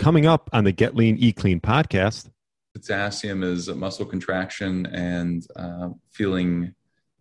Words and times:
Coming 0.00 0.24
up 0.24 0.48
on 0.54 0.64
the 0.64 0.72
Get 0.72 0.96
Lean, 0.96 1.18
Eat 1.18 1.36
Clean 1.36 1.60
podcast. 1.60 2.30
Potassium 2.72 3.42
is 3.42 3.68
muscle 3.68 4.06
contraction 4.06 4.86
and 4.86 5.46
uh, 5.56 5.90
feeling 6.10 6.74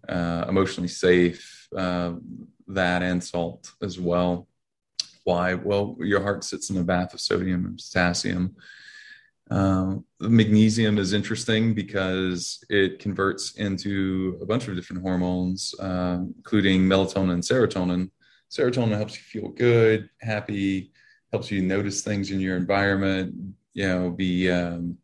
uh, 0.07 0.45
emotionally 0.47 0.87
safe, 0.87 1.67
uh, 1.75 2.13
that 2.69 3.03
and 3.03 3.21
salt 3.21 3.73
as 3.81 3.99
well. 3.99 4.47
Why? 5.25 5.55
Well, 5.55 5.97
your 5.99 6.21
heart 6.21 6.45
sits 6.45 6.69
in 6.69 6.77
a 6.77 6.83
bath 6.83 7.13
of 7.13 7.19
sodium 7.19 7.65
and 7.65 7.77
potassium. 7.77 8.55
Uh, 9.51 9.95
magnesium 10.21 10.99
is 10.99 11.11
interesting 11.11 11.73
because 11.73 12.63
it 12.69 12.99
converts 12.99 13.55
into 13.55 14.39
a 14.41 14.45
bunch 14.45 14.69
of 14.69 14.77
different 14.77 15.01
hormones, 15.01 15.75
uh, 15.81 16.19
including 16.37 16.83
melatonin 16.83 17.33
and 17.33 17.43
serotonin. 17.43 18.09
Serotonin 18.49 18.95
helps 18.95 19.17
you 19.17 19.41
feel 19.41 19.51
good, 19.51 20.09
happy, 20.21 20.93
helps 21.31 21.51
you 21.51 21.61
notice 21.61 22.01
things 22.01 22.31
in 22.31 22.39
your 22.39 22.57
environment, 22.57 23.35
you 23.73 23.87
know, 23.87 24.09
be, 24.09 24.49
um, 24.49 24.97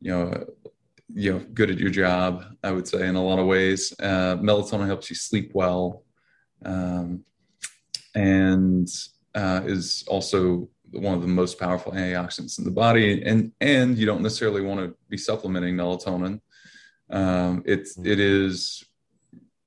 you 0.00 0.10
know, 0.10 0.46
you 1.14 1.32
know, 1.32 1.44
good 1.52 1.70
at 1.70 1.78
your 1.78 1.90
job, 1.90 2.44
I 2.62 2.72
would 2.72 2.88
say 2.88 3.06
in 3.06 3.16
a 3.16 3.22
lot 3.22 3.38
of 3.38 3.46
ways. 3.46 3.92
Uh, 3.98 4.36
melatonin 4.36 4.86
helps 4.86 5.10
you 5.10 5.16
sleep 5.16 5.52
well. 5.54 6.04
Um, 6.64 7.24
and 8.14 8.88
uh, 9.34 9.62
is 9.64 10.04
also 10.06 10.68
one 10.90 11.14
of 11.14 11.22
the 11.22 11.28
most 11.28 11.58
powerful 11.58 11.92
antioxidants 11.92 12.58
in 12.58 12.64
the 12.64 12.70
body. 12.70 13.22
And, 13.24 13.52
and 13.60 13.96
you 13.96 14.06
don't 14.06 14.22
necessarily 14.22 14.60
want 14.60 14.80
to 14.80 14.96
be 15.08 15.16
supplementing 15.16 15.74
melatonin. 15.74 16.40
Um, 17.10 17.62
it's, 17.66 17.98
it 17.98 18.20
is 18.20 18.84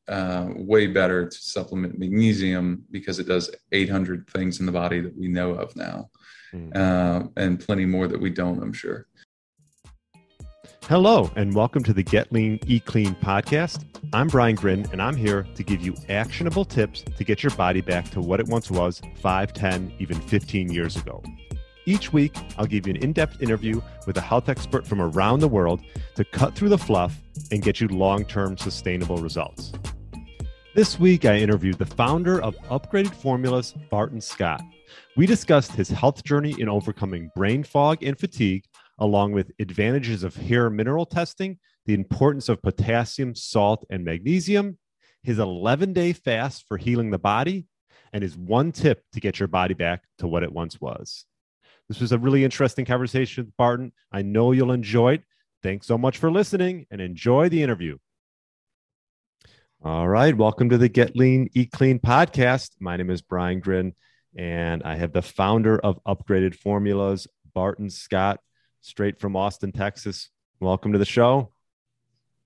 uh, 0.07 0.47
way 0.55 0.87
better 0.87 1.27
to 1.27 1.37
supplement 1.37 1.97
magnesium 1.97 2.83
because 2.91 3.19
it 3.19 3.27
does 3.27 3.49
800 3.71 4.29
things 4.29 4.59
in 4.59 4.65
the 4.65 4.71
body 4.71 5.01
that 5.01 5.17
we 5.17 5.27
know 5.27 5.51
of 5.51 5.75
now, 5.75 6.09
mm. 6.53 6.75
uh, 6.75 7.27
and 7.37 7.59
plenty 7.59 7.85
more 7.85 8.07
that 8.07 8.19
we 8.19 8.29
don't, 8.29 8.61
I'm 8.61 8.73
sure. 8.73 9.07
Hello, 10.87 11.31
and 11.35 11.55
welcome 11.55 11.81
to 11.81 11.93
the 11.93 12.03
Get 12.03 12.31
Lean, 12.31 12.59
Eat 12.67 12.85
Clean 12.85 13.15
podcast. 13.15 13.85
I'm 14.13 14.27
Brian 14.27 14.55
Grin, 14.55 14.85
and 14.91 15.01
I'm 15.01 15.15
here 15.15 15.47
to 15.55 15.63
give 15.63 15.81
you 15.81 15.95
actionable 16.09 16.63
tips 16.63 17.03
to 17.17 17.23
get 17.23 17.41
your 17.41 17.55
body 17.55 17.81
back 17.81 18.11
to 18.11 18.21
what 18.21 18.39
it 18.39 18.47
once 18.47 18.69
was 18.69 19.01
5, 19.15 19.53
10, 19.53 19.93
even 19.97 20.21
15 20.21 20.71
years 20.71 20.95
ago. 20.95 21.23
Each 21.87 22.13
week, 22.13 22.35
I'll 22.57 22.67
give 22.67 22.85
you 22.85 22.93
an 22.93 23.03
in 23.03 23.13
depth 23.13 23.41
interview 23.41 23.81
with 24.05 24.17
a 24.17 24.21
health 24.21 24.49
expert 24.49 24.85
from 24.85 25.01
around 25.01 25.39
the 25.39 25.47
world 25.47 25.81
to 26.15 26.23
cut 26.23 26.55
through 26.55 26.69
the 26.69 26.77
fluff 26.77 27.19
and 27.51 27.63
get 27.63 27.79
you 27.81 27.87
long 27.87 28.23
term 28.25 28.57
sustainable 28.57 29.17
results. 29.17 29.71
This 30.75 30.99
week, 30.99 31.23
I 31.23 31.37
interviewed 31.37 31.77
the 31.77 31.85
founder 31.85 32.41
of 32.41 32.57
Upgraded 32.63 33.13
Formulas, 33.15 33.73
Barton 33.89 34.19
Scott. 34.19 34.61
We 35.15 35.25
discussed 35.25 35.71
his 35.71 35.87
health 35.87 36.21
journey 36.25 36.53
in 36.59 36.67
overcoming 36.67 37.31
brain 37.33 37.63
fog 37.63 38.03
and 38.03 38.19
fatigue, 38.19 38.65
along 38.99 39.31
with 39.31 39.53
advantages 39.57 40.25
of 40.25 40.35
hair 40.35 40.69
mineral 40.69 41.05
testing, 41.05 41.59
the 41.85 41.93
importance 41.93 42.49
of 42.49 42.61
potassium, 42.61 43.35
salt, 43.35 43.85
and 43.89 44.03
magnesium, 44.03 44.77
his 45.23 45.39
11 45.39 45.93
day 45.93 46.11
fast 46.11 46.65
for 46.67 46.77
healing 46.77 47.09
the 47.09 47.17
body, 47.17 47.67
and 48.11 48.21
his 48.21 48.35
one 48.35 48.73
tip 48.73 49.01
to 49.13 49.21
get 49.21 49.39
your 49.39 49.47
body 49.47 49.75
back 49.75 50.03
to 50.17 50.27
what 50.27 50.43
it 50.43 50.51
once 50.51 50.81
was. 50.81 51.23
This 51.87 52.01
was 52.01 52.11
a 52.11 52.19
really 52.19 52.43
interesting 52.43 52.83
conversation 52.83 53.45
with 53.45 53.55
Barton. 53.55 53.93
I 54.11 54.23
know 54.23 54.51
you'll 54.51 54.73
enjoy 54.73 55.13
it. 55.13 55.23
Thanks 55.63 55.87
so 55.87 55.97
much 55.97 56.17
for 56.17 56.29
listening 56.29 56.85
and 56.91 56.99
enjoy 56.99 57.47
the 57.47 57.63
interview. 57.63 57.97
All 59.85 60.07
right. 60.07 60.35
Welcome 60.35 60.69
to 60.69 60.79
the 60.79 60.89
Get 60.89 61.15
Lean, 61.15 61.47
Eat 61.53 61.69
Clean 61.69 61.99
podcast. 61.99 62.71
My 62.79 62.97
name 62.97 63.11
is 63.11 63.21
Brian 63.21 63.59
Grin, 63.59 63.93
and 64.35 64.81
I 64.81 64.95
have 64.95 65.13
the 65.13 65.21
founder 65.21 65.77
of 65.77 66.03
Upgraded 66.05 66.55
Formulas, 66.55 67.27
Barton 67.53 67.91
Scott, 67.91 68.39
straight 68.81 69.19
from 69.19 69.35
Austin, 69.35 69.71
Texas. 69.71 70.31
Welcome 70.59 70.93
to 70.93 70.97
the 70.97 71.05
show. 71.05 71.51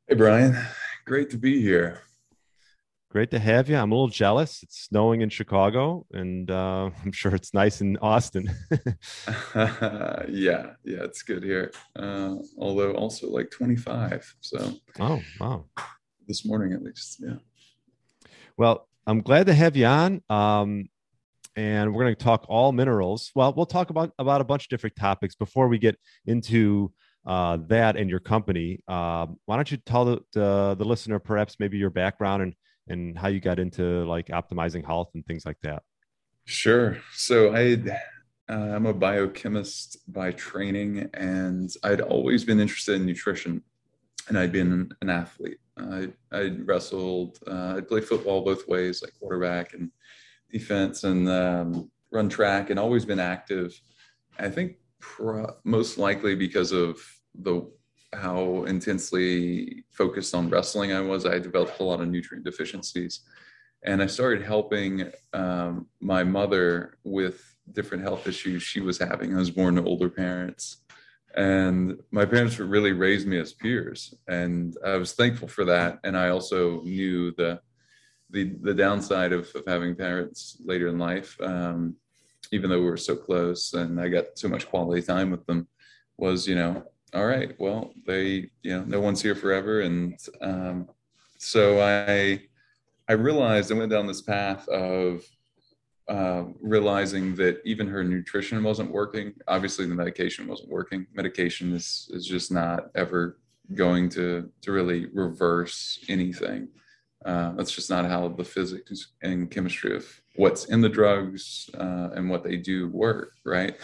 Hey, 0.09 0.15
Brian. 0.15 0.53
Great 1.05 1.29
to 1.29 1.37
be 1.37 1.61
here. 1.61 2.01
Great 3.09 3.31
to 3.31 3.39
have 3.39 3.69
you. 3.69 3.77
I'm 3.77 3.93
a 3.93 3.95
little 3.95 4.09
jealous. 4.09 4.61
It's 4.61 4.77
snowing 4.77 5.21
in 5.21 5.29
Chicago, 5.29 6.05
and 6.11 6.51
uh, 6.51 6.89
I'm 7.05 7.13
sure 7.13 7.33
it's 7.33 7.53
nice 7.53 7.79
in 7.79 7.95
Austin. 8.01 8.53
yeah, 9.55 10.73
yeah, 10.83 11.03
it's 11.05 11.21
good 11.21 11.43
here. 11.43 11.71
Uh, 11.95 12.35
although 12.57 12.91
also 12.95 13.29
like 13.29 13.49
25. 13.49 14.35
So, 14.41 14.73
oh, 14.99 15.21
wow 15.39 15.63
this 16.29 16.45
morning 16.45 16.71
at 16.71 16.81
least. 16.81 17.17
Yeah. 17.19 17.35
Well, 18.55 18.87
I'm 19.05 19.19
glad 19.19 19.47
to 19.47 19.53
have 19.53 19.75
you 19.75 19.87
on. 19.87 20.21
Um, 20.29 20.87
and 21.55 21.93
we're 21.93 22.03
going 22.03 22.15
to 22.15 22.23
talk 22.23 22.45
all 22.47 22.71
minerals. 22.71 23.31
Well, 23.35 23.51
we'll 23.53 23.65
talk 23.65 23.89
about 23.89 24.13
about 24.17 24.39
a 24.39 24.45
bunch 24.45 24.63
of 24.65 24.69
different 24.69 24.95
topics 24.95 25.35
before 25.35 25.67
we 25.67 25.77
get 25.77 25.97
into 26.25 26.93
uh, 27.25 27.57
that 27.67 27.97
and 27.97 28.09
your 28.09 28.19
company. 28.19 28.81
Uh, 28.87 29.27
why 29.45 29.57
don't 29.57 29.69
you 29.69 29.77
tell 29.77 30.05
the, 30.05 30.19
the, 30.31 30.75
the 30.77 30.85
listener 30.85 31.19
perhaps 31.19 31.57
maybe 31.59 31.77
your 31.77 31.89
background 31.89 32.43
and 32.43 32.53
and 32.87 33.17
how 33.17 33.27
you 33.27 33.39
got 33.39 33.59
into 33.59 34.05
like 34.05 34.27
optimizing 34.27 34.85
health 34.85 35.09
and 35.15 35.25
things 35.25 35.45
like 35.45 35.57
that? 35.63 35.83
Sure. 36.45 36.97
So 37.13 37.53
I 37.53 37.77
uh, 38.49 38.75
I'm 38.75 38.85
a 38.85 38.93
biochemist 38.93 39.97
by 40.07 40.31
training, 40.31 41.09
and 41.13 41.69
I'd 41.83 42.01
always 42.01 42.43
been 42.43 42.59
interested 42.59 42.95
in 42.95 43.05
nutrition, 43.05 43.63
and 44.29 44.37
I'd 44.37 44.51
been 44.51 44.91
an 45.01 45.09
athlete. 45.09 45.59
I, 45.77 46.09
I 46.31 46.51
wrestled, 46.63 47.39
uh, 47.47 47.75
I 47.77 47.81
played 47.81 48.05
football 48.05 48.45
both 48.45 48.67
ways, 48.67 49.01
like 49.01 49.13
quarterback 49.19 49.73
and 49.73 49.91
defense, 50.51 51.03
and 51.03 51.27
um, 51.27 51.91
run 52.11 52.29
track, 52.29 52.69
and 52.69 52.79
always 52.79 53.05
been 53.05 53.19
active. 53.19 53.79
I 54.37 54.49
think 54.49 54.77
pro- 54.99 55.55
most 55.63 55.97
likely 55.97 56.35
because 56.35 56.71
of 56.71 57.01
the 57.35 57.69
how 58.13 58.63
intensely 58.63 59.83
focused 59.91 60.33
on 60.33 60.49
wrestling 60.49 60.93
I 60.93 61.01
was, 61.01 61.25
I 61.25 61.37
developed 61.37 61.79
a 61.79 61.83
lot 61.83 62.01
of 62.01 62.07
nutrient 62.07 62.45
deficiencies, 62.45 63.21
and 63.83 64.01
I 64.01 64.07
started 64.07 64.43
helping 64.43 65.11
um, 65.33 65.87
my 65.99 66.23
mother 66.23 66.97
with 67.03 67.55
different 67.71 68.03
health 68.03 68.27
issues 68.27 68.63
she 68.63 68.81
was 68.81 68.97
having. 68.97 69.33
I 69.33 69.37
was 69.37 69.51
born 69.51 69.75
to 69.75 69.83
older 69.83 70.09
parents 70.09 70.83
and 71.35 71.97
my 72.11 72.25
parents 72.25 72.59
really 72.59 72.91
raised 72.91 73.27
me 73.27 73.37
as 73.37 73.53
peers 73.53 74.13
and 74.27 74.77
i 74.85 74.95
was 74.95 75.13
thankful 75.13 75.47
for 75.47 75.65
that. 75.65 75.99
And 76.03 76.17
i 76.17 76.29
also 76.29 76.81
knew 76.81 77.31
the 77.31 77.59
the, 78.31 78.55
the 78.61 78.75
downside 78.75 79.33
of, 79.33 79.49
of 79.55 79.63
having 79.65 79.95
parents 79.95 80.57
later 80.63 80.87
in 80.87 80.99
life 80.99 81.39
um, 81.41 81.95
even 82.51 82.69
though 82.69 82.79
we 82.79 82.85
were 82.85 82.97
so 82.97 83.15
close 83.15 83.73
and 83.73 83.99
i 83.99 84.07
got 84.07 84.25
so 84.35 84.47
much 84.47 84.69
quality 84.69 85.01
time 85.01 85.31
with 85.31 85.45
them 85.45 85.67
was 86.17 86.47
you 86.47 86.55
know 86.55 86.83
all 87.13 87.25
right 87.25 87.59
well 87.59 87.91
they 88.05 88.49
you 88.61 88.71
know 88.71 88.83
no 88.85 88.99
one's 88.99 89.21
here 89.21 89.35
forever. 89.35 89.81
And 89.81 90.17
um, 90.41 90.87
so 91.37 91.81
i 91.81 92.41
i 93.07 93.13
realized 93.13 93.71
i 93.71 93.75
went 93.75 93.91
down 93.91 94.07
this 94.07 94.21
path 94.21 94.67
of 94.67 95.23
uh, 96.09 96.45
realizing 96.59 97.35
that 97.35 97.61
even 97.65 97.87
her 97.87 98.03
nutrition 98.03 98.63
wasn't 98.63 98.91
working. 98.91 99.31
Obviously, 99.47 99.85
the 99.85 99.93
medication 99.93 100.47
wasn't 100.47 100.69
working. 100.69 101.05
Medication 101.13 101.71
is 101.73 102.09
is 102.11 102.25
just 102.25 102.51
not 102.51 102.89
ever 102.95 103.39
going 103.75 104.09
to 104.09 104.51
to 104.61 104.71
really 104.71 105.05
reverse 105.13 106.03
anything. 106.09 106.67
Uh, 107.25 107.51
that's 107.53 107.71
just 107.71 107.89
not 107.89 108.05
how 108.05 108.27
the 108.29 108.43
physics 108.43 109.11
and 109.21 109.51
chemistry 109.51 109.95
of 109.95 110.05
what's 110.35 110.65
in 110.65 110.81
the 110.81 110.89
drugs 110.89 111.69
uh, 111.77 112.09
and 112.15 112.29
what 112.29 112.43
they 112.43 112.55
do 112.55 112.89
work, 112.89 113.33
right? 113.45 113.75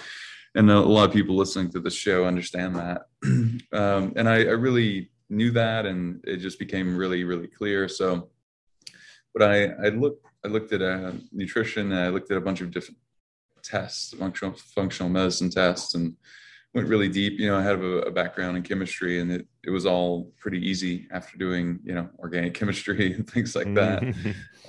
And 0.55 0.71
a 0.71 0.79
lot 0.79 1.09
of 1.09 1.13
people 1.13 1.35
listening 1.35 1.69
to 1.73 1.81
the 1.81 1.91
show 1.91 2.25
understand 2.25 2.75
that. 2.77 3.07
um, 3.73 4.13
and 4.15 4.27
I, 4.27 4.37
I 4.37 4.55
really 4.55 5.11
knew 5.29 5.51
that, 5.51 5.85
and 5.85 6.23
it 6.25 6.37
just 6.37 6.57
became 6.57 6.95
really, 6.95 7.25
really 7.25 7.47
clear. 7.47 7.89
So, 7.89 8.29
but 9.33 9.43
I, 9.43 9.65
I 9.65 9.89
looked 9.89 10.25
I 10.45 10.47
looked 10.47 10.72
at 10.73 10.81
uh, 10.81 11.13
nutrition 11.31 11.91
and 11.91 12.00
I 12.00 12.09
looked 12.09 12.29
at 12.29 12.38
a 12.38 12.41
bunch 12.41 12.61
of 12.61 12.69
different 12.69 13.00
tests, 13.63 14.13
functional 14.13 14.53
functional 14.53 15.09
medicine 15.09 15.50
tests, 15.50 15.95
and 15.95 16.16
went 16.75 16.87
really 16.87 17.09
deep. 17.09 17.40
You 17.40 17.47
know, 17.47 17.58
I 17.58 17.64
have 17.64 17.81
a, 17.81 18.02
a 18.02 18.11
background 18.11 18.55
in 18.55 18.64
chemistry, 18.64 19.19
and 19.19 19.31
it 19.31 19.47
it 19.64 19.72
was 19.72 19.87
all 19.87 20.31
pretty 20.37 20.59
easy 20.59 21.08
after 21.11 21.37
doing 21.37 21.79
you 21.84 21.96
know 21.96 22.09
organic 22.19 22.53
chemistry 22.53 23.14
and 23.16 23.28
things 23.28 23.55
like 23.55 23.73
that. 23.73 24.03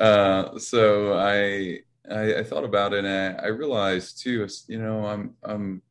uh, 0.01 0.59
so 0.59 1.19
I, 1.19 1.81
I, 2.11 2.37
I 2.37 2.43
thought 2.43 2.65
about 2.65 2.95
it, 2.95 3.05
and 3.05 3.39
I, 3.39 3.45
I 3.45 3.49
realized 3.49 4.23
too, 4.23 4.49
you 4.69 4.79
know, 4.79 5.05
I'm 5.05 5.35
I'm 5.43 5.83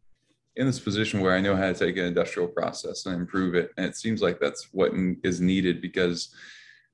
in 0.55 0.65
this 0.65 0.79
position 0.79 1.19
where 1.19 1.35
I 1.35 1.41
know 1.41 1.55
how 1.55 1.67
to 1.67 1.73
take 1.75 1.97
an 1.97 2.05
industrial 2.05 2.47
process 2.47 3.05
and 3.05 3.13
improve 3.13 3.53
it, 3.53 3.71
and 3.77 3.85
it 3.85 3.95
seems 3.95 4.23
like 4.23 4.39
that's 4.39 4.69
what 4.71 4.93
is 5.23 5.39
needed 5.39 5.79
because 5.79 6.33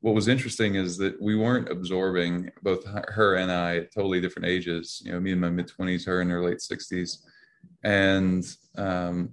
what 0.02 0.16
was 0.16 0.28
interesting 0.28 0.76
is 0.76 0.98
that 0.98 1.22
we 1.22 1.36
weren't 1.36 1.70
absorbing 1.70 2.50
both 2.64 2.84
her 2.86 3.36
and 3.36 3.52
I 3.52 3.78
at 3.78 3.94
totally 3.94 4.20
different 4.20 4.48
ages. 4.48 5.02
You 5.06 5.12
know, 5.12 5.20
me 5.20 5.32
in 5.32 5.40
my 5.40 5.50
mid 5.50 5.68
twenties, 5.68 6.06
her 6.06 6.22
in 6.22 6.30
her 6.30 6.44
late 6.44 6.62
sixties, 6.62 7.24
and 7.84 8.44
um, 8.78 9.30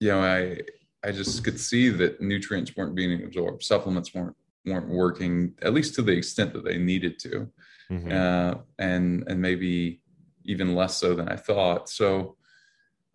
you 0.00 0.08
know, 0.08 0.20
I 0.20 0.58
I 1.04 1.12
just 1.12 1.44
could 1.44 1.60
see 1.60 1.90
that 1.90 2.20
nutrients 2.20 2.76
weren't 2.76 2.96
being 2.96 3.24
absorbed, 3.24 3.62
supplements 3.62 4.12
weren't 4.14 4.36
weren't 4.66 4.88
working 4.88 5.54
at 5.62 5.74
least 5.74 5.94
to 5.94 6.02
the 6.02 6.12
extent 6.12 6.52
that 6.54 6.64
they 6.64 6.78
needed 6.78 7.18
to, 7.20 7.48
mm-hmm. 7.90 8.10
uh, 8.10 8.60
and 8.80 9.24
and 9.28 9.40
maybe 9.40 10.00
even 10.44 10.74
less 10.74 10.96
so 10.98 11.14
than 11.14 11.28
I 11.28 11.36
thought. 11.36 11.88
So 11.88 12.36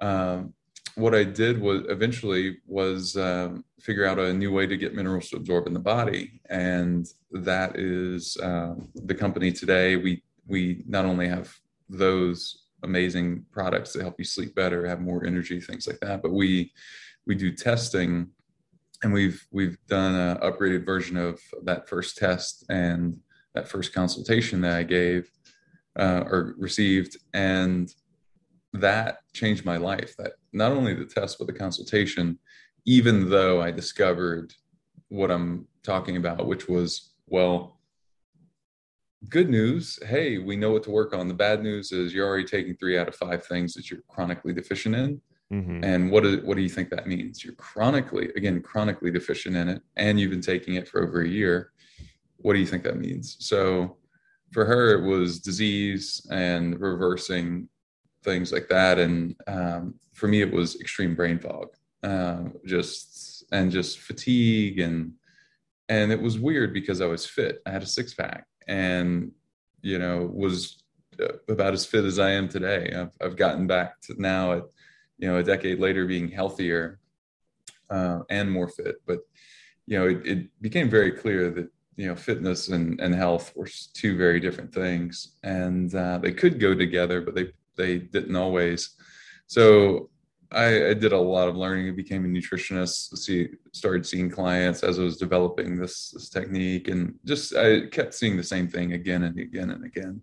um, 0.01 0.53
what 0.99 1.15
I 1.15 1.23
did 1.23 1.59
was 1.61 1.83
eventually 1.87 2.57
was 2.67 3.15
um, 3.15 3.63
figure 3.79 4.05
out 4.05 4.19
a 4.19 4.33
new 4.33 4.51
way 4.51 4.67
to 4.67 4.77
get 4.77 4.93
minerals 4.93 5.29
to 5.29 5.37
absorb 5.37 5.65
in 5.65 5.73
the 5.73 5.79
body, 5.79 6.41
and 6.49 7.07
that 7.31 7.77
is 7.77 8.37
uh, 8.37 8.75
the 8.95 9.15
company 9.15 9.51
today. 9.51 9.95
We 9.95 10.23
we 10.45 10.83
not 10.87 11.05
only 11.05 11.27
have 11.27 11.55
those 11.87 12.65
amazing 12.83 13.45
products 13.51 13.93
that 13.93 14.01
help 14.01 14.15
you 14.19 14.25
sleep 14.25 14.55
better, 14.55 14.85
have 14.85 15.01
more 15.01 15.25
energy, 15.25 15.59
things 15.61 15.87
like 15.87 15.99
that, 16.01 16.21
but 16.21 16.31
we 16.31 16.73
we 17.25 17.35
do 17.35 17.51
testing, 17.51 18.27
and 19.03 19.13
we've 19.13 19.45
we've 19.51 19.77
done 19.87 20.15
an 20.15 20.37
upgraded 20.37 20.85
version 20.85 21.15
of 21.15 21.39
that 21.63 21.87
first 21.87 22.17
test 22.17 22.65
and 22.69 23.17
that 23.55 23.67
first 23.67 23.93
consultation 23.93 24.61
that 24.61 24.73
I 24.73 24.83
gave 24.83 25.31
uh, 25.97 26.23
or 26.25 26.55
received, 26.57 27.17
and 27.33 27.89
that 28.73 29.19
changed 29.33 29.65
my 29.65 29.77
life. 29.77 30.15
That 30.17 30.33
not 30.53 30.71
only 30.71 30.93
the 30.93 31.05
test 31.05 31.37
but 31.37 31.47
the 31.47 31.53
consultation, 31.53 32.39
even 32.85 33.29
though 33.29 33.61
I 33.61 33.71
discovered 33.71 34.53
what 35.09 35.31
I'm 35.31 35.67
talking 35.83 36.17
about, 36.17 36.45
which 36.45 36.67
was 36.67 37.11
well, 37.27 37.79
good 39.27 39.49
news. 39.49 39.99
Hey, 40.05 40.37
we 40.37 40.55
know 40.55 40.71
what 40.71 40.83
to 40.83 40.91
work 40.91 41.13
on. 41.13 41.27
The 41.27 41.33
bad 41.33 41.61
news 41.61 41.91
is 41.91 42.13
you're 42.13 42.27
already 42.27 42.45
taking 42.45 42.75
three 42.75 42.97
out 42.97 43.07
of 43.07 43.15
five 43.15 43.45
things 43.45 43.73
that 43.73 43.89
you're 43.89 44.01
chronically 44.07 44.53
deficient 44.53 44.95
in. 44.95 45.21
Mm-hmm. 45.51 45.83
And 45.83 46.11
what 46.11 46.23
what 46.43 46.55
do 46.55 46.61
you 46.61 46.69
think 46.69 46.89
that 46.89 47.07
means? 47.07 47.43
You're 47.43 47.55
chronically, 47.55 48.29
again, 48.35 48.61
chronically 48.61 49.11
deficient 49.11 49.55
in 49.55 49.67
it, 49.67 49.81
and 49.95 50.19
you've 50.19 50.29
been 50.29 50.41
taking 50.41 50.75
it 50.75 50.87
for 50.87 51.03
over 51.03 51.21
a 51.21 51.27
year. 51.27 51.71
What 52.37 52.53
do 52.53 52.59
you 52.59 52.67
think 52.67 52.83
that 52.83 52.99
means? 52.99 53.35
So 53.39 53.97
for 54.51 54.63
her, 54.65 54.93
it 54.93 55.07
was 55.07 55.39
disease 55.39 56.25
and 56.31 56.79
reversing 56.79 57.67
things 58.23 58.51
like 58.51 58.67
that. 58.69 58.99
And 58.99 59.35
um, 59.47 59.95
for 60.13 60.27
me, 60.27 60.41
it 60.41 60.51
was 60.51 60.79
extreme 60.79 61.15
brain 61.15 61.39
fog, 61.39 61.69
uh, 62.03 62.43
just 62.65 63.45
and 63.51 63.71
just 63.71 63.99
fatigue 63.99 64.79
and 64.79 65.13
and 65.87 66.11
it 66.11 66.21
was 66.21 66.37
weird 66.37 66.71
because 66.71 67.01
I 67.01 67.07
was 67.07 67.25
fit. 67.25 67.63
I 67.65 67.71
had 67.71 67.81
a 67.81 67.87
six 67.87 68.13
pack 68.13 68.45
and 68.67 69.31
you 69.81 69.97
know 69.97 70.29
was 70.31 70.83
uh, 71.19 71.33
about 71.47 71.73
as 71.73 71.85
fit 71.85 72.05
as 72.05 72.19
I 72.19 72.31
am 72.31 72.47
today. 72.47 72.93
I've, 72.95 73.11
I've 73.21 73.35
gotten 73.35 73.65
back 73.65 73.99
to 74.01 74.21
now 74.21 74.53
at 74.53 74.63
you 75.17 75.27
know 75.27 75.37
a 75.37 75.43
decade 75.43 75.79
later 75.79 76.05
being 76.05 76.29
healthier 76.29 76.99
uh, 77.89 78.19
and 78.29 78.51
more 78.51 78.67
fit. 78.67 78.97
But 79.07 79.19
you 79.87 79.97
know 79.97 80.07
it, 80.07 80.25
it 80.25 80.61
became 80.61 80.89
very 80.89 81.11
clear 81.11 81.49
that 81.49 81.69
you 81.97 82.07
know 82.07 82.15
fitness 82.15 82.69
and, 82.69 82.99
and 83.01 83.13
health 83.13 83.51
were 83.55 83.67
two 83.93 84.15
very 84.15 84.39
different 84.39 84.73
things 84.73 85.35
and 85.43 85.93
uh, 85.95 86.17
they 86.19 86.31
could 86.31 86.57
go 86.59 86.73
together 86.73 87.19
but 87.19 87.35
they 87.35 87.51
they 87.79 87.97
didn't 87.97 88.35
always. 88.35 88.91
So 89.47 90.09
I, 90.51 90.89
I, 90.89 90.93
did 90.93 91.13
a 91.13 91.17
lot 91.17 91.47
of 91.47 91.55
learning. 91.55 91.87
I 91.87 91.91
became 91.91 92.25
a 92.25 92.27
nutritionist. 92.27 93.17
See, 93.17 93.49
started 93.71 94.05
seeing 94.05 94.29
clients 94.29 94.83
as 94.83 94.99
I 94.99 95.03
was 95.03 95.17
developing 95.17 95.77
this 95.77 96.11
this 96.11 96.29
technique, 96.29 96.87
and 96.87 97.15
just 97.25 97.55
I 97.55 97.87
kept 97.87 98.13
seeing 98.13 98.35
the 98.35 98.43
same 98.43 98.67
thing 98.67 98.93
again 98.93 99.23
and 99.23 99.39
again 99.39 99.71
and 99.71 99.85
again. 99.85 100.21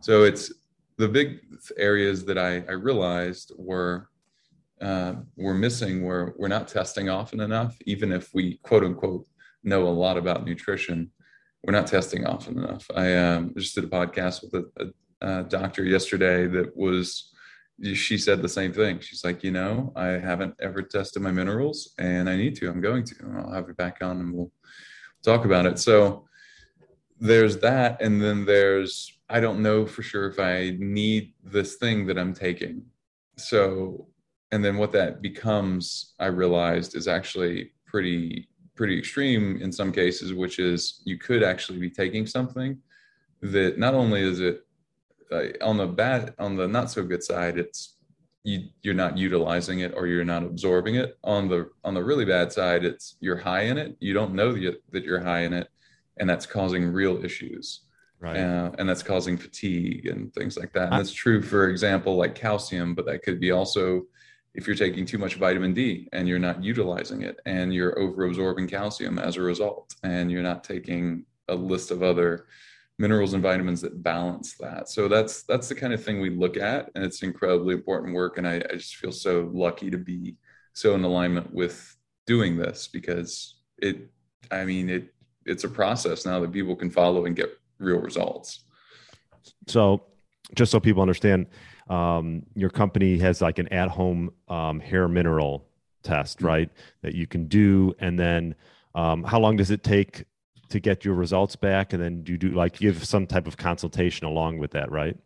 So 0.00 0.22
it's 0.22 0.52
the 0.96 1.08
big 1.08 1.40
areas 1.76 2.24
that 2.24 2.38
I, 2.38 2.64
I 2.68 2.72
realized 2.72 3.52
were 3.56 4.08
uh, 4.80 5.14
we're 5.36 5.54
missing. 5.54 6.02
We're 6.04 6.48
not 6.48 6.68
testing 6.68 7.08
often 7.08 7.40
enough, 7.40 7.76
even 7.86 8.12
if 8.12 8.32
we 8.32 8.58
quote 8.62 8.84
unquote 8.84 9.26
know 9.64 9.88
a 9.88 9.98
lot 10.04 10.16
about 10.16 10.44
nutrition. 10.44 11.10
We're 11.64 11.72
not 11.72 11.86
testing 11.86 12.26
often 12.26 12.58
enough. 12.58 12.86
I 12.94 13.14
um, 13.16 13.54
just 13.56 13.74
did 13.74 13.84
a 13.84 13.88
podcast 13.88 14.42
with 14.42 14.54
a, 14.54 14.84
a 14.84 14.86
uh, 15.24 15.42
doctor 15.42 15.84
yesterday 15.84 16.46
that 16.46 16.76
was 16.76 17.30
she 17.94 18.18
said 18.18 18.40
the 18.40 18.48
same 18.48 18.72
thing. 18.72 19.00
She's 19.00 19.24
like, 19.24 19.42
you 19.42 19.50
know, 19.50 19.92
I 19.96 20.06
haven't 20.06 20.54
ever 20.60 20.82
tested 20.82 21.22
my 21.22 21.32
minerals 21.32 21.92
and 21.98 22.28
I 22.28 22.36
need 22.36 22.54
to. 22.56 22.68
I'm 22.68 22.80
going 22.80 23.04
to. 23.04 23.14
I'll 23.38 23.52
have 23.52 23.66
you 23.66 23.74
back 23.74 23.98
on 24.00 24.20
and 24.20 24.32
we'll 24.32 24.52
talk 25.24 25.44
about 25.44 25.66
it. 25.66 25.78
So 25.78 26.26
there's 27.18 27.58
that. 27.58 28.00
And 28.00 28.22
then 28.22 28.44
there's, 28.44 29.18
I 29.28 29.40
don't 29.40 29.60
know 29.60 29.86
for 29.86 30.02
sure 30.02 30.28
if 30.28 30.38
I 30.38 30.76
need 30.78 31.34
this 31.42 31.74
thing 31.76 32.06
that 32.06 32.18
I'm 32.18 32.32
taking. 32.32 32.82
So, 33.36 34.06
and 34.52 34.64
then 34.64 34.76
what 34.76 34.92
that 34.92 35.20
becomes, 35.20 36.14
I 36.20 36.26
realized 36.26 36.94
is 36.94 37.08
actually 37.08 37.72
pretty, 37.86 38.48
pretty 38.76 38.96
extreme 38.96 39.60
in 39.60 39.72
some 39.72 39.90
cases, 39.90 40.32
which 40.32 40.60
is 40.60 41.02
you 41.04 41.18
could 41.18 41.42
actually 41.42 41.80
be 41.80 41.90
taking 41.90 42.24
something 42.24 42.78
that 43.42 43.78
not 43.78 43.94
only 43.94 44.22
is 44.22 44.38
it 44.38 44.64
uh, 45.32 45.44
on 45.62 45.76
the 45.76 45.86
bad 45.86 46.34
on 46.38 46.56
the 46.56 46.68
not 46.68 46.90
so 46.90 47.02
good 47.02 47.22
side 47.22 47.58
it's 47.58 47.96
you 48.44 48.68
you're 48.82 48.94
not 48.94 49.16
utilizing 49.16 49.80
it 49.80 49.94
or 49.96 50.06
you're 50.06 50.24
not 50.24 50.42
absorbing 50.42 50.96
it. 50.96 51.18
On 51.24 51.48
the 51.48 51.70
on 51.82 51.94
the 51.94 52.04
really 52.04 52.24
bad 52.24 52.52
side 52.52 52.84
it's 52.84 53.16
you're 53.20 53.38
high 53.38 53.62
in 53.62 53.78
it. 53.78 53.96
You 54.00 54.12
don't 54.12 54.34
know 54.34 54.52
that, 54.52 54.82
that 54.92 55.04
you're 55.04 55.20
high 55.22 55.40
in 55.40 55.52
it 55.52 55.68
and 56.18 56.28
that's 56.28 56.46
causing 56.46 56.86
real 56.86 57.24
issues. 57.24 57.80
Right. 58.20 58.38
Uh, 58.38 58.70
and 58.78 58.88
that's 58.88 59.02
causing 59.02 59.36
fatigue 59.36 60.06
and 60.06 60.32
things 60.34 60.56
like 60.56 60.72
that. 60.74 60.84
And 60.84 60.92
that's 60.92 61.12
true 61.12 61.42
for 61.42 61.68
example 61.68 62.16
like 62.16 62.34
calcium 62.34 62.94
but 62.94 63.06
that 63.06 63.22
could 63.22 63.40
be 63.40 63.50
also 63.50 64.02
if 64.54 64.66
you're 64.66 64.76
taking 64.76 65.04
too 65.04 65.18
much 65.18 65.34
vitamin 65.34 65.74
d 65.74 66.08
and 66.12 66.28
you're 66.28 66.38
not 66.38 66.62
utilizing 66.62 67.22
it 67.22 67.40
and 67.46 67.74
you're 67.74 67.98
over 67.98 68.26
absorbing 68.26 68.68
calcium 68.68 69.18
as 69.18 69.36
a 69.36 69.42
result 69.42 69.94
and 70.04 70.30
you're 70.30 70.42
not 70.42 70.62
taking 70.62 71.24
a 71.48 71.54
list 71.54 71.90
of 71.90 72.02
other 72.02 72.46
minerals 72.98 73.34
and 73.34 73.42
vitamins 73.42 73.80
that 73.80 74.02
balance 74.02 74.54
that. 74.60 74.88
So 74.88 75.08
that's 75.08 75.42
that's 75.44 75.68
the 75.68 75.74
kind 75.74 75.92
of 75.92 76.02
thing 76.02 76.20
we 76.20 76.30
look 76.30 76.56
at, 76.56 76.90
and 76.94 77.04
it's 77.04 77.22
incredibly 77.22 77.74
important 77.74 78.14
work. 78.14 78.38
And 78.38 78.46
I, 78.46 78.56
I 78.56 78.74
just 78.74 78.96
feel 78.96 79.12
so 79.12 79.50
lucky 79.52 79.90
to 79.90 79.98
be 79.98 80.36
so 80.72 80.94
in 80.94 81.04
alignment 81.04 81.52
with 81.52 81.96
doing 82.26 82.56
this 82.56 82.88
because 82.88 83.56
it, 83.78 84.10
I 84.50 84.64
mean, 84.64 84.88
it 84.90 85.14
it's 85.46 85.64
a 85.64 85.68
process 85.68 86.24
now 86.24 86.40
that 86.40 86.52
people 86.52 86.76
can 86.76 86.90
follow 86.90 87.26
and 87.26 87.36
get 87.36 87.50
real 87.78 87.98
results. 87.98 88.64
So, 89.66 90.04
just 90.54 90.72
so 90.72 90.80
people 90.80 91.02
understand, 91.02 91.46
um, 91.88 92.44
your 92.54 92.70
company 92.70 93.18
has 93.18 93.42
like 93.42 93.58
an 93.58 93.68
at-home 93.68 94.30
um, 94.48 94.80
hair 94.80 95.08
mineral 95.08 95.66
test, 96.02 96.38
mm-hmm. 96.38 96.46
right? 96.46 96.70
That 97.02 97.14
you 97.14 97.26
can 97.26 97.46
do, 97.46 97.94
and 97.98 98.18
then 98.18 98.54
um, 98.94 99.24
how 99.24 99.40
long 99.40 99.56
does 99.56 99.70
it 99.70 99.82
take 99.82 100.24
to 100.74 100.80
get 100.80 101.04
your 101.04 101.14
results 101.14 101.54
back 101.54 101.92
and 101.92 102.02
then 102.02 102.24
you 102.26 102.36
do 102.36 102.48
like 102.48 102.76
give 102.80 103.04
some 103.04 103.28
type 103.28 103.46
of 103.46 103.56
consultation 103.56 104.26
along 104.26 104.58
with 104.58 104.72
that 104.72 104.90
right 104.90 105.16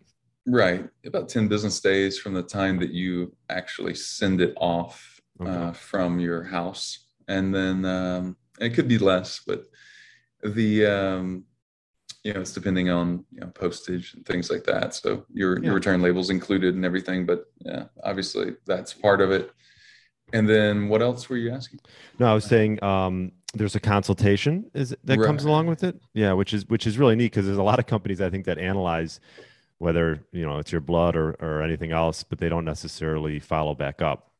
right 0.46 0.86
about 1.06 1.26
10 1.26 1.48
business 1.48 1.80
days 1.80 2.18
from 2.18 2.34
the 2.34 2.42
time 2.42 2.78
that 2.78 2.90
you 2.90 3.34
actually 3.48 3.94
send 3.94 4.42
it 4.42 4.52
off 4.58 5.22
okay. 5.40 5.50
uh, 5.50 5.72
from 5.72 6.20
your 6.20 6.42
house 6.42 7.06
and 7.28 7.54
then 7.54 7.86
um, 7.86 8.36
it 8.60 8.74
could 8.74 8.88
be 8.88 8.98
less 8.98 9.40
but 9.46 9.64
the 10.42 10.84
um, 10.84 11.44
you 12.24 12.34
know 12.34 12.42
it's 12.42 12.52
depending 12.52 12.90
on 12.90 13.24
you 13.32 13.40
know 13.40 13.46
postage 13.46 14.12
and 14.12 14.26
things 14.26 14.50
like 14.50 14.64
that 14.64 14.94
so 14.94 15.24
your 15.32 15.58
yeah. 15.60 15.64
your 15.64 15.74
return 15.74 16.02
labels 16.02 16.28
included 16.28 16.74
and 16.74 16.84
everything 16.84 17.24
but 17.24 17.46
yeah 17.64 17.84
obviously 18.04 18.54
that's 18.66 18.92
part 18.92 19.22
of 19.22 19.30
it 19.30 19.50
and 20.32 20.46
then 20.46 20.88
what 20.88 21.00
else 21.00 21.28
were 21.28 21.36
you 21.36 21.50
asking? 21.52 21.80
No, 22.18 22.30
I 22.30 22.34
was 22.34 22.44
saying 22.44 22.82
um, 22.84 23.32
there's 23.54 23.74
a 23.74 23.80
consultation 23.80 24.70
is 24.74 24.94
that 25.04 25.18
right. 25.18 25.26
comes 25.26 25.44
along 25.44 25.66
with 25.66 25.82
it. 25.82 26.00
Yeah, 26.14 26.32
which 26.32 26.52
is 26.52 26.66
which 26.68 26.86
is 26.86 26.98
really 26.98 27.16
neat 27.16 27.32
because 27.32 27.46
there's 27.46 27.58
a 27.58 27.62
lot 27.62 27.78
of 27.78 27.86
companies 27.86 28.20
I 28.20 28.30
think 28.30 28.44
that 28.46 28.58
analyze 28.58 29.20
whether 29.78 30.22
you 30.32 30.44
know 30.44 30.58
it's 30.58 30.72
your 30.72 30.80
blood 30.80 31.16
or 31.16 31.32
or 31.40 31.62
anything 31.62 31.92
else, 31.92 32.22
but 32.22 32.38
they 32.38 32.48
don't 32.48 32.64
necessarily 32.64 33.38
follow 33.38 33.74
back 33.74 34.02
up. 34.02 34.32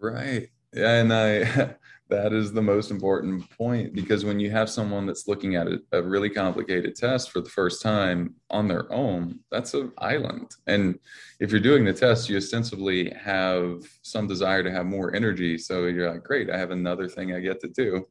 Right. 0.00 0.48
Yeah, 0.72 1.00
and 1.00 1.12
I 1.12 1.74
that 2.12 2.34
is 2.34 2.52
the 2.52 2.60
most 2.60 2.90
important 2.90 3.48
point 3.56 3.94
because 3.94 4.22
when 4.22 4.38
you 4.38 4.50
have 4.50 4.68
someone 4.68 5.06
that's 5.06 5.26
looking 5.26 5.56
at 5.56 5.66
a, 5.66 5.80
a, 5.92 6.02
really 6.02 6.28
complicated 6.28 6.94
test 6.94 7.30
for 7.30 7.40
the 7.40 7.48
first 7.48 7.80
time 7.80 8.34
on 8.50 8.68
their 8.68 8.92
own 8.92 9.40
that's 9.50 9.72
an 9.72 9.90
island 9.96 10.50
and 10.66 10.98
if 11.40 11.50
you're 11.50 11.58
doing 11.58 11.86
the 11.86 11.92
test 11.92 12.28
you 12.28 12.36
ostensibly 12.36 13.08
have 13.10 13.82
some 14.02 14.26
desire 14.26 14.62
to 14.62 14.70
have 14.70 14.84
more 14.84 15.14
energy 15.14 15.56
so 15.56 15.86
you're 15.86 16.12
like 16.12 16.22
great 16.22 16.50
i 16.50 16.58
have 16.58 16.70
another 16.70 17.08
thing 17.08 17.32
i 17.32 17.40
get 17.40 17.58
to 17.60 17.68
do 17.68 18.06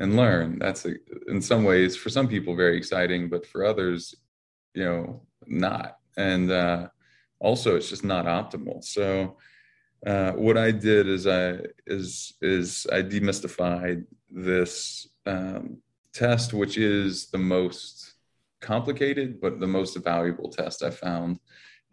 and 0.00 0.16
learn 0.16 0.58
that's 0.58 0.84
a, 0.84 0.94
in 1.28 1.40
some 1.40 1.62
ways 1.62 1.96
for 1.96 2.10
some 2.10 2.26
people 2.26 2.56
very 2.56 2.76
exciting 2.76 3.28
but 3.28 3.46
for 3.46 3.64
others 3.64 4.14
you 4.74 4.84
know 4.84 5.22
not 5.46 5.98
and 6.16 6.50
uh, 6.50 6.88
also 7.38 7.76
it's 7.76 7.88
just 7.88 8.04
not 8.04 8.26
optimal 8.26 8.82
so 8.82 9.36
uh, 10.06 10.32
what 10.32 10.56
I 10.56 10.70
did 10.70 11.08
is 11.08 11.26
I 11.26 11.58
is 11.86 12.34
is 12.40 12.86
I 12.90 13.02
demystified 13.02 14.04
this 14.30 15.08
um, 15.26 15.78
test, 16.14 16.54
which 16.54 16.78
is 16.78 17.26
the 17.26 17.38
most 17.38 18.14
complicated 18.60 19.40
but 19.40 19.60
the 19.60 19.66
most 19.66 19.96
valuable 19.96 20.50
test 20.50 20.82
I 20.82 20.90
found 20.90 21.38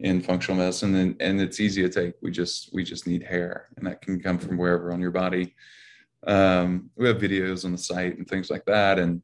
in 0.00 0.20
functional 0.20 0.58
medicine, 0.58 0.94
and, 0.94 1.16
and 1.20 1.40
it's 1.40 1.60
easy 1.60 1.82
to 1.82 1.88
take. 1.88 2.14
We 2.22 2.30
just 2.30 2.70
we 2.72 2.82
just 2.82 3.06
need 3.06 3.22
hair, 3.22 3.68
and 3.76 3.86
that 3.86 4.00
can 4.00 4.20
come 4.20 4.38
from 4.38 4.56
wherever 4.56 4.92
on 4.92 5.00
your 5.00 5.10
body. 5.10 5.54
Um, 6.26 6.90
we 6.96 7.06
have 7.08 7.18
videos 7.18 7.64
on 7.64 7.72
the 7.72 7.78
site 7.78 8.18
and 8.18 8.26
things 8.26 8.50
like 8.50 8.64
that, 8.66 8.98
and 8.98 9.22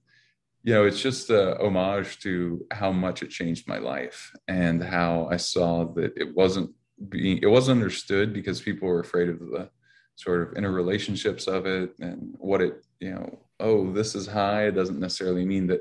you 0.62 0.72
know 0.72 0.84
it's 0.84 1.00
just 1.00 1.30
a 1.30 1.58
homage 1.60 2.18
to 2.20 2.64
how 2.70 2.90
much 2.90 3.22
it 3.22 3.30
changed 3.30 3.68
my 3.68 3.78
life 3.78 4.32
and 4.48 4.82
how 4.82 5.28
I 5.30 5.36
saw 5.36 5.84
that 5.94 6.16
it 6.16 6.34
wasn't 6.34 6.70
being 7.08 7.38
it 7.42 7.46
wasn't 7.46 7.80
understood 7.80 8.32
because 8.32 8.60
people 8.60 8.88
were 8.88 9.00
afraid 9.00 9.28
of 9.28 9.38
the 9.40 9.68
sort 10.16 10.42
of 10.42 10.54
interrelationships 10.54 11.48
of 11.48 11.66
it 11.66 11.94
and 11.98 12.34
what 12.38 12.60
it 12.60 12.84
you 13.00 13.10
know 13.10 13.38
oh 13.60 13.92
this 13.92 14.14
is 14.14 14.26
high 14.26 14.66
it 14.66 14.74
doesn't 14.74 15.00
necessarily 15.00 15.44
mean 15.44 15.66
that 15.66 15.80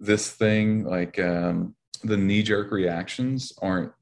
this 0.00 0.30
thing 0.32 0.84
like 0.84 1.18
um, 1.18 1.74
the 2.02 2.16
knee-jerk 2.16 2.70
reactions 2.70 3.52
aren't 3.62 3.92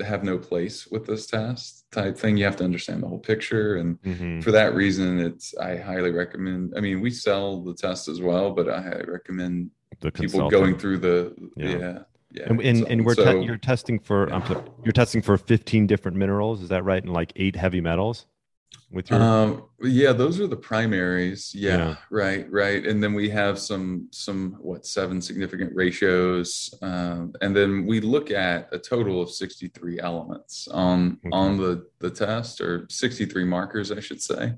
have 0.00 0.24
no 0.24 0.38
place 0.38 0.86
with 0.86 1.06
this 1.06 1.26
test 1.26 1.84
type 1.90 2.16
thing 2.16 2.36
you 2.36 2.44
have 2.44 2.56
to 2.56 2.64
understand 2.64 3.02
the 3.02 3.06
whole 3.06 3.18
picture 3.18 3.76
and 3.76 4.00
mm-hmm. 4.02 4.40
for 4.40 4.50
that 4.50 4.74
reason 4.74 5.20
it's 5.20 5.54
i 5.58 5.76
highly 5.76 6.10
recommend 6.10 6.72
i 6.76 6.80
mean 6.80 7.00
we 7.00 7.10
sell 7.10 7.60
the 7.62 7.74
test 7.74 8.08
as 8.08 8.20
well 8.20 8.50
but 8.50 8.68
i 8.70 9.00
recommend 9.06 9.70
the 10.00 10.10
people 10.10 10.48
going 10.48 10.78
through 10.78 10.96
the 10.98 11.34
yeah, 11.56 11.76
yeah 11.76 11.98
yeah, 12.34 12.44
and 12.46 12.60
and, 12.62 12.86
and 12.88 13.04
we're 13.04 13.14
so, 13.14 13.40
te- 13.40 13.44
you're 13.44 13.58
testing 13.58 13.98
for 13.98 14.28
yeah. 14.28 14.36
I'm 14.36 14.46
sorry, 14.46 14.62
you're 14.84 14.92
testing 14.92 15.20
for 15.20 15.36
15 15.36 15.86
different 15.86 16.16
minerals. 16.16 16.62
Is 16.62 16.70
that 16.70 16.82
right? 16.82 17.02
And 17.02 17.12
like 17.12 17.30
eight 17.36 17.56
heavy 17.56 17.82
metals 17.82 18.24
with 18.90 19.10
your. 19.10 19.20
Um, 19.20 19.64
yeah, 19.80 20.12
those 20.12 20.40
are 20.40 20.46
the 20.46 20.56
primaries. 20.56 21.52
Yeah, 21.54 21.76
yeah, 21.76 21.96
right, 22.10 22.50
right. 22.50 22.86
And 22.86 23.02
then 23.02 23.14
we 23.14 23.28
have 23.30 23.58
some 23.58 24.08
some 24.10 24.56
what 24.60 24.86
seven 24.86 25.20
significant 25.20 25.74
ratios, 25.74 26.72
um, 26.82 27.34
and 27.40 27.54
then 27.54 27.86
we 27.86 28.00
look 28.00 28.30
at 28.30 28.68
a 28.72 28.78
total 28.78 29.20
of 29.20 29.30
63 29.30 30.00
elements 30.00 30.68
on 30.68 31.18
okay. 31.24 31.30
on 31.32 31.56
the 31.56 31.86
the 31.98 32.10
test, 32.10 32.60
or 32.60 32.86
63 32.90 33.44
markers, 33.44 33.90
I 33.90 34.00
should 34.00 34.22
say. 34.22 34.54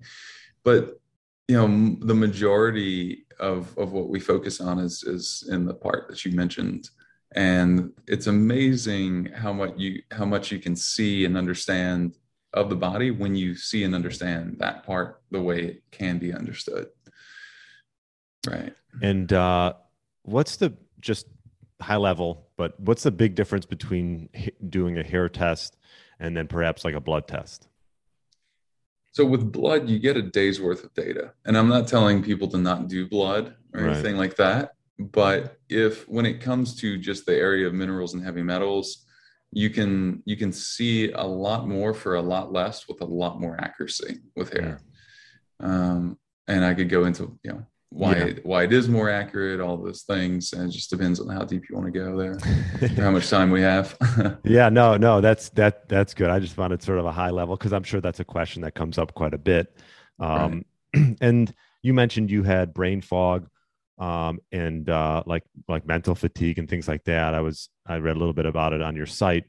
But 0.64 1.00
you 1.48 1.56
know, 1.56 1.96
the 2.00 2.14
majority 2.14 3.26
of 3.38 3.76
of 3.78 3.92
what 3.92 4.08
we 4.08 4.20
focus 4.20 4.60
on 4.60 4.78
is 4.78 5.02
is 5.04 5.48
in 5.50 5.64
the 5.64 5.74
part 5.74 6.08
that 6.08 6.24
you 6.24 6.32
mentioned 6.32 6.88
and 7.34 7.92
it's 8.06 8.28
amazing 8.28 9.26
how 9.34 9.52
much 9.52 9.72
you 9.76 10.00
how 10.12 10.24
much 10.24 10.52
you 10.52 10.58
can 10.58 10.76
see 10.76 11.24
and 11.24 11.36
understand 11.36 12.16
of 12.54 12.70
the 12.70 12.76
body 12.76 13.10
when 13.10 13.34
you 13.34 13.54
see 13.54 13.84
and 13.84 13.94
understand 13.94 14.56
that 14.60 14.84
part 14.84 15.20
the 15.30 15.40
way 15.40 15.60
it 15.60 15.82
can 15.90 16.18
be 16.18 16.32
understood. 16.32 16.88
Right. 18.46 18.72
And 19.02 19.32
uh 19.32 19.74
what's 20.22 20.56
the 20.56 20.74
just 21.00 21.26
high 21.80 21.96
level 21.96 22.48
but 22.56 22.78
what's 22.80 23.02
the 23.02 23.10
big 23.10 23.34
difference 23.34 23.66
between 23.66 24.28
doing 24.68 24.96
a 24.96 25.02
hair 25.02 25.28
test 25.28 25.76
and 26.20 26.36
then 26.36 26.46
perhaps 26.46 26.84
like 26.84 26.94
a 26.94 27.00
blood 27.00 27.28
test? 27.28 27.68
So 29.12 29.24
with 29.24 29.52
blood 29.52 29.88
you 29.88 29.98
get 29.98 30.16
a 30.16 30.22
day's 30.22 30.60
worth 30.60 30.84
of 30.84 30.94
data. 30.94 31.32
And 31.44 31.58
i'm 31.58 31.68
not 31.68 31.88
telling 31.88 32.22
people 32.22 32.48
to 32.48 32.58
not 32.58 32.88
do 32.88 33.08
blood 33.08 33.54
or 33.74 33.82
right. 33.82 33.92
anything 33.92 34.16
like 34.16 34.36
that 34.36 34.74
but 34.98 35.58
if 35.68 36.08
when 36.08 36.24
it 36.24 36.40
comes 36.40 36.76
to 36.76 36.96
just 36.98 37.26
the 37.26 37.34
area 37.34 37.66
of 37.66 37.74
minerals 37.74 38.14
and 38.14 38.22
heavy 38.22 38.42
metals 38.42 39.03
you 39.54 39.70
can 39.70 40.22
you 40.26 40.36
can 40.36 40.52
see 40.52 41.12
a 41.12 41.22
lot 41.22 41.68
more 41.68 41.94
for 41.94 42.16
a 42.16 42.22
lot 42.22 42.52
less 42.52 42.88
with 42.88 43.00
a 43.00 43.04
lot 43.04 43.40
more 43.40 43.56
accuracy 43.60 44.18
with 44.36 44.52
hair. 44.52 44.80
Um, 45.60 46.18
and 46.46 46.64
i 46.64 46.74
could 46.74 46.90
go 46.90 47.04
into 47.04 47.38
you 47.42 47.52
know 47.52 47.66
why 47.88 48.12
yeah. 48.16 48.24
it, 48.24 48.44
why 48.44 48.64
it 48.64 48.72
is 48.72 48.88
more 48.88 49.08
accurate 49.08 49.60
all 49.60 49.76
those 49.76 50.02
things 50.02 50.52
and 50.52 50.68
it 50.68 50.72
just 50.72 50.90
depends 50.90 51.20
on 51.20 51.28
how 51.28 51.44
deep 51.44 51.62
you 51.70 51.76
want 51.76 51.86
to 51.86 51.92
go 51.92 52.16
there 52.18 52.36
how 52.96 53.10
much 53.12 53.30
time 53.30 53.50
we 53.50 53.62
have. 53.62 53.96
Yeah 54.44 54.68
no 54.68 54.96
no 54.96 55.20
that's 55.20 55.48
that 55.50 55.88
that's 55.88 56.12
good. 56.12 56.28
I 56.28 56.40
just 56.40 56.54
found 56.54 56.72
it 56.72 56.82
sort 56.82 56.98
of 56.98 57.06
a 57.06 57.12
high 57.12 57.30
level 57.30 57.56
because 57.56 57.72
i'm 57.72 57.84
sure 57.84 58.00
that's 58.00 58.20
a 58.20 58.24
question 58.24 58.62
that 58.62 58.74
comes 58.74 58.98
up 58.98 59.14
quite 59.14 59.32
a 59.32 59.38
bit. 59.38 59.76
Um, 60.18 60.64
right. 60.94 61.16
and 61.20 61.54
you 61.82 61.94
mentioned 61.94 62.30
you 62.30 62.42
had 62.42 62.74
brain 62.74 63.00
fog 63.00 63.48
um, 63.98 64.40
and 64.52 64.88
uh, 64.88 65.22
like 65.26 65.44
like 65.68 65.86
mental 65.86 66.14
fatigue 66.14 66.58
and 66.58 66.68
things 66.68 66.88
like 66.88 67.04
that. 67.04 67.34
I 67.34 67.40
was 67.40 67.68
I 67.86 67.96
read 67.96 68.16
a 68.16 68.18
little 68.18 68.34
bit 68.34 68.46
about 68.46 68.72
it 68.72 68.82
on 68.82 68.96
your 68.96 69.06
site. 69.06 69.44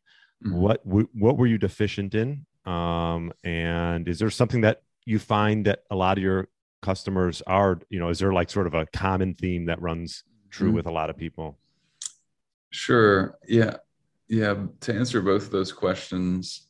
Mm-hmm. 0.45 0.57
What 0.57 0.85
w- 0.85 1.09
what 1.13 1.37
were 1.37 1.47
you 1.47 1.57
deficient 1.57 2.15
in? 2.15 2.45
Um, 2.65 3.31
and 3.43 4.07
is 4.07 4.19
there 4.19 4.29
something 4.29 4.61
that 4.61 4.81
you 5.05 5.19
find 5.19 5.65
that 5.65 5.83
a 5.91 5.95
lot 5.95 6.17
of 6.17 6.23
your 6.23 6.47
customers 6.81 7.41
are? 7.47 7.79
You 7.89 7.99
know, 7.99 8.09
is 8.09 8.19
there 8.19 8.33
like 8.33 8.49
sort 8.49 8.67
of 8.67 8.73
a 8.73 8.85
common 8.87 9.33
theme 9.33 9.65
that 9.65 9.81
runs 9.81 10.23
true 10.49 10.67
mm-hmm. 10.67 10.77
with 10.77 10.85
a 10.85 10.91
lot 10.91 11.09
of 11.09 11.17
people? 11.17 11.57
Sure. 12.71 13.37
Yeah. 13.47 13.77
Yeah. 14.27 14.55
To 14.81 14.93
answer 14.93 15.21
both 15.21 15.45
of 15.45 15.51
those 15.51 15.71
questions, 15.71 16.67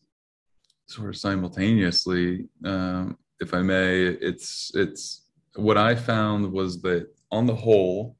sort 0.88 1.10
of 1.10 1.17
simultaneously, 1.17 2.48
um, 2.63 3.17
if 3.39 3.53
I 3.53 3.62
may, 3.62 4.03
it's 4.03 4.72
it's 4.75 5.24
what 5.55 5.77
I 5.77 5.96
found 5.96 6.51
was 6.51 6.82
that 6.84 7.08
on 7.36 7.46
the 7.46 7.56
whole, 7.56 8.15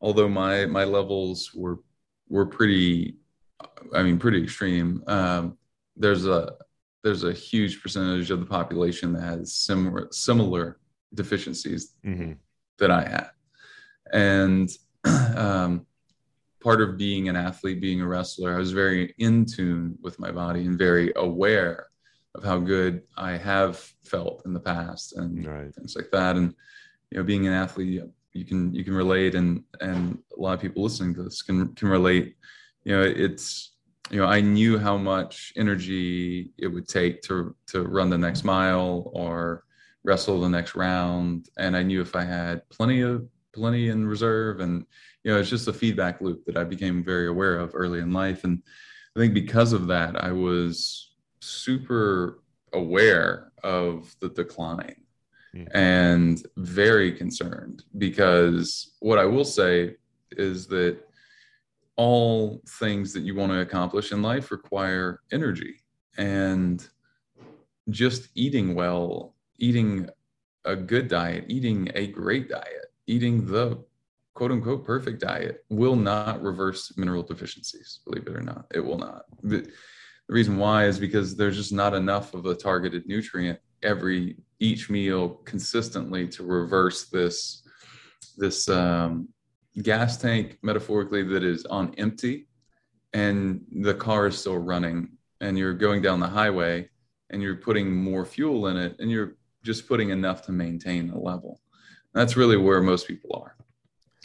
although 0.00 0.28
my 0.28 0.66
my 0.66 0.84
levels 0.84 1.50
were 1.54 1.80
were 2.28 2.46
pretty, 2.46 3.16
I 3.94 4.02
mean, 4.02 4.18
pretty 4.18 4.42
extreme. 4.42 5.02
Um, 5.06 5.58
there's 5.96 6.26
a 6.26 6.52
there's 7.02 7.24
a 7.24 7.32
huge 7.32 7.82
percentage 7.82 8.30
of 8.30 8.40
the 8.40 8.46
population 8.46 9.12
that 9.14 9.22
has 9.22 9.54
similar 9.54 10.08
similar 10.10 10.78
deficiencies 11.14 11.94
mm-hmm. 12.04 12.32
that 12.78 12.90
I 12.90 13.02
had, 13.02 13.30
and 14.12 14.70
um, 15.36 15.86
part 16.60 16.80
of 16.80 16.96
being 16.96 17.28
an 17.28 17.36
athlete, 17.36 17.80
being 17.80 18.00
a 18.00 18.06
wrestler, 18.06 18.54
I 18.54 18.58
was 18.58 18.72
very 18.72 19.14
in 19.18 19.46
tune 19.46 19.98
with 20.02 20.18
my 20.18 20.30
body 20.30 20.66
and 20.66 20.78
very 20.78 21.12
aware 21.16 21.86
of 22.34 22.42
how 22.42 22.58
good 22.58 23.02
I 23.16 23.32
have 23.36 23.78
felt 24.02 24.42
in 24.44 24.52
the 24.52 24.60
past 24.60 25.16
and 25.16 25.46
right. 25.46 25.74
things 25.74 25.94
like 25.94 26.10
that. 26.10 26.36
And 26.36 26.54
you 27.10 27.18
know, 27.18 27.24
being 27.24 27.46
an 27.46 27.52
athlete, 27.52 28.02
you 28.34 28.44
can 28.44 28.74
you 28.74 28.84
can 28.84 28.94
relate 28.94 29.34
and 29.34 29.62
and 29.80 30.18
a 30.36 30.40
lot 30.40 30.54
of 30.54 30.60
people 30.60 30.82
listening 30.82 31.14
to 31.14 31.22
this 31.22 31.42
can 31.42 31.74
can 31.74 31.88
relate. 31.88 32.36
You 32.84 32.96
know 32.96 33.02
it's 33.02 33.74
you 34.10 34.18
know 34.18 34.26
i 34.26 34.40
knew 34.40 34.78
how 34.78 34.96
much 34.96 35.52
energy 35.56 36.50
it 36.58 36.68
would 36.68 36.88
take 36.88 37.22
to 37.22 37.54
to 37.66 37.82
run 37.82 38.10
the 38.10 38.18
next 38.18 38.44
mile 38.44 39.10
or 39.14 39.64
wrestle 40.02 40.40
the 40.40 40.48
next 40.48 40.74
round 40.74 41.48
and 41.56 41.76
i 41.76 41.82
knew 41.82 42.00
if 42.00 42.14
i 42.14 42.22
had 42.22 42.68
plenty 42.68 43.00
of 43.00 43.26
plenty 43.54 43.88
in 43.88 44.06
reserve 44.06 44.60
and 44.60 44.84
you 45.22 45.32
know 45.32 45.38
it's 45.38 45.48
just 45.48 45.68
a 45.68 45.72
feedback 45.72 46.20
loop 46.20 46.44
that 46.44 46.56
i 46.56 46.64
became 46.64 47.02
very 47.02 47.28
aware 47.28 47.58
of 47.58 47.70
early 47.74 48.00
in 48.00 48.12
life 48.12 48.44
and 48.44 48.62
i 49.16 49.20
think 49.20 49.32
because 49.32 49.72
of 49.72 49.86
that 49.86 50.22
i 50.22 50.30
was 50.30 51.14
super 51.40 52.42
aware 52.72 53.52
of 53.62 54.14
the 54.20 54.28
decline 54.30 55.03
and 55.72 56.46
very 56.56 57.12
concerned 57.12 57.84
because 57.98 58.94
what 59.00 59.18
I 59.18 59.24
will 59.24 59.44
say 59.44 59.96
is 60.32 60.66
that 60.68 60.98
all 61.96 62.60
things 62.66 63.12
that 63.12 63.22
you 63.22 63.34
want 63.34 63.52
to 63.52 63.60
accomplish 63.60 64.12
in 64.12 64.22
life 64.22 64.50
require 64.50 65.20
energy 65.32 65.76
and 66.18 66.88
just 67.90 68.28
eating 68.34 68.74
well, 68.74 69.34
eating 69.58 70.08
a 70.64 70.74
good 70.74 71.08
diet, 71.08 71.44
eating 71.48 71.90
a 71.94 72.06
great 72.06 72.48
diet, 72.48 72.86
eating 73.06 73.46
the 73.46 73.82
quote 74.34 74.50
unquote 74.50 74.84
perfect 74.84 75.20
diet 75.20 75.64
will 75.68 75.96
not 75.96 76.42
reverse 76.42 76.96
mineral 76.96 77.22
deficiencies, 77.22 78.00
believe 78.04 78.26
it 78.26 78.34
or 78.34 78.42
not. 78.42 78.66
It 78.74 78.80
will 78.80 78.98
not. 78.98 79.24
The, 79.42 79.58
the 79.58 80.34
reason 80.34 80.56
why 80.56 80.86
is 80.86 80.98
because 80.98 81.36
there's 81.36 81.56
just 81.56 81.72
not 81.72 81.94
enough 81.94 82.34
of 82.34 82.46
a 82.46 82.54
targeted 82.54 83.06
nutrient 83.06 83.58
every 83.82 84.36
each 84.64 84.88
meal 84.88 85.28
consistently 85.44 86.26
to 86.26 86.42
reverse 86.42 87.04
this 87.10 87.62
this 88.36 88.68
um, 88.68 89.28
gas 89.82 90.16
tank 90.16 90.58
metaphorically 90.62 91.22
that 91.22 91.44
is 91.44 91.64
on 91.66 91.94
empty 91.98 92.48
and 93.12 93.64
the 93.70 93.94
car 93.94 94.26
is 94.26 94.38
still 94.38 94.58
running 94.58 95.08
and 95.40 95.58
you're 95.58 95.74
going 95.74 96.00
down 96.00 96.18
the 96.18 96.26
highway 96.26 96.88
and 97.30 97.42
you're 97.42 97.56
putting 97.56 97.94
more 97.94 98.24
fuel 98.24 98.68
in 98.68 98.76
it 98.76 98.96
and 98.98 99.10
you're 99.10 99.36
just 99.62 99.86
putting 99.86 100.10
enough 100.10 100.42
to 100.42 100.52
maintain 100.52 101.10
a 101.10 101.18
level. 101.18 101.60
That's 102.12 102.36
really 102.36 102.56
where 102.56 102.80
most 102.80 103.06
people 103.06 103.40
are. 103.42 103.56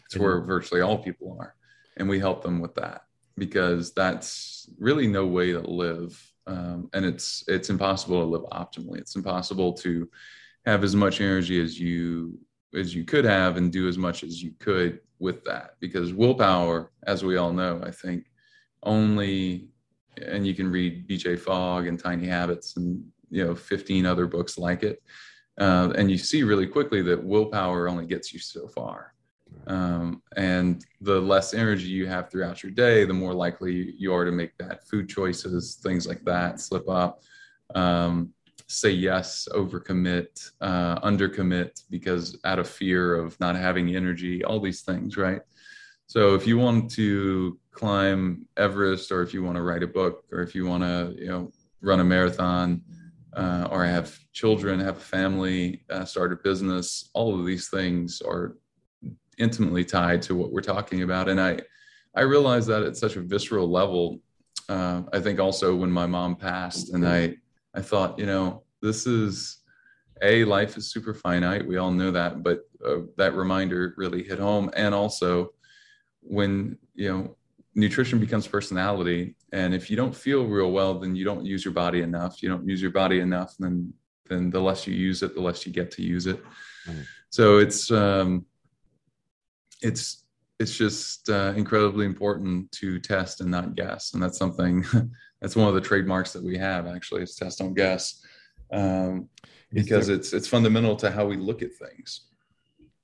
It's 0.06 0.18
where 0.18 0.42
virtually 0.42 0.82
all 0.82 0.98
people 0.98 1.38
are. 1.40 1.56
And 1.98 2.08
we 2.08 2.20
help 2.20 2.42
them 2.42 2.60
with 2.60 2.76
that 2.76 3.02
because 3.38 3.94
that's 3.94 4.70
really 4.80 5.08
no 5.08 5.26
way 5.26 5.52
to 5.52 5.60
live 5.60 6.29
um, 6.50 6.90
and 6.94 7.06
it's 7.06 7.44
it's 7.48 7.70
impossible 7.70 8.20
to 8.20 8.26
live 8.26 8.44
optimally. 8.52 8.98
It's 8.98 9.16
impossible 9.16 9.74
to 9.74 10.10
have 10.66 10.84
as 10.84 10.96
much 10.96 11.22
energy 11.22 11.62
as 11.62 11.80
you 11.80 12.40
as 12.76 12.94
you 12.94 13.04
could 13.04 13.26
have 13.26 13.58
and 13.58 13.72
do 13.72 13.88
as 13.88 13.98
much 13.98 14.24
as 14.24 14.42
you 14.42 14.52
could 14.60 15.00
with 15.20 15.44
that 15.44 15.72
because 15.80 16.14
willpower 16.14 16.92
as 17.08 17.24
we 17.24 17.38
all 17.38 17.52
know 17.52 17.82
i 17.84 17.90
think 17.90 18.26
only 18.84 19.70
and 20.22 20.46
you 20.46 20.54
can 20.54 20.70
read 20.70 21.08
bj 21.08 21.40
fogg 21.40 21.88
and 21.88 22.00
tiny 22.00 22.28
habits 22.28 22.78
and 22.78 23.04
you 23.32 23.44
know 23.44 23.56
15 23.56 24.06
other 24.06 24.28
books 24.28 24.58
like 24.58 24.84
it 24.84 25.02
uh, 25.60 25.92
and 25.98 26.10
you 26.10 26.18
see 26.18 26.44
really 26.44 26.68
quickly 26.68 27.02
that 27.02 27.22
willpower 27.22 27.90
only 27.90 28.06
gets 28.06 28.32
you 28.34 28.40
so 28.40 28.68
far 28.68 29.14
um, 29.68 30.22
and 30.36 30.86
the 31.02 31.20
less 31.20 31.54
energy 31.54 31.88
you 31.88 32.08
have 32.08 32.30
throughout 32.30 32.64
your 32.64 32.72
day, 32.72 33.06
the 33.06 33.14
more 33.14 33.34
likely 33.34 33.94
you 33.98 34.14
are 34.14 34.26
to 34.26 34.32
make 34.32 34.58
bad 34.58 34.80
food 34.90 35.08
choices, 35.08 35.76
things 35.76 36.08
like 36.08 36.24
that, 36.26 36.60
slip 36.60 36.90
up, 36.90 37.22
um, 37.76 38.34
say 38.68 38.90
yes, 38.92 39.48
overcommit, 39.52 40.52
uh, 40.62 41.00
undercommit 41.02 41.84
because 41.90 42.38
out 42.46 42.60
of 42.60 42.70
fear 42.70 43.16
of 43.16 43.40
not 43.40 43.56
having 43.56 43.96
energy, 43.96 44.44
all 44.44 44.60
these 44.60 44.82
things, 44.82 45.18
right? 45.18 45.42
So 46.08 46.34
if 46.34 46.48
you 46.48 46.58
want 46.58 46.90
to 46.92 47.60
climb 47.72 48.48
Everest, 48.58 49.12
or 49.12 49.22
if 49.22 49.34
you 49.34 49.44
want 49.44 49.58
to 49.58 49.62
write 49.62 49.84
a 49.84 49.88
book, 49.88 50.24
or 50.32 50.42
if 50.42 50.56
you 50.56 50.66
want 50.66 50.84
to, 50.84 51.14
you 51.16 51.28
know, 51.28 51.52
run 51.82 52.00
a 52.00 52.04
marathon, 52.04 52.82
uh, 53.34 53.68
or 53.70 53.86
have 53.86 54.18
children, 54.34 54.80
have 54.80 54.98
a 54.98 55.00
family, 55.00 55.84
uh, 55.90 56.04
start 56.04 56.34
a 56.34 56.36
business. 56.36 57.10
All 57.14 57.40
of 57.40 57.46
these 57.46 57.70
things 57.70 58.22
are 58.22 58.58
intimately 59.40 59.86
tied 59.86 60.22
to 60.24 60.36
what 60.36 60.52
we're 60.52 60.62
talking 60.62 61.04
about, 61.04 61.30
and 61.30 61.40
I 61.40 61.60
I 62.16 62.22
realized 62.22 62.68
that 62.70 62.84
at 62.84 62.98
such 62.98 63.16
a 63.16 63.22
visceral 63.22 63.70
level. 63.70 64.20
Uh, 64.68 65.02
I 65.12 65.20
think 65.20 65.40
also 65.40 65.76
when 65.76 65.92
my 65.92 66.06
mom 66.06 66.36
passed, 66.36 66.94
and 66.94 67.08
I 67.08 67.36
I 67.74 67.82
thought, 67.82 68.20
you 68.20 68.26
know, 68.26 68.64
this 68.82 69.08
is 69.08 69.60
a 70.22 70.44
life 70.44 70.78
is 70.78 70.92
super 70.92 71.14
finite. 71.14 71.66
We 71.66 71.78
all 71.78 71.92
know 71.92 72.12
that, 72.12 72.44
but 72.44 72.62
uh, 72.86 73.02
that 73.18 73.36
reminder 73.36 73.94
really 73.98 74.24
hit 74.24 74.40
home. 74.40 74.70
And 74.76 74.94
also, 74.94 75.54
when 76.22 76.78
you 76.94 77.12
know 77.12 77.38
nutrition 77.76 78.20
becomes 78.20 78.48
personality, 78.48 79.36
and 79.54 79.74
if 79.74 79.90
you 79.90 79.96
don't 79.96 80.16
feel 80.16 80.46
real 80.46 80.72
well, 80.72 81.00
then 81.00 81.16
you 81.16 81.26
don't 81.26 81.46
use 81.46 81.64
your 81.64 81.74
body 81.74 82.02
enough. 82.02 82.44
You 82.44 82.50
don't 82.50 82.68
use 82.68 82.82
your 82.82 82.92
body 82.92 83.20
enough, 83.20 83.56
then 83.60 83.94
then 84.28 84.50
the 84.50 84.60
less 84.60 84.86
you 84.86 84.94
use 84.94 85.24
it, 85.24 85.34
the 85.34 85.42
less 85.42 85.66
you 85.66 85.72
get 85.72 85.92
to 85.92 86.04
use 86.04 86.28
it. 86.28 86.44
Mm-hmm. 86.88 87.02
So 87.30 87.58
it's 87.58 87.92
um, 87.92 88.46
it's 89.82 90.26
it's 90.60 90.76
just 90.76 91.30
uh, 91.30 91.54
incredibly 91.56 92.06
important 92.06 92.70
to 92.74 93.00
test 93.00 93.40
and 93.42 93.50
not 93.50 93.76
guess, 93.76 94.14
and 94.14 94.22
that's 94.22 94.38
something 94.38 94.84
that's 95.42 95.56
one 95.56 95.68
of 95.68 95.74
the 95.74 95.82
trademarks 95.82 96.34
that 96.34 96.44
we 96.44 96.58
have 96.58 96.88
actually 96.88 97.24
is 97.24 97.36
test 97.36 97.60
don't 97.60 97.74
guess. 97.74 98.24
Um, 98.72 99.30
because 99.72 100.08
there, 100.08 100.16
it's 100.16 100.34
it's 100.34 100.48
fundamental 100.48 100.96
to 100.98 101.12
how 101.12 101.26
we 101.26 101.38
look 101.38 101.62
at 101.62 101.74
things. 101.74 102.28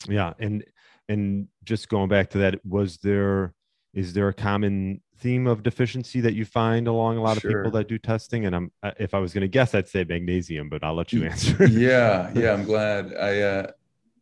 Yeah 0.08 0.34
and 0.40 0.64
and 1.10 1.48
just 1.64 1.90
going 1.90 2.10
back 2.10 2.30
to 2.32 2.40
that 2.40 2.66
was 2.66 2.98
there 2.98 3.54
is 3.94 4.14
there 4.14 4.28
a 4.28 4.34
common 4.34 5.02
theme 5.18 5.48
of 5.48 5.64
deficiency 5.64 6.20
that 6.22 6.34
you 6.34 6.44
find 6.44 6.88
along 6.88 7.18
a 7.18 7.22
lot 7.22 7.40
sure. 7.40 7.52
of 7.52 7.66
people 7.66 7.80
that 7.80 7.88
do 7.88 7.98
testing? 7.98 8.46
And 8.46 8.56
i'm 8.56 8.72
uh, 8.84 8.92
if 9.00 9.14
i 9.14 9.20
was 9.20 9.34
going 9.34 9.42
to 9.42 9.48
guess 9.48 9.74
i'd 9.76 9.88
say 9.88 10.04
magnesium 10.04 10.70
but 10.70 10.84
i'll 10.84 10.96
let 10.96 11.14
you 11.14 11.24
answer. 11.30 11.66
Yeah 11.66 12.32
yeah 12.36 12.54
i'm 12.54 12.64
glad. 12.64 13.14
I 13.16 13.42
uh 13.42 13.72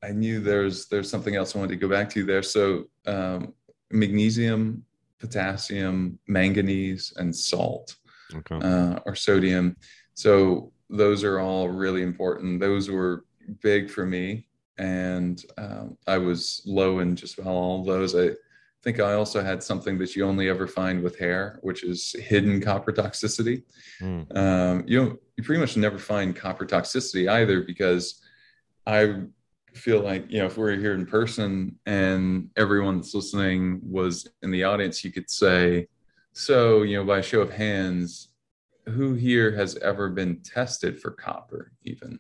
i 0.03 0.12
knew 0.12 0.39
there's 0.39 0.88
there's 0.88 1.10
something 1.10 1.36
else 1.36 1.55
i 1.55 1.60
wanted 1.60 1.72
to 1.72 1.77
go 1.77 1.89
back 1.89 2.10
to 2.10 2.24
there 2.24 2.43
so 2.43 2.86
um 3.07 3.53
magnesium 3.91 4.83
potassium 5.19 6.19
manganese 6.27 7.13
and 7.17 7.36
salt 7.36 7.95
okay. 8.36 8.60
uh, 8.62 9.00
or 9.05 9.15
sodium 9.15 9.75
so 10.13 10.72
those 10.93 11.24
are 11.24 11.39
all 11.39 11.69
really 11.69 12.03
important. 12.03 12.60
Those 12.60 12.89
were 12.89 13.25
big 13.62 13.89
for 13.89 14.05
me, 14.05 14.48
and 14.77 15.43
um, 15.57 15.98
I 16.07 16.17
was 16.17 16.62
low 16.65 17.00
in 17.00 17.15
just 17.15 17.38
about 17.38 17.51
all 17.51 17.83
those. 17.83 18.15
I 18.15 18.31
think 18.83 19.00
I 19.00 19.13
also 19.13 19.41
had 19.41 19.63
something 19.63 19.98
that 19.98 20.15
you 20.15 20.25
only 20.25 20.50
ever 20.50 20.67
find 20.67 21.01
with 21.01 21.17
hair, 21.17 21.60
which 21.62 21.83
is 21.83 22.15
hidden 22.19 22.62
copper 22.62 22.91
toxicity. 22.91 23.63
Mm. 24.01 24.38
Um, 24.38 24.83
you 24.86 25.00
don't, 25.00 25.19
you 25.36 25.43
pretty 25.43 25.62
much 25.62 25.77
never 25.77 25.98
find 25.98 26.36
copper 26.36 26.65
toxicity 26.65 27.29
either 27.29 27.62
because 27.62 28.22
I 28.86 29.22
feel 29.73 30.01
like 30.01 30.29
you 30.29 30.39
know 30.39 30.45
if 30.45 30.57
we 30.57 30.71
are 30.71 30.79
here 30.79 30.93
in 30.93 31.05
person 31.05 31.77
and 31.85 32.49
everyone 32.57 32.97
that's 32.97 33.13
listening 33.13 33.81
was 33.83 34.27
in 34.41 34.51
the 34.51 34.63
audience, 34.63 35.03
you 35.03 35.11
could 35.11 35.29
say, 35.29 35.87
so 36.31 36.83
you 36.83 36.97
know 36.97 37.03
by 37.03 37.21
show 37.21 37.41
of 37.41 37.51
hands, 37.51 38.29
who 38.87 39.13
here 39.13 39.55
has 39.55 39.75
ever 39.77 40.09
been 40.09 40.41
tested 40.41 41.01
for 41.01 41.11
copper, 41.11 41.71
even 41.83 42.19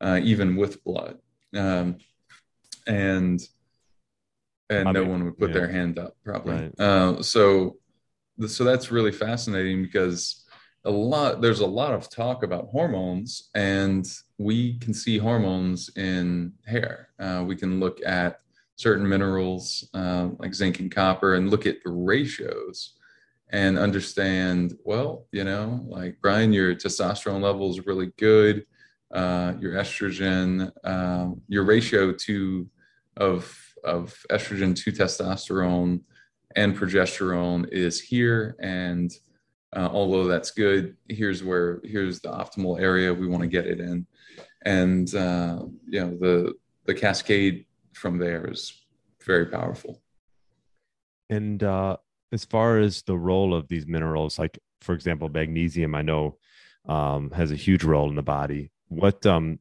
uh, 0.00 0.20
even 0.22 0.56
with 0.56 0.82
blood, 0.84 1.18
um, 1.54 1.96
and 2.86 3.40
and 4.70 4.88
I 4.88 4.92
no 4.92 5.02
mean, 5.02 5.10
one 5.10 5.24
would 5.24 5.38
put 5.38 5.50
yeah. 5.50 5.58
their 5.58 5.68
hand 5.68 5.98
up 5.98 6.16
probably. 6.24 6.54
Right. 6.54 6.80
Uh, 6.80 7.22
so 7.22 7.76
so 8.46 8.64
that's 8.64 8.90
really 8.90 9.12
fascinating 9.12 9.82
because 9.82 10.43
a 10.84 10.90
lot 10.90 11.40
there's 11.40 11.60
a 11.60 11.66
lot 11.66 11.92
of 11.92 12.10
talk 12.10 12.42
about 12.42 12.68
hormones, 12.68 13.50
and 13.54 14.06
we 14.38 14.78
can 14.78 14.92
see 14.92 15.18
hormones 15.18 15.90
in 15.96 16.52
hair. 16.66 17.08
Uh, 17.18 17.44
we 17.46 17.56
can 17.56 17.80
look 17.80 18.00
at 18.04 18.40
certain 18.76 19.08
minerals 19.08 19.88
uh, 19.94 20.28
like 20.38 20.54
zinc 20.54 20.80
and 20.80 20.90
copper 20.90 21.34
and 21.34 21.50
look 21.50 21.66
at 21.66 21.82
the 21.84 21.90
ratios 21.90 22.94
and 23.50 23.78
understand 23.78 24.74
well 24.84 25.26
you 25.30 25.44
know 25.44 25.84
like 25.86 26.16
brian 26.20 26.52
your 26.52 26.74
testosterone 26.74 27.42
level 27.42 27.70
is 27.70 27.86
really 27.86 28.10
good 28.18 28.66
uh, 29.14 29.52
your 29.60 29.74
estrogen 29.74 30.72
uh, 30.82 31.28
your 31.48 31.64
ratio 31.64 32.12
to 32.12 32.68
of 33.18 33.56
of 33.84 34.24
estrogen 34.30 34.74
to 34.74 34.90
testosterone 34.90 36.00
and 36.56 36.76
progesterone 36.76 37.68
is 37.70 38.00
here 38.00 38.56
and 38.60 39.12
uh, 39.74 39.88
although 39.92 40.26
that's 40.26 40.50
good 40.50 40.96
here's 41.08 41.42
where 41.42 41.80
here's 41.84 42.20
the 42.20 42.28
optimal 42.28 42.80
area 42.80 43.12
we 43.12 43.26
want 43.26 43.42
to 43.42 43.48
get 43.48 43.66
it 43.66 43.80
in 43.80 44.06
and 44.64 45.14
uh, 45.14 45.60
you 45.88 46.00
know 46.00 46.16
the 46.18 46.54
the 46.86 46.94
cascade 46.94 47.66
from 47.92 48.18
there 48.18 48.50
is 48.50 48.84
very 49.24 49.46
powerful 49.46 50.00
and 51.30 51.62
uh 51.62 51.96
as 52.34 52.44
far 52.44 52.80
as 52.80 53.02
the 53.02 53.16
role 53.16 53.54
of 53.54 53.68
these 53.68 53.86
minerals, 53.86 54.38
like 54.40 54.58
for 54.80 54.92
example, 54.92 55.28
magnesium, 55.28 55.94
I 55.94 56.02
know 56.02 56.36
um, 56.86 57.30
has 57.30 57.52
a 57.52 57.56
huge 57.56 57.84
role 57.84 58.08
in 58.10 58.16
the 58.16 58.22
body. 58.22 58.72
What 58.88 59.24
um, 59.24 59.60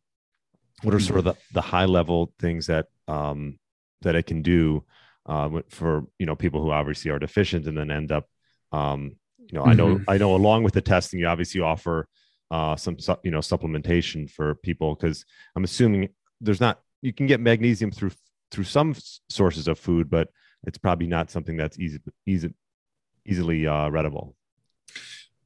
what 0.82 0.96
are 0.96 1.00
sort 1.00 1.20
of 1.20 1.26
the, 1.26 1.36
the 1.54 1.62
high 1.62 1.86
level 1.86 2.34
things 2.40 2.68
that 2.68 2.88
um, 3.08 3.60
that 4.02 4.16
it 4.16 4.26
can 4.26 4.42
do 4.42 4.84
uh, 5.28 5.62
for 5.70 6.08
you 6.18 6.26
know 6.26 6.36
people 6.36 6.62
who 6.62 6.72
obviously 6.72 7.12
are 7.12 7.20
deficient 7.20 7.68
and 7.68 7.78
then 7.78 7.92
end 7.92 8.12
up 8.12 8.28
um, 8.72 9.18
you 9.50 9.58
know 9.58 9.62
mm-hmm. 9.62 9.70
I 9.70 9.74
know 9.74 9.96
mm-hmm. 9.96 10.10
I 10.10 10.18
know 10.18 10.36
along 10.36 10.64
with 10.64 10.74
the 10.74 10.82
testing 10.82 11.20
you 11.20 11.28
obviously 11.28 11.62
offer 11.62 12.08
uh, 12.52 12.76
some 12.76 12.98
you 13.24 13.32
know 13.32 13.40
supplementation 13.40 14.30
for 14.30 14.56
people 14.56 14.96
because 14.96 15.26
I'm 15.56 15.64
assuming 15.64 16.10
there's 16.42 16.62
not 16.62 16.80
you 17.02 17.14
can 17.14 17.28
get 17.28 17.40
magnesium 17.40 17.92
through 17.92 18.12
through 18.52 18.66
some 18.66 18.96
sources 19.30 19.68
of 19.68 19.80
food 19.80 20.10
but 20.10 20.30
it's 20.66 20.78
probably 20.78 21.08
not 21.08 21.32
something 21.32 21.58
that's 21.58 21.80
easy 21.80 22.00
easy 22.26 22.54
easily 23.26 23.68
uh, 23.68 23.90
readable. 23.90 24.36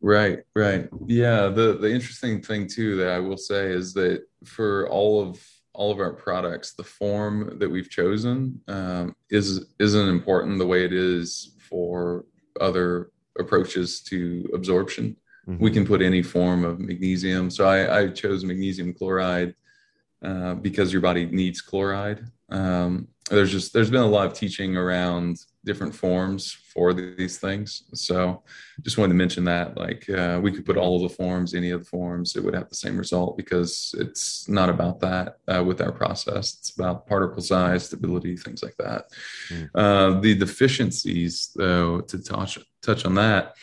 Right, 0.02 0.40
right. 0.56 0.88
Yeah, 1.08 1.48
the 1.48 1.78
the 1.80 1.92
interesting 1.92 2.42
thing 2.42 2.68
too 2.68 2.98
that 2.98 3.10
I 3.10 3.20
will 3.20 3.38
say 3.38 3.72
is 3.72 3.94
that 3.96 4.24
for 4.46 4.88
all 4.90 5.22
of 5.22 5.44
all 5.74 5.92
of 5.92 6.00
our 6.00 6.14
products, 6.14 6.74
the 6.74 6.84
form 6.84 7.58
that 7.60 7.70
we've 7.70 7.90
chosen 7.90 8.62
um, 8.68 9.16
is 9.30 9.66
isn't 9.80 10.10
important 10.10 10.60
the 10.60 10.68
way 10.68 10.86
it 10.86 10.94
is 10.94 11.56
for 11.68 12.26
other 12.62 13.12
approaches 13.40 14.02
to 14.02 14.50
absorption. 14.54 15.16
Mm-hmm. 15.48 15.64
We 15.64 15.72
can 15.72 15.86
put 15.86 16.02
any 16.02 16.22
form 16.22 16.64
of 16.66 16.80
magnesium. 16.80 17.50
So 17.50 17.66
I, 17.66 18.00
I 18.00 18.08
chose 18.10 18.44
magnesium 18.44 18.94
chloride 18.94 19.56
uh, 20.22 20.56
because 20.56 20.92
your 20.92 21.02
body 21.02 21.26
needs 21.26 21.62
chloride. 21.62 22.26
Um, 22.50 23.10
there's 23.30 23.52
just 23.52 23.74
there's 23.74 23.92
been 23.92 24.02
a 24.02 24.08
lot 24.08 24.26
of 24.26 24.34
teaching 24.34 24.78
around 24.78 25.38
different 25.66 25.94
forms 25.94 26.54
for 26.74 26.94
these 26.94 27.38
things. 27.38 27.84
So 27.94 28.44
just 28.82 28.98
wanted 28.98 29.14
to 29.14 29.18
mention 29.18 29.44
that 29.46 29.76
like 29.76 30.10
uh, 30.10 30.40
we 30.42 30.52
could 30.52 30.66
put 30.66 30.78
all 30.78 30.96
of 30.96 31.02
the 31.02 31.16
forms 31.16 31.54
any 31.54 31.72
of 31.72 31.82
the 31.82 31.90
forms 31.90 32.38
it 32.38 32.44
would 32.44 32.54
have 32.54 32.70
the 32.70 32.76
same 32.76 32.98
result 32.98 33.36
because 33.36 33.94
it's 33.98 34.48
not 34.48 34.70
about 34.70 35.02
that 35.02 35.40
uh, 35.48 35.64
with 35.64 35.82
our 35.82 35.92
process. 35.92 36.56
It's 36.60 36.76
about 36.78 37.06
particle 37.06 37.42
size 37.42 37.88
stability 37.88 38.38
things 38.38 38.64
like 38.64 38.78
that. 38.78 39.12
Mm. 39.50 39.70
uh, 39.76 40.20
the 40.22 40.36
deficiencies 40.36 41.52
though 41.56 42.02
to 42.02 42.24
touch 42.24 42.58
touch 42.82 43.06
on 43.06 43.16
that 43.16 43.56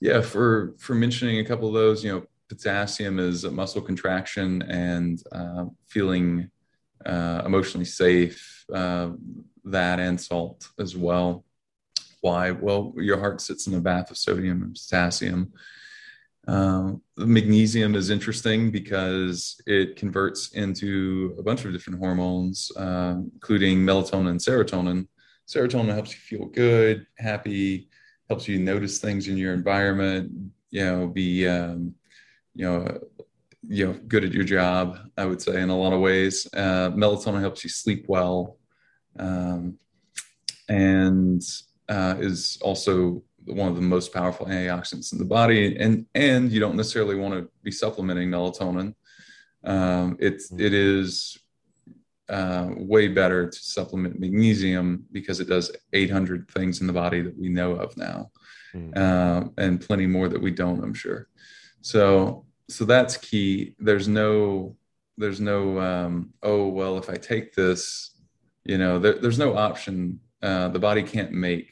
yeah 0.00 0.20
for 0.20 0.74
for 0.78 0.94
mentioning 0.94 1.40
a 1.40 1.44
couple 1.44 1.66
of 1.66 1.74
those 1.74 2.04
you 2.04 2.12
know 2.12 2.24
potassium 2.48 3.18
is 3.18 3.44
a 3.44 3.50
muscle 3.50 3.82
contraction 3.82 4.62
and 4.62 5.22
uh, 5.32 5.64
feeling 5.86 6.50
uh, 7.04 7.42
emotionally 7.44 7.84
safe, 7.84 8.64
uh, 8.72 9.10
that 9.64 10.00
and 10.00 10.20
salt 10.20 10.68
as 10.78 10.96
well. 10.96 11.44
Why? 12.20 12.50
Well, 12.50 12.92
your 12.96 13.18
heart 13.18 13.40
sits 13.40 13.66
in 13.66 13.74
a 13.74 13.80
bath 13.80 14.10
of 14.10 14.18
sodium 14.18 14.62
and 14.62 14.74
potassium. 14.74 15.52
Uh, 16.46 16.92
magnesium 17.16 17.94
is 17.94 18.10
interesting 18.10 18.70
because 18.70 19.60
it 19.66 19.96
converts 19.96 20.52
into 20.52 21.34
a 21.38 21.42
bunch 21.42 21.64
of 21.64 21.72
different 21.72 21.98
hormones, 21.98 22.72
uh, 22.76 23.16
including 23.34 23.78
melatonin 23.78 24.30
and 24.30 24.40
serotonin. 24.40 25.06
Serotonin 25.46 25.92
helps 25.92 26.12
you 26.12 26.18
feel 26.18 26.46
good, 26.46 27.06
happy, 27.18 27.88
helps 28.28 28.48
you 28.48 28.58
notice 28.58 28.98
things 28.98 29.28
in 29.28 29.36
your 29.36 29.52
environment, 29.54 30.32
you 30.70 30.84
know, 30.84 31.06
be, 31.06 31.46
um, 31.46 31.94
you 32.54 32.64
know, 32.64 33.00
you 33.68 33.86
know 33.86 33.92
good 34.08 34.24
at 34.24 34.32
your 34.32 34.44
job 34.44 34.98
i 35.16 35.24
would 35.24 35.40
say 35.40 35.60
in 35.60 35.70
a 35.70 35.76
lot 35.76 35.92
of 35.92 36.00
ways 36.00 36.46
uh, 36.54 36.90
melatonin 36.90 37.40
helps 37.40 37.62
you 37.62 37.70
sleep 37.70 38.04
well 38.08 38.56
um, 39.18 39.78
and 40.68 41.42
uh, 41.88 42.14
is 42.18 42.58
also 42.62 43.22
one 43.44 43.68
of 43.68 43.74
the 43.74 43.82
most 43.82 44.12
powerful 44.12 44.46
antioxidants 44.46 45.12
in 45.12 45.18
the 45.18 45.24
body 45.24 45.76
and 45.76 46.06
and 46.14 46.52
you 46.52 46.60
don't 46.60 46.76
necessarily 46.76 47.16
want 47.16 47.34
to 47.34 47.50
be 47.62 47.70
supplementing 47.70 48.30
melatonin 48.30 48.94
um, 49.64 50.16
it's 50.18 50.50
mm-hmm. 50.50 50.64
it 50.64 50.72
is 50.72 51.38
uh, 52.30 52.68
way 52.76 53.08
better 53.08 53.50
to 53.50 53.58
supplement 53.58 54.20
magnesium 54.20 55.04
because 55.10 55.40
it 55.40 55.48
does 55.48 55.72
800 55.92 56.48
things 56.48 56.80
in 56.80 56.86
the 56.86 56.92
body 56.92 57.22
that 57.22 57.36
we 57.36 57.48
know 57.48 57.72
of 57.72 57.96
now 57.96 58.30
mm. 58.72 58.96
uh, 58.96 59.48
and 59.58 59.80
plenty 59.80 60.06
more 60.06 60.28
that 60.28 60.40
we 60.40 60.50
don't 60.50 60.82
i'm 60.82 60.94
sure 60.94 61.28
So 61.82 62.44
so 62.70 62.84
that's 62.84 63.16
key. 63.16 63.74
There's 63.78 64.08
no 64.08 64.76
there's 65.18 65.40
no 65.40 65.78
um, 65.80 66.32
oh 66.42 66.68
well 66.68 66.96
if 66.98 67.10
I 67.10 67.16
take 67.16 67.54
this, 67.54 68.14
you 68.64 68.78
know, 68.78 68.98
there, 68.98 69.14
there's 69.14 69.38
no 69.38 69.56
option. 69.56 70.20
Uh, 70.42 70.68
the 70.68 70.78
body 70.78 71.02
can't 71.02 71.32
make 71.32 71.70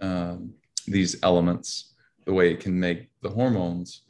um, 0.00 0.54
these 0.86 1.16
elements 1.22 1.94
the 2.26 2.32
way 2.32 2.52
it 2.52 2.60
can 2.60 2.78
make 2.78 3.08
the 3.22 3.28
hormones. 3.28 4.02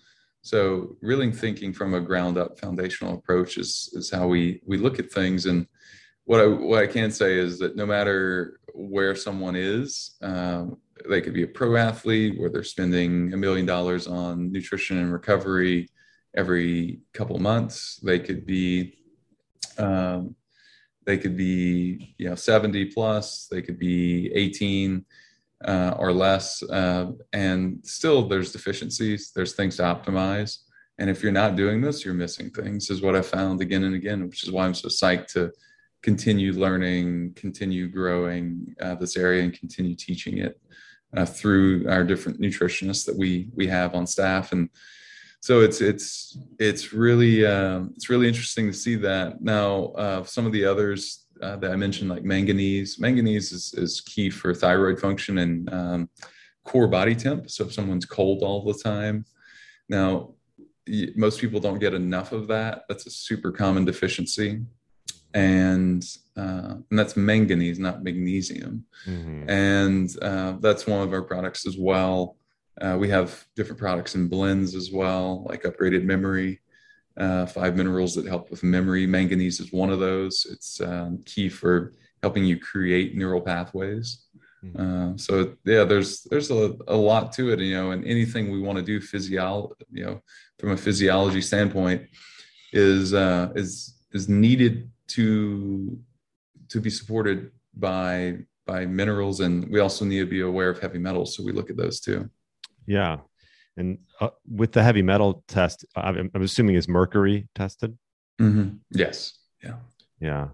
So 0.42 0.97
really 1.01 1.33
thinking 1.33 1.73
from 1.73 1.94
a 1.94 2.01
ground 2.01 2.37
up 2.37 2.59
foundational 2.59 3.14
approach 3.14 3.57
is 3.57 3.90
is 3.94 4.11
how 4.11 4.27
we 4.27 4.61
we 4.66 4.77
look 4.77 4.99
at 4.99 5.11
things. 5.11 5.47
And 5.47 5.66
what 6.25 6.40
I 6.40 6.47
what 6.47 6.83
I 6.83 6.87
can 6.87 7.11
say 7.11 7.38
is 7.38 7.59
that 7.61 7.77
no 7.77 7.87
matter 7.87 8.61
where 8.75 9.14
someone 9.14 9.55
is, 9.57 10.16
um, 10.20 10.79
they 11.09 11.20
could 11.20 11.35
be 11.35 11.44
a 11.44 11.49
pro 11.49 11.77
athlete 11.77 12.38
where 12.38 12.51
they're 12.51 12.64
spending 12.64 13.33
a 13.33 13.37
million 13.37 13.66
dollars 13.66 14.07
on 14.07 14.51
nutrition 14.53 14.99
and 14.99 15.12
recovery 15.12 15.88
every 16.37 17.01
couple 17.12 17.38
months. 17.38 18.01
They 18.03 18.18
could 18.18 18.47
be 18.47 18.99
um, 19.79 20.35
they 21.07 21.18
could 21.18 21.37
be 21.37 22.14
you 22.18 22.29
know 22.29 22.35
70 22.35 22.87
plus. 22.87 23.47
They 23.51 23.62
could 23.62 23.79
be 23.79 24.31
18 24.35 25.05
uh, 25.64 25.94
or 25.99 26.12
less, 26.12 26.62
uh, 26.62 27.12
and 27.33 27.81
still 27.83 28.29
there's 28.29 28.53
deficiencies. 28.53 29.33
There's 29.35 29.55
things 29.55 29.77
to 29.77 29.83
optimize. 29.83 30.59
And 30.99 31.11
if 31.11 31.23
you're 31.23 31.33
not 31.33 31.57
doing 31.57 31.81
this, 31.81 32.05
you're 32.05 32.14
missing 32.14 32.51
things. 32.51 32.90
Is 32.90 33.03
what 33.03 33.16
I 33.16 33.23
found 33.23 33.61
again 33.61 33.85
and 33.85 33.94
again, 33.94 34.27
which 34.27 34.44
is 34.44 34.53
why 34.53 34.64
I'm 34.64 34.75
so 34.75 34.88
psyched 34.88 35.29
to 35.29 35.53
continue 36.03 36.53
learning, 36.53 37.33
continue 37.35 37.88
growing 37.88 38.75
uh, 38.81 38.94
this 38.94 39.16
area, 39.16 39.42
and 39.42 39.59
continue 39.59 39.94
teaching 39.94 40.38
it 40.38 40.61
uh, 41.16 41.25
through 41.25 41.88
our 41.88 42.05
different 42.05 42.40
nutritionists 42.40 43.07
that 43.07 43.16
we 43.16 43.49
we 43.55 43.66
have 43.66 43.94
on 43.94 44.07
staff. 44.07 44.53
And 44.53 44.68
so 45.44 45.61
it's 45.61 45.83
it's 45.83 46.38
it's 46.59 46.94
really 46.94 47.44
uh, 47.44 47.83
it's 47.94 48.09
really 48.09 48.26
interesting 48.26 48.66
to 48.66 48.72
see 48.72 48.94
that. 48.94 49.42
Now, 49.42 49.88
uh, 49.88 50.24
some 50.24 50.46
of 50.46 50.52
the 50.52 50.64
others 50.64 51.26
uh, 51.42 51.57
that 51.57 51.70
I 51.70 51.76
mentioned, 51.76 52.09
like 52.09 52.24
manganese, 52.24 52.98
manganese 52.98 53.52
is 53.52 53.74
is 53.74 54.00
key 54.00 54.30
for 54.30 54.54
thyroid 54.54 54.98
function 54.98 55.37
and 55.37 55.70
um, 55.70 56.09
core 56.64 56.88
body 56.88 57.14
temp. 57.14 57.50
So 57.50 57.66
if 57.66 57.74
someone's 57.74 58.07
cold 58.07 58.42
all 58.42 58.64
the 58.64 58.80
time, 58.83 59.26
now 59.90 60.33
most 61.14 61.42
people 61.42 61.61
don't 61.61 61.78
get 61.78 61.92
enough 61.92 62.33
of 62.33 62.48
that. 62.48 62.85
That's 62.88 63.04
a 63.07 63.11
super 63.11 63.52
common 63.52 63.85
deficiency 63.85 64.62
and 65.35 66.02
uh, 66.38 66.76
and 66.88 66.98
that's 66.98 67.18
manganese, 67.18 67.78
not 67.78 68.02
magnesium. 68.02 68.87
Mm-hmm. 69.07 69.50
And 69.50 70.09
uh, 70.22 70.52
that's 70.61 70.87
one 70.87 71.02
of 71.02 71.12
our 71.12 71.22
products 71.22 71.66
as 71.66 71.76
well. 71.76 72.38
Uh, 72.80 72.96
we 72.98 73.08
have 73.08 73.44
different 73.54 73.78
products 73.78 74.14
and 74.14 74.30
blends 74.30 74.74
as 74.74 74.90
well, 74.90 75.44
like 75.48 75.62
upgraded 75.62 76.04
memory, 76.04 76.60
uh, 77.16 77.46
five 77.46 77.76
minerals 77.76 78.14
that 78.14 78.26
help 78.26 78.50
with 78.50 78.62
memory. 78.62 79.06
Manganese 79.06 79.60
is 79.60 79.72
one 79.72 79.90
of 79.90 80.00
those. 80.00 80.46
It's 80.50 80.80
um, 80.80 81.22
key 81.24 81.48
for 81.48 81.92
helping 82.22 82.44
you 82.44 82.58
create 82.58 83.16
neural 83.16 83.40
pathways. 83.40 84.26
Uh, 84.78 85.12
so 85.16 85.54
yeah, 85.66 85.84
there's 85.84 86.22
there's 86.22 86.50
a, 86.50 86.74
a 86.88 86.96
lot 86.96 87.32
to 87.32 87.52
it, 87.52 87.60
you 87.60 87.74
know, 87.74 87.90
and 87.90 88.04
anything 88.06 88.50
we 88.50 88.60
want 88.60 88.78
to 88.78 88.82
do 88.82 88.98
physio, 88.98 89.70
you 89.92 90.04
know, 90.04 90.22
from 90.58 90.70
a 90.70 90.76
physiology 90.76 91.42
standpoint, 91.42 92.02
is 92.72 93.12
uh, 93.12 93.50
is 93.54 93.94
is 94.12 94.28
needed 94.28 94.90
to 95.08 95.98
to 96.68 96.80
be 96.80 96.90
supported 96.90 97.50
by 97.74 98.38
by 98.66 98.87
minerals 98.87 99.40
and 99.40 99.68
we 99.70 99.80
also 99.80 100.04
need 100.04 100.20
to 100.20 100.26
be 100.26 100.40
aware 100.40 100.70
of 100.70 100.78
heavy 100.80 100.98
metals 100.98 101.37
so 101.37 101.42
we 101.42 101.52
look 101.52 101.68
at 101.68 101.76
those 101.76 102.00
too 102.00 102.28
yeah 102.87 103.18
and 103.77 103.99
uh, 104.20 104.29
with 104.49 104.73
the 104.73 104.83
heavy 104.83 105.03
metal 105.03 105.44
test 105.49 105.85
i'm, 105.97 106.31
I'm 106.35 106.42
assuming 106.42 106.77
is 106.77 106.88
mercury 106.88 107.49
tested 107.55 107.97
mm-hmm. 108.40 108.77
yes 108.90 109.38
yeah 109.62 109.77
yeah 110.20 110.49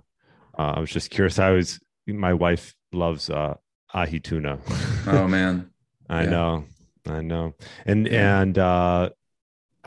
uh, 0.58 0.74
i 0.76 0.80
was 0.80 0.90
just 0.90 1.10
curious 1.10 1.38
i 1.38 1.50
was 1.50 1.80
my 2.06 2.34
wife 2.34 2.74
loves 2.92 3.30
uh 3.30 3.54
ahi 3.94 4.20
tuna 4.20 4.58
oh 5.06 5.28
man 5.28 5.70
i 6.08 6.24
yeah. 6.24 6.30
know 6.30 6.64
i 7.06 7.20
know 7.20 7.54
and 7.86 8.06
yeah. 8.06 8.40
and 8.40 8.58
uh 8.58 9.10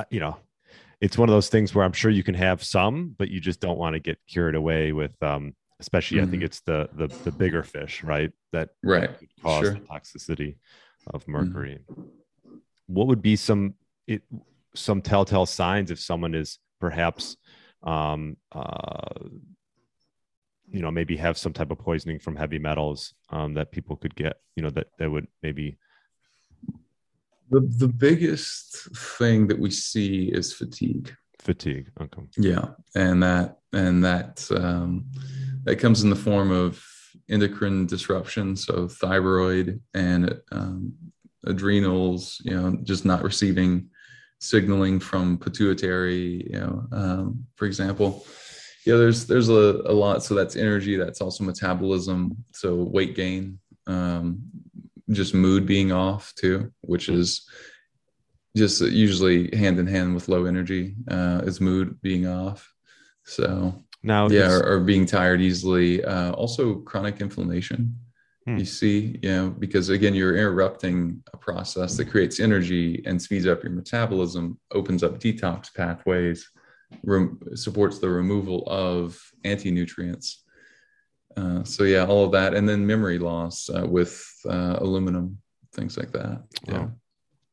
you 0.10 0.20
know 0.20 0.38
it's 1.04 1.18
one 1.18 1.28
of 1.28 1.34
those 1.34 1.50
things 1.50 1.76
where 1.76 1.84
I'm 1.84 1.92
sure 1.92 2.10
you 2.10 2.24
can 2.24 2.36
have 2.36 2.64
some, 2.64 3.14
but 3.18 3.30
you 3.30 3.42
just 3.42 3.60
don't 3.60 3.78
want 3.78 3.94
to 3.94 4.00
get 4.00 4.20
carried 4.26 4.56
away 4.56 4.94
with, 4.94 5.22
um, 5.22 5.54
especially 5.82 6.20
mm-hmm. 6.20 6.28
I 6.28 6.32
think 6.32 6.40
mm-hmm. 6.44 6.46
it's 6.46 6.62
the, 6.62 6.90
the, 6.94 7.08
the 7.26 7.32
bigger 7.34 7.62
fish, 7.62 8.06
right? 8.06 8.32
That 8.54 8.70
right 8.82 9.10
cause 9.44 9.66
sure. 9.66 9.74
the 9.74 9.80
toxicity 9.82 10.56
of 11.08 11.24
mm-hmm. 11.24 11.32
mercury. 11.34 11.80
Mm-hmm. 11.92 12.02
What 12.88 13.08
would 13.08 13.22
be 13.22 13.36
some 13.36 13.76
it, 14.08 14.22
some 14.76 15.02
telltale 15.02 15.46
signs 15.46 15.92
if 15.92 16.00
someone 16.00 16.36
is 16.36 16.60
perhaps, 16.80 17.38
um, 17.84 18.38
uh, 18.52 19.28
you 20.70 20.82
know, 20.82 20.92
maybe 20.92 21.16
have 21.18 21.38
some 21.38 21.54
type 21.54 21.72
of 21.72 21.80
poisoning 21.80 22.20
from 22.20 22.36
heavy 22.36 22.60
metals 22.60 23.14
um, 23.30 23.54
that 23.54 23.72
people 23.72 23.96
could 23.96 24.16
get, 24.16 24.38
you 24.56 24.64
know, 24.64 24.70
that 24.72 24.88
that 24.98 25.10
would 25.10 25.28
maybe 25.42 25.78
the 27.50 27.62
the 27.78 27.88
biggest 27.88 28.90
thing 29.18 29.48
that 29.48 29.60
we 29.60 29.70
see 29.70 30.30
is 30.34 30.54
fatigue. 30.54 31.16
Fatigue. 31.40 31.92
Okay. 32.02 32.22
Yeah, 32.38 32.70
and 32.96 33.22
that 33.22 33.58
and 33.74 34.04
that 34.04 34.46
um, 34.52 35.06
that 35.64 35.78
comes 35.78 36.04
in 36.04 36.10
the 36.10 36.16
form 36.16 36.52
of 36.52 36.84
endocrine 37.30 37.86
disruption, 37.86 38.56
so 38.56 38.88
thyroid 38.88 39.80
and 39.94 40.40
um, 40.52 40.94
adrenals. 41.46 42.42
You 42.44 42.60
know, 42.60 42.78
just 42.84 43.06
not 43.06 43.24
receiving 43.24 43.90
signaling 44.40 45.00
from 45.00 45.38
pituitary. 45.38 46.48
You 46.52 46.60
know, 46.60 46.88
um, 46.92 47.46
for 47.56 47.66
example. 47.66 48.26
Yeah, 48.86 48.98
there's 48.98 49.26
there's 49.28 49.48
a, 49.48 49.82
a 49.86 49.94
lot. 49.94 50.24
So 50.24 50.36
that's 50.36 50.58
energy. 50.58 50.98
That's 50.98 51.22
also 51.22 51.46
metabolism. 51.46 52.36
So 52.54 52.76
weight 52.76 53.16
gain, 53.16 53.60
um, 53.88 54.42
just 55.10 55.34
mood 55.34 55.66
being 55.66 55.92
off 55.92 56.34
too, 56.36 56.72
which 56.82 57.08
is 57.08 57.48
just 58.56 58.82
usually 58.82 59.56
hand 59.56 59.80
in 59.80 59.88
hand 59.88 60.14
with 60.14 60.28
low 60.28 60.46
energy 60.46 60.96
uh, 61.10 61.42
is 61.44 61.60
mood 61.60 62.00
being 62.02 62.28
off. 62.28 62.72
So 63.26 63.84
now, 64.04 64.28
yeah, 64.28 64.52
or, 64.52 64.66
or, 64.66 64.80
being 64.82 65.06
tired 65.06 65.42
easily. 65.42 66.04
Uh, 66.04 66.34
also, 66.34 66.76
chronic 66.76 67.22
inflammation. 67.22 67.98
Hmm. 68.46 68.58
You 68.58 68.66
see, 68.66 69.20
you 69.22 69.30
know, 69.30 69.50
because 69.50 69.90
again, 69.90 70.14
you're 70.14 70.36
interrupting 70.36 71.24
a 71.34 71.38
process 71.38 71.96
that 71.98 72.10
creates 72.10 72.40
energy 72.40 73.02
and 73.06 73.22
speeds 73.22 73.48
up 73.48 73.64
your 73.64 73.72
metabolism, 73.72 74.60
opens 74.72 75.02
up 75.02 75.20
detox 75.20 75.74
pathways, 75.74 76.50
supports 77.56 78.00
the 78.00 78.10
removal 78.10 78.64
of 78.68 79.18
anti 79.46 79.72
nutrients 79.72 80.44
uh, 81.36 81.64
so 81.64 81.84
yeah, 81.84 82.06
all 82.06 82.26
of 82.26 82.32
that, 82.32 82.54
and 82.54 82.68
then 82.68 82.86
memory 82.86 83.20
loss 83.20 83.70
uh, 83.70 83.86
with 83.88 84.26
uh, 84.46 84.78
aluminum, 84.80 85.38
things 85.74 85.98
like 85.98 86.12
that. 86.12 86.44
Yeah. 86.68 86.88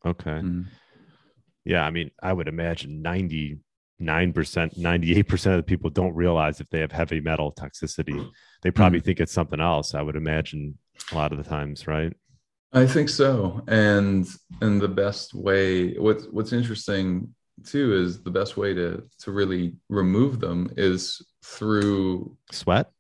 Oh, 0.05 0.11
okay. 0.11 0.31
Mm. 0.31 0.67
Yeah, 1.65 1.85
I 1.85 1.91
mean, 1.91 2.11
I 2.23 2.33
would 2.33 2.49
imagine 2.49 3.03
ninety 3.03 3.59
nine 3.99 4.33
percent, 4.33 4.77
ninety 4.77 5.17
eight 5.17 5.29
percent 5.29 5.55
of 5.55 5.59
the 5.61 5.69
people 5.69 5.91
don't 5.91 6.15
realize 6.15 6.61
if 6.61 6.69
they 6.71 6.81
have 6.81 6.93
heavy 6.93 7.21
metal 7.21 7.53
toxicity. 7.53 8.29
They 8.63 8.71
probably 8.71 9.01
mm. 9.01 9.05
think 9.05 9.21
it's 9.21 9.33
something 9.33 9.61
else. 9.61 9.95
I 9.95 10.03
would 10.03 10.17
imagine 10.17 10.77
a 11.13 11.15
lot 11.15 11.33
of 11.33 11.39
the 11.39 11.45
times, 11.45 11.87
right? 11.87 12.15
I 12.73 12.87
think 12.87 13.09
so. 13.09 13.63
And 13.67 14.27
and 14.61 14.81
the 14.81 14.89
best 14.89 15.35
way, 15.35 15.95
what's 15.99 16.27
what's 16.27 16.53
interesting 16.53 17.35
too 17.65 17.95
is 17.95 18.23
the 18.23 18.31
best 18.31 18.57
way 18.57 18.75
to 18.75 19.03
to 19.19 19.33
really 19.33 19.75
remove 19.89 20.41
them 20.41 20.73
is 20.77 21.23
through 21.43 22.37
sweat 22.53 22.91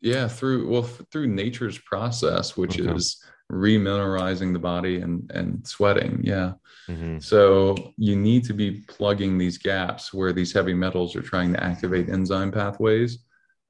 yeah 0.00 0.28
through 0.28 0.68
well 0.68 0.82
through 0.82 1.26
nature's 1.26 1.78
process 1.78 2.56
which 2.56 2.80
okay. 2.80 2.90
is 2.94 3.22
remineralizing 3.50 4.52
the 4.52 4.58
body 4.58 5.00
and 5.00 5.30
and 5.34 5.66
sweating 5.66 6.20
yeah 6.22 6.52
mm-hmm. 6.88 7.18
so 7.18 7.76
you 7.96 8.16
need 8.16 8.44
to 8.44 8.52
be 8.52 8.82
plugging 8.88 9.38
these 9.38 9.58
gaps 9.58 10.12
where 10.12 10.32
these 10.32 10.52
heavy 10.52 10.74
metals 10.74 11.14
are 11.14 11.22
trying 11.22 11.52
to 11.52 11.62
activate 11.62 12.08
enzyme 12.08 12.50
pathways 12.50 13.18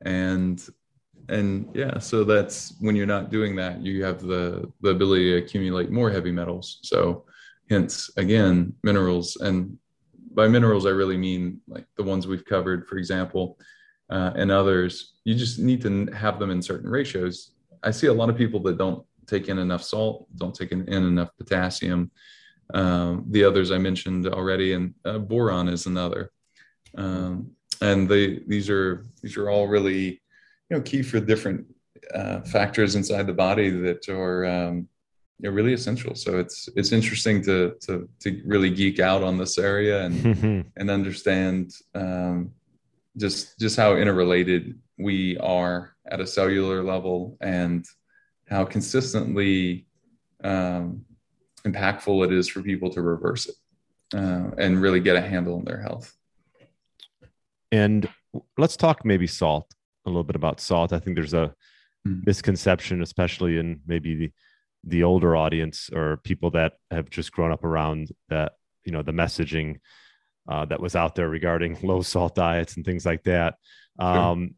and 0.04 0.68
and 1.28 1.68
yeah 1.74 1.98
so 1.98 2.24
that's 2.24 2.74
when 2.80 2.94
you're 2.94 3.06
not 3.06 3.30
doing 3.30 3.56
that 3.56 3.80
you 3.82 4.04
have 4.04 4.20
the 4.20 4.70
the 4.80 4.90
ability 4.90 5.30
to 5.30 5.38
accumulate 5.38 5.90
more 5.90 6.10
heavy 6.10 6.30
metals 6.30 6.78
so 6.82 7.24
hence 7.68 8.10
again 8.16 8.72
minerals 8.82 9.36
and 9.36 9.76
by 10.32 10.46
minerals 10.46 10.86
i 10.86 10.90
really 10.90 11.16
mean 11.16 11.60
like 11.66 11.86
the 11.96 12.02
ones 12.02 12.26
we've 12.26 12.44
covered 12.44 12.86
for 12.86 12.96
example 12.96 13.58
uh, 14.10 14.32
and 14.36 14.50
others, 14.50 15.14
you 15.24 15.34
just 15.34 15.58
need 15.58 15.80
to 15.82 16.06
have 16.06 16.38
them 16.38 16.50
in 16.50 16.62
certain 16.62 16.88
ratios. 16.88 17.52
I 17.82 17.90
see 17.90 18.06
a 18.06 18.12
lot 18.12 18.30
of 18.30 18.36
people 18.36 18.60
that 18.60 18.78
don't 18.78 19.04
take 19.26 19.48
in 19.48 19.58
enough 19.58 19.82
salt, 19.82 20.28
don't 20.36 20.54
take 20.54 20.72
in, 20.72 20.88
enough 20.88 21.30
potassium. 21.36 22.10
Um, 22.74 23.24
the 23.30 23.44
others 23.44 23.70
I 23.70 23.78
mentioned 23.78 24.26
already, 24.28 24.74
and 24.74 24.94
uh, 25.04 25.18
boron 25.18 25.68
is 25.68 25.86
another. 25.86 26.30
Um, 26.96 27.50
and 27.80 28.08
they, 28.08 28.40
these 28.46 28.70
are 28.70 29.04
these 29.22 29.36
are 29.36 29.50
all 29.50 29.68
really 29.68 30.20
you 30.70 30.76
know 30.76 30.82
key 30.82 31.02
for 31.02 31.20
different 31.20 31.66
uh, 32.14 32.40
factors 32.42 32.94
inside 32.94 33.26
the 33.26 33.32
body 33.32 33.70
that 33.70 34.08
are 34.08 34.44
um, 34.44 34.88
you 35.38 35.48
know, 35.48 35.54
really 35.54 35.72
essential. 35.72 36.14
So 36.14 36.38
it's 36.38 36.68
it's 36.76 36.92
interesting 36.92 37.42
to 37.42 37.74
to 37.82 38.08
to 38.20 38.42
really 38.44 38.70
geek 38.70 39.00
out 39.00 39.22
on 39.22 39.36
this 39.38 39.58
area 39.58 40.04
and 40.04 40.70
and 40.76 40.90
understand 40.90 41.72
um, 41.94 42.52
just 43.16 43.58
just 43.58 43.76
how 43.76 43.96
interrelated 43.96 44.78
we 44.98 45.36
are 45.38 45.94
at 46.10 46.20
a 46.20 46.26
cellular 46.26 46.82
level 46.82 47.36
and 47.40 47.84
how 48.48 48.64
consistently 48.64 49.86
um, 50.42 51.04
impactful 51.64 52.24
it 52.24 52.32
is 52.32 52.48
for 52.48 52.62
people 52.62 52.88
to 52.90 53.02
reverse 53.02 53.46
it 53.46 53.56
uh, 54.14 54.50
and 54.56 54.80
really 54.80 55.00
get 55.00 55.16
a 55.16 55.20
handle 55.20 55.56
on 55.56 55.64
their 55.64 55.80
health. 55.80 56.14
And 57.72 58.08
let's 58.56 58.76
talk 58.76 59.04
maybe 59.04 59.26
salt 59.26 59.66
a 60.06 60.10
little 60.10 60.24
bit 60.24 60.36
about 60.36 60.60
salt. 60.60 60.92
I 60.92 60.98
think 60.98 61.16
there's 61.16 61.34
a 61.34 61.54
mm. 62.06 62.26
misconception, 62.26 63.02
especially 63.02 63.58
in 63.58 63.80
maybe 63.86 64.14
the 64.14 64.32
the 64.84 65.02
older 65.02 65.34
audience 65.34 65.90
or 65.92 66.18
people 66.18 66.50
that 66.52 66.74
have 66.92 67.10
just 67.10 67.32
grown 67.32 67.50
up 67.50 67.64
around 67.64 68.12
that 68.28 68.52
you 68.84 68.92
know 68.92 69.02
the 69.02 69.12
messaging 69.12 69.80
uh, 70.48 70.64
that 70.64 70.80
was 70.80 70.94
out 70.94 71.14
there 71.14 71.28
regarding 71.28 71.78
low 71.82 72.02
salt 72.02 72.34
diets 72.34 72.76
and 72.76 72.84
things 72.84 73.04
like 73.04 73.24
that. 73.24 73.56
Sure. 74.00 74.08
Um, 74.08 74.54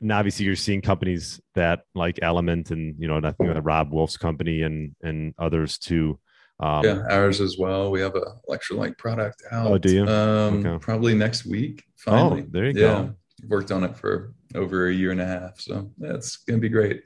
and 0.00 0.12
obviously, 0.12 0.46
you're 0.46 0.56
seeing 0.56 0.80
companies 0.80 1.40
that 1.54 1.82
like 1.94 2.16
LMNT 2.16 2.70
and 2.70 2.94
you 2.98 3.06
know, 3.06 3.18
I 3.18 3.32
think 3.32 3.52
the 3.52 3.60
Robb 3.60 3.92
Wolf's 3.92 4.16
company 4.16 4.62
and 4.62 4.94
and 5.02 5.34
others 5.38 5.78
too. 5.78 6.18
Um, 6.58 6.84
yeah, 6.84 7.02
ours 7.10 7.40
as 7.40 7.56
well. 7.58 7.90
We 7.90 8.00
have 8.00 8.14
a 8.14 8.36
electrolyte 8.48 8.98
product 8.98 9.42
out. 9.50 9.66
Oh, 9.66 9.78
do 9.78 9.94
you? 9.94 10.06
Um, 10.06 10.64
okay. 10.64 10.78
Probably 10.78 11.14
next 11.14 11.46
week. 11.46 11.84
Finally. 11.96 12.42
Oh, 12.42 12.46
there 12.50 12.66
you 12.66 12.80
yeah. 12.80 12.86
go. 12.86 13.14
Worked 13.48 13.72
on 13.72 13.84
it 13.84 13.96
for 13.96 14.34
over 14.54 14.88
a 14.88 14.92
year 14.92 15.10
and 15.10 15.20
a 15.20 15.26
half, 15.26 15.60
so 15.60 15.90
that's 15.98 16.38
yeah, 16.46 16.52
gonna 16.52 16.60
be 16.60 16.68
great. 16.68 17.04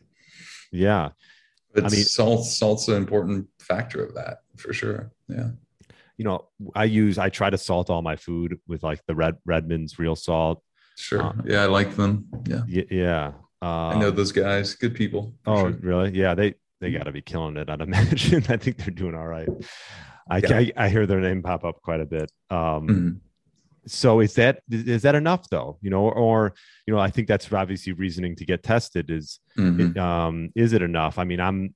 Yeah, 0.72 1.10
but 1.72 1.84
I 1.84 1.88
mean, 1.88 2.04
salt 2.04 2.46
salt's 2.46 2.88
an 2.88 2.96
important 2.96 3.48
factor 3.58 4.04
of 4.04 4.14
that 4.14 4.38
for 4.56 4.72
sure. 4.72 5.12
Yeah 5.28 5.50
you 6.16 6.24
know, 6.24 6.48
I 6.74 6.84
use 6.84 7.18
I 7.18 7.28
try 7.28 7.50
to 7.50 7.58
salt 7.58 7.90
all 7.90 8.02
my 8.02 8.16
food 8.16 8.58
with 8.66 8.82
like 8.82 9.04
the 9.06 9.14
Red 9.14 9.36
Redmond's 9.44 9.98
real 9.98 10.16
salt. 10.16 10.62
Sure. 10.96 11.22
Uh, 11.22 11.32
yeah, 11.44 11.62
I 11.62 11.66
like 11.66 11.96
them. 11.96 12.26
Yeah. 12.46 12.62
Y- 12.68 12.86
yeah. 12.90 13.32
Uh, 13.60 13.88
I 13.88 13.98
know 13.98 14.10
those 14.10 14.32
guys. 14.32 14.74
Good 14.74 14.94
people. 14.94 15.34
Oh, 15.46 15.62
sure. 15.62 15.78
really? 15.80 16.10
Yeah, 16.12 16.34
they 16.34 16.54
they 16.80 16.92
got 16.92 17.04
to 17.04 17.12
be 17.12 17.22
killing 17.22 17.56
it. 17.56 17.68
I'd 17.68 17.80
imagine. 17.80 18.44
I 18.48 18.56
think 18.56 18.76
they're 18.76 18.94
doing 18.94 19.14
all 19.14 19.26
right. 19.26 19.48
I, 20.30 20.38
yeah. 20.38 20.58
I, 20.58 20.72
I 20.76 20.88
hear 20.88 21.06
their 21.06 21.20
name 21.20 21.42
pop 21.42 21.64
up 21.64 21.82
quite 21.82 22.00
a 22.00 22.06
bit. 22.06 22.30
Um, 22.50 22.58
mm-hmm. 22.58 23.10
So 23.86 24.20
is 24.20 24.34
that 24.34 24.60
is 24.70 25.02
that 25.02 25.14
enough 25.14 25.48
though? 25.50 25.78
You 25.80 25.90
know, 25.90 26.02
or, 26.02 26.14
or, 26.14 26.54
you 26.86 26.94
know, 26.94 27.00
I 27.00 27.10
think 27.10 27.28
that's 27.28 27.52
obviously 27.52 27.92
reasoning 27.92 28.36
to 28.36 28.44
get 28.44 28.62
tested. 28.62 29.10
Is 29.10 29.40
mm-hmm. 29.58 29.90
it, 29.90 29.98
um, 29.98 30.50
is 30.54 30.72
it 30.72 30.82
enough? 30.82 31.18
I 31.18 31.24
mean, 31.24 31.40
I'm 31.40 31.74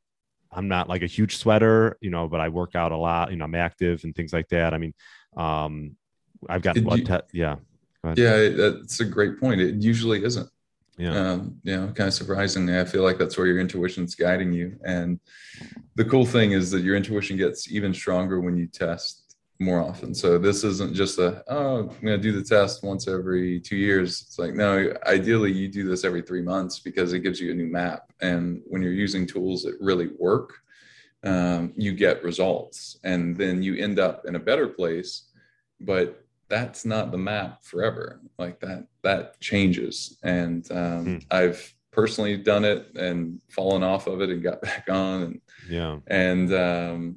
I'm 0.51 0.68
not 0.68 0.88
like 0.88 1.03
a 1.03 1.07
huge 1.07 1.37
sweater, 1.37 1.99
you 2.01 2.11
know, 2.11 2.29
but 2.29 2.40
I 2.40 2.49
work 2.49 2.75
out 2.75 2.92
a 2.92 2.97
lot. 2.97 3.31
You 3.31 3.37
know, 3.37 3.44
I'm 3.44 3.55
active 3.55 4.05
and 4.05 4.14
things 4.14 4.33
like 4.33 4.49
that. 4.49 4.73
I 4.73 4.79
mean, 4.79 4.94
um, 5.37 5.97
I've 6.49 6.62
got 6.62 6.75
Did 6.75 6.85
blood 6.85 7.05
test. 7.05 7.25
Yeah. 7.33 7.57
Yeah, 8.16 8.49
that's 8.49 9.01
a 9.01 9.05
great 9.05 9.38
point. 9.38 9.61
It 9.61 9.83
usually 9.83 10.25
isn't. 10.25 10.49
Yeah. 10.97 11.33
Um, 11.33 11.61
you 11.62 11.77
know, 11.77 11.87
kind 11.88 12.09
of 12.09 12.14
surprisingly, 12.14 12.79
I 12.79 12.85
feel 12.85 13.03
like 13.03 13.18
that's 13.18 13.37
where 13.37 13.47
your 13.47 13.61
intuition's 13.61 14.14
guiding 14.14 14.53
you. 14.53 14.79
And 14.85 15.21
the 15.94 16.05
cool 16.05 16.25
thing 16.25 16.53
is 16.53 16.71
that 16.71 16.83
your 16.83 16.97
intuition 16.97 17.37
gets 17.37 17.71
even 17.71 17.92
stronger 17.92 18.40
when 18.40 18.57
you 18.57 18.66
test 18.66 19.17
more 19.61 19.81
often. 19.81 20.14
So 20.14 20.38
this 20.38 20.62
isn't 20.62 20.94
just 20.94 21.18
a 21.18 21.42
oh, 21.49 21.79
I'm 21.79 21.87
going 21.87 22.16
to 22.16 22.18
do 22.18 22.33
the 22.33 22.44
test 22.44 22.85
once 22.85 23.09
every 23.09 23.61
two 23.61 23.77
years. 23.77 24.23
It's 24.23 24.38
like 24.38 24.55
no, 24.55 24.94
ideally 25.07 25.53
you 25.53 25.68
do 25.68 25.88
this 25.88 26.05
every 26.05 26.23
three 26.23 26.42
months 26.42 26.79
because 26.79 27.12
it 27.12 27.21
gives 27.21 27.40
you 27.40 27.51
a 27.51 27.55
new 27.55 27.66
map. 27.66 28.12
And 28.21 28.62
when 28.66 28.83
you're 28.83 28.92
using 28.92 29.27
tools 29.27 29.62
that 29.62 29.77
really 29.81 30.11
work, 30.18 30.55
um, 31.25 31.73
you 31.77 31.92
get 31.92 32.23
results, 32.23 32.99
and 33.03 33.37
then 33.37 33.62
you 33.62 33.77
end 33.77 33.99
up 33.99 34.25
in 34.27 34.37
a 34.37 34.40
better 34.40 34.68
place. 34.68 35.31
But 35.81 36.25
that's 36.49 36.85
not 36.85 37.11
the 37.11 37.18
map 37.18 37.64
forever. 37.64 38.21
Like 38.38 38.61
that 38.61 38.87
that 39.03 39.40
changes, 39.40 40.18
and 40.23 40.71
um, 40.71 41.05
hmm. 41.05 41.16
I've 41.31 41.75
personally 41.90 42.37
done 42.37 42.64
it 42.64 42.94
and 42.94 43.40
fallen 43.49 43.83
off 43.83 44.07
of 44.07 44.21
it 44.21 44.31
and 44.31 44.42
got 44.42 44.62
back 44.68 44.88
on 44.88 45.23
and 45.23 45.40
yeah 45.68 45.99
and 46.07 46.53
um, 46.55 47.16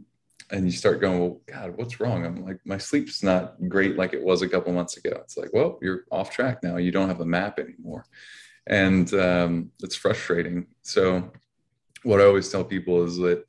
and 0.51 0.65
you 0.65 0.71
start 0.71 1.01
going, 1.01 1.19
well, 1.19 1.41
God, 1.45 1.77
what's 1.77 1.99
wrong? 1.99 2.25
I'm 2.25 2.43
like, 2.45 2.59
my 2.65 2.77
sleep's 2.77 3.23
not 3.23 3.55
great 3.69 3.95
like 3.95 4.13
it 4.13 4.23
was 4.23 4.41
a 4.41 4.49
couple 4.49 4.73
months 4.73 4.97
ago. 4.97 5.17
It's 5.23 5.37
like, 5.37 5.49
well, 5.53 5.79
you're 5.81 6.03
off 6.11 6.29
track 6.29 6.61
now. 6.61 6.77
You 6.77 6.91
don't 6.91 7.07
have 7.07 7.21
a 7.21 7.25
map 7.25 7.57
anymore. 7.57 8.05
And 8.67 9.11
um, 9.13 9.71
it's 9.81 9.95
frustrating. 9.95 10.67
So, 10.81 11.31
what 12.03 12.19
I 12.19 12.25
always 12.25 12.49
tell 12.49 12.63
people 12.63 13.03
is 13.03 13.17
that 13.17 13.45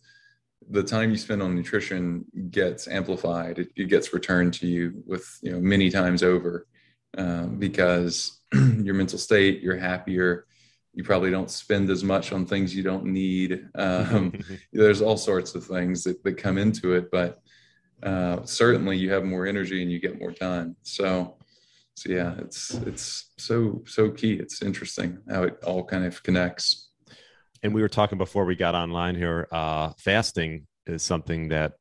the 0.71 0.83
time 0.83 1.11
you 1.11 1.17
spend 1.17 1.43
on 1.43 1.55
nutrition 1.55 2.25
gets 2.51 2.87
amplified, 2.87 3.59
it, 3.59 3.69
it 3.77 3.89
gets 3.89 4.13
returned 4.13 4.55
to 4.55 4.67
you 4.67 5.03
with, 5.07 5.39
you 5.43 5.53
know, 5.53 5.61
many 5.61 5.91
times 5.91 6.23
over 6.23 6.67
um, 7.19 7.59
because 7.59 8.41
your 8.53 8.95
mental 8.95 9.19
state, 9.19 9.61
you're 9.61 9.77
happier, 9.77 10.47
you 10.95 11.03
probably 11.03 11.31
don't 11.31 11.51
spend 11.51 11.91
as 11.91 12.05
much 12.05 12.33
on 12.33 12.45
things 12.45 12.75
you 12.75 12.83
don't 12.83 13.05
need. 13.05 13.67
Um, 13.75 14.33
there's 14.73 15.01
all 15.01 15.17
sorts 15.17 15.55
of 15.55 15.65
things 15.65 16.05
that, 16.05 16.23
that 16.25 16.37
come 16.37 16.59
into 16.59 16.95
it, 16.95 17.11
but 17.11 17.41
uh, 18.03 18.45
certainly 18.45 18.97
you 18.97 19.11
have 19.13 19.25
more 19.25 19.47
energy 19.47 19.83
and 19.83 19.91
you 19.91 19.99
get 19.99 20.21
more 20.21 20.33
time. 20.33 20.77
So, 20.83 21.37
so 21.95 22.13
yeah, 22.13 22.35
it's 22.39 22.75
it's 22.75 23.33
so 23.39 23.83
so 23.87 24.11
key. 24.11 24.35
It's 24.35 24.63
interesting 24.63 25.19
how 25.31 25.45
it 25.45 25.63
all 25.65 25.85
kind 25.85 26.05
of 26.05 26.23
connects. 26.23 26.91
And 27.63 27.73
we 27.73 27.81
were 27.81 27.89
talking 27.89 28.19
before 28.19 28.45
we 28.45 28.57
got 28.57 28.75
online 28.75 29.15
here. 29.15 29.47
Uh, 29.53 29.93
fasting 29.99 30.67
is 30.87 31.03
something 31.03 31.49
that 31.49 31.75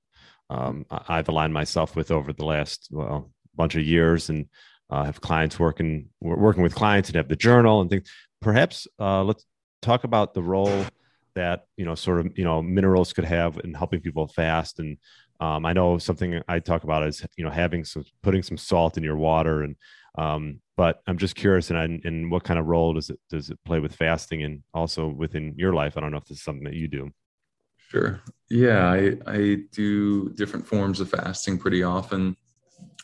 um, 0.50 0.86
I've 0.90 1.30
aligned 1.30 1.54
myself 1.54 1.96
with 1.96 2.12
over 2.12 2.34
the 2.34 2.46
last 2.46 2.90
well 2.92 3.32
bunch 3.56 3.76
of 3.76 3.84
years, 3.84 4.30
and 4.30 4.48
uh, 4.92 5.06
have 5.06 5.22
clients 5.22 5.58
working 5.58 6.10
working 6.20 6.64
with 6.64 6.76
clients 6.76 7.10
and 7.10 7.16
have 7.16 7.30
the 7.30 7.36
journal 7.36 7.82
and 7.82 7.90
things. 7.90 8.10
Perhaps 8.42 8.88
uh, 9.00 9.24
let's 9.24 9.46
talk 9.82 10.04
about 10.04 10.34
the 10.34 10.44
role 10.44 10.86
that 11.34 11.66
you 11.78 11.86
know 11.86 11.96
sort 11.96 12.20
of 12.20 12.38
you 12.38 12.44
know 12.44 12.62
minerals 12.62 13.14
could 13.14 13.24
have 13.24 13.60
in 13.64 13.74
helping 13.74 14.02
people 14.02 14.28
fast. 14.28 14.80
And 14.80 14.98
um, 15.40 15.66
i 15.66 15.74
know 15.74 15.98
something 15.98 16.42
i 16.48 16.60
talk 16.60 16.84
about 16.84 17.08
is 17.08 17.26
you 17.38 17.44
know 17.44 17.50
having 17.50 17.84
some 17.84 18.04
putting 18.22 18.44
some 18.44 18.58
salt 18.58 18.98
in 18.98 19.04
your 19.04 19.18
water. 19.18 19.64
And 19.64 19.76
um, 20.18 20.60
but 20.76 21.02
i'm 21.08 21.18
just 21.18 21.36
curious 21.36 21.70
and, 21.70 22.04
and 22.06 22.30
what 22.30 22.44
kind 22.44 22.60
of 22.60 22.66
role 22.66 22.94
does 22.94 23.10
it 23.10 23.20
does 23.30 23.50
it 23.50 23.60
play 23.64 23.80
with 23.80 23.96
fasting 23.96 24.44
and 24.44 24.62
also 24.74 25.08
within 25.08 25.54
your 25.58 25.74
life? 25.74 25.96
I 25.96 26.02
don't 26.02 26.12
know 26.12 26.18
if 26.18 26.26
this 26.26 26.40
is 26.40 26.44
something 26.44 26.66
that 26.66 26.74
you 26.74 26.90
do. 26.90 27.12
Sure. 27.88 28.22
Yeah 28.50 28.90
i 28.90 29.18
i 29.26 29.58
do 29.72 30.30
different 30.34 30.68
forms 30.68 31.00
of 31.00 31.10
fasting 31.10 31.58
pretty 31.58 31.82
often 31.82 32.36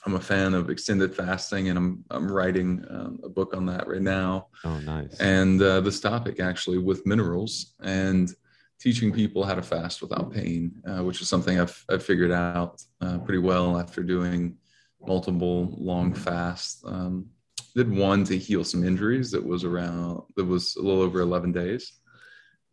I'm 0.05 0.15
a 0.15 0.19
fan 0.19 0.53
of 0.53 0.69
extended 0.69 1.15
fasting, 1.15 1.69
and 1.69 1.77
I'm 1.77 2.03
I'm 2.11 2.31
writing 2.31 2.85
um, 2.89 3.19
a 3.23 3.29
book 3.29 3.55
on 3.55 3.65
that 3.65 3.87
right 3.87 4.01
now. 4.01 4.47
Oh, 4.63 4.79
nice! 4.79 5.19
And 5.19 5.61
uh, 5.61 5.81
this 5.81 5.99
topic 5.99 6.39
actually 6.39 6.77
with 6.77 7.05
minerals 7.05 7.73
and 7.81 8.33
teaching 8.79 9.11
people 9.11 9.43
how 9.43 9.55
to 9.55 9.61
fast 9.61 10.01
without 10.01 10.31
pain, 10.31 10.71
uh, 10.87 11.03
which 11.03 11.21
is 11.21 11.27
something 11.27 11.59
I've 11.59 11.83
I've 11.89 12.03
figured 12.03 12.31
out 12.31 12.81
uh, 13.01 13.17
pretty 13.19 13.39
well 13.39 13.77
after 13.77 14.03
doing 14.03 14.57
multiple 15.05 15.75
long 15.77 16.13
fasts. 16.13 16.83
Um, 16.85 17.27
did 17.75 17.91
one 17.91 18.23
to 18.23 18.37
heal 18.37 18.63
some 18.63 18.83
injuries 18.83 19.29
that 19.31 19.45
was 19.45 19.63
around 19.63 20.21
that 20.35 20.45
was 20.45 20.75
a 20.77 20.81
little 20.81 21.01
over 21.01 21.19
11 21.19 21.51
days, 21.51 21.93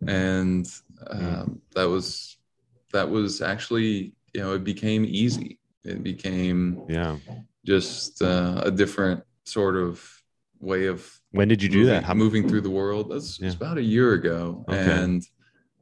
and 0.06 0.66
hmm. 1.10 1.26
um, 1.26 1.62
that 1.74 1.88
was 1.88 2.36
that 2.92 3.08
was 3.08 3.42
actually 3.42 4.14
you 4.32 4.40
know 4.40 4.54
it 4.54 4.64
became 4.64 5.04
easy 5.04 5.58
it 5.84 6.02
became 6.02 6.82
yeah. 6.88 7.16
just 7.64 8.22
uh, 8.22 8.62
a 8.64 8.70
different 8.70 9.22
sort 9.44 9.76
of 9.76 10.02
way 10.60 10.86
of 10.86 11.20
when 11.32 11.48
did 11.48 11.62
you 11.62 11.68
do 11.68 11.78
moving, 11.78 11.92
that 11.92 12.04
How- 12.04 12.14
moving 12.14 12.48
through 12.48 12.62
the 12.62 12.70
world. 12.70 13.10
That's 13.10 13.38
yeah. 13.40 13.50
about 13.50 13.78
a 13.78 13.82
year 13.82 14.14
ago. 14.14 14.64
Okay. 14.68 15.02
and 15.02 15.22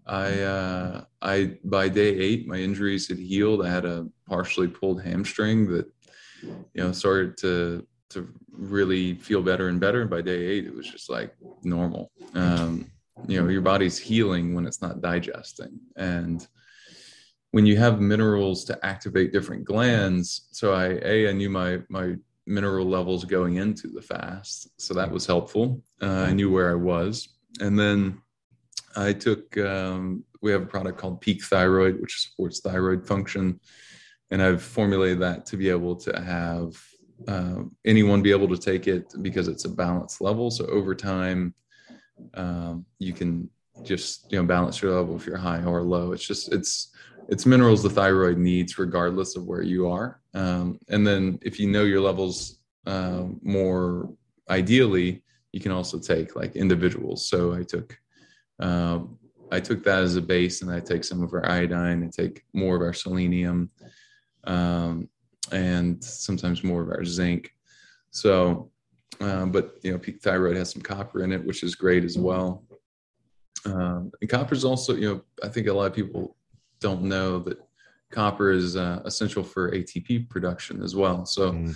i 0.05 0.41
uh 0.41 1.05
i 1.23 1.57
by 1.62 1.88
day 1.88 2.09
eight 2.09 2.49
my 2.49 2.57
injuries 2.57 3.07
had 3.07 3.19
healed. 3.19 3.65
I 3.65 3.71
had 3.71 3.85
a 3.85 4.09
partially 4.27 4.67
pulled 4.67 5.01
hamstring 5.01 5.71
that 5.73 5.87
you 6.43 6.65
know 6.75 6.91
started 6.91 7.37
to 7.38 7.87
to 8.11 8.29
really 8.51 9.15
feel 9.15 9.43
better 9.43 9.69
and 9.69 9.79
better. 9.79 10.01
And 10.01 10.11
by 10.11 10.23
day 10.23 10.45
eight 10.47 10.67
it 10.67 10.75
was 10.75 10.88
just 10.91 11.09
like 11.09 11.35
normal. 11.62 12.11
Um 12.35 12.91
you 13.29 13.41
know 13.41 13.49
your 13.49 13.62
body's 13.62 13.99
healing 13.99 14.55
when 14.55 14.67
it's 14.67 14.83
not 14.83 15.01
digesting. 15.01 15.79
And 15.97 16.47
when 17.53 17.67
you 17.67 17.77
have 17.77 18.01
minerals 18.01 18.65
to 18.65 18.79
activate 18.85 19.33
different 19.33 19.65
glands 19.65 20.49
so 20.51 20.73
i 20.73 20.99
a 21.05 21.29
i 21.29 21.33
knew 21.33 21.49
my 21.49 21.79
my 21.88 22.15
mineral 22.47 22.87
levels 22.87 23.25
going 23.25 23.57
into 23.57 23.87
the 23.88 24.03
fast 24.03 24.69
so 24.81 24.93
that 24.93 25.11
was 25.11 25.25
helpful. 25.25 25.81
Uh, 26.03 26.27
i 26.29 26.33
knew 26.33 26.51
where 26.51 26.71
i 26.71 26.75
was. 26.75 27.29
And 27.61 27.79
then 27.79 28.21
i 28.97 29.12
took 29.12 29.57
um, 29.59 30.25
we 30.43 30.51
have 30.51 30.62
a 30.62 30.67
product 30.67 30.99
called 30.99 31.21
peak 31.21 31.45
thyroid 31.45 32.01
which 32.01 32.21
supports 32.21 32.61
thyroid 32.61 33.07
function. 33.07 33.61
And 34.31 34.43
i've 34.43 34.62
formulated 34.62 35.21
that 35.21 35.47
to 35.47 35.57
be 35.57 35.69
able 35.69 35.95
to 35.97 36.21
have 36.21 36.77
uh, 37.29 37.62
anyone 37.85 38.23
be 38.23 38.33
able 38.33 38.49
to 38.49 38.59
take 38.59 38.88
it 38.88 39.15
because 39.23 39.47
it's 39.47 39.65
a 39.65 39.69
balanced 39.69 40.21
level. 40.21 40.51
So 40.51 40.67
over 40.67 40.95
time 40.95 41.55
um, 42.35 42.85
you 42.99 43.12
can 43.12 43.49
just 43.83 44.31
you 44.31 44.38
know 44.38 44.47
balance 44.47 44.83
your 44.83 44.93
level 44.93 45.17
if 45.17 45.27
you're 45.27 45.37
high 45.37 45.62
or 45.65 45.83
low. 45.83 46.12
It's 46.12 46.27
just 46.27 46.53
it's 46.53 46.93
it's 47.28 47.46
minerals 47.46 47.82
the 47.82 47.90
thyroid 47.90 48.38
needs 48.38 48.78
regardless 48.78 49.37
of 49.37 49.46
where 49.46 49.62
you 49.62 49.88
are. 49.88 50.20
Um, 50.35 50.78
and 50.88 51.06
then 51.06 51.38
if 51.42 51.58
you 51.61 51.68
know 51.68 51.85
your 51.85 52.00
levels 52.00 52.58
uh, 52.87 53.24
more 53.42 54.12
ideally, 54.50 55.22
you 55.52 55.61
can 55.61 55.72
also 55.72 55.98
take 55.98 56.35
like 56.35 56.56
individuals. 56.56 57.28
So 57.28 57.54
I 57.54 57.62
took 57.62 57.98
um, 58.58 59.18
I 59.50 59.61
took 59.61 59.85
that 59.85 60.02
as 60.02 60.16
a 60.16 60.22
base, 60.22 60.62
and 60.62 60.70
I 60.70 60.80
take 60.80 61.04
some 61.04 61.22
of 61.22 61.35
our 61.35 61.46
iodine, 61.48 62.02
I 62.02 62.08
take 62.08 62.42
more 62.54 62.74
of 62.74 62.80
our 62.80 62.94
selenium, 62.94 63.70
um, 64.44 65.08
and 65.50 66.02
sometimes 66.02 66.64
more 66.64 66.82
of 66.82 66.88
our 66.88 67.04
zinc. 67.04 67.50
So, 68.12 68.70
uh, 69.20 69.44
but 69.46 69.74
you 69.82 69.92
know, 69.92 69.98
peak 69.98 70.22
thyroid 70.22 70.56
has 70.56 70.70
some 70.70 70.80
copper 70.80 71.22
in 71.22 71.32
it, 71.32 71.44
which 71.44 71.62
is 71.62 71.74
great 71.74 72.02
as 72.02 72.16
well. 72.16 72.64
Um, 73.66 74.11
and 74.20 74.30
copper 74.30 74.54
is 74.54 74.64
also, 74.64 74.94
you 74.94 75.08
know, 75.08 75.22
I 75.44 75.48
think 75.48 75.66
a 75.66 75.72
lot 75.72 75.87
of 75.87 75.94
people 75.94 76.37
don't 76.83 77.03
know 77.03 77.38
that 77.40 77.59
copper 78.11 78.53
is 78.53 78.77
uh, 78.77 79.01
essential 79.05 79.42
for 79.42 79.73
ATP 79.73 80.29
production 80.29 80.83
as 80.83 80.95
well. 80.95 81.25
So, 81.27 81.53
mm. 81.53 81.75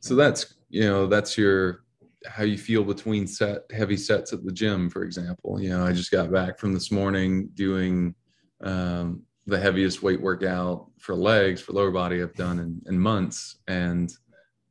so 0.00 0.14
that's 0.14 0.54
you 0.68 0.82
know 0.82 1.06
that's 1.06 1.36
your 1.36 1.84
how 2.26 2.44
you 2.44 2.56
feel 2.56 2.84
between 2.84 3.26
set 3.26 3.62
heavy 3.72 3.96
sets 3.96 4.32
at 4.32 4.44
the 4.44 4.52
gym, 4.52 4.88
for 4.88 5.02
example. 5.02 5.60
You 5.60 5.70
know, 5.70 5.84
I 5.84 5.92
just 5.92 6.12
got 6.12 6.30
back 6.30 6.58
from 6.58 6.72
this 6.72 6.92
morning 6.92 7.48
doing 7.54 8.14
um, 8.62 9.22
the 9.46 9.58
heaviest 9.58 10.02
weight 10.02 10.20
workout 10.20 10.88
for 10.98 11.16
legs 11.16 11.60
for 11.60 11.72
lower 11.72 11.90
body 11.90 12.22
I've 12.22 12.34
done 12.34 12.60
in, 12.60 12.80
in 12.86 12.98
months, 12.98 13.56
and 13.66 14.12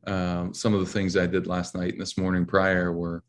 um, 0.08 0.54
some 0.54 0.74
of 0.74 0.80
the 0.80 0.86
things 0.86 1.18
I 1.18 1.28
did 1.28 1.48
last 1.48 1.76
night 1.76 1.94
and 1.94 2.02
this 2.02 2.18
morning 2.18 2.46
prior 2.46 2.92
were 2.94 3.24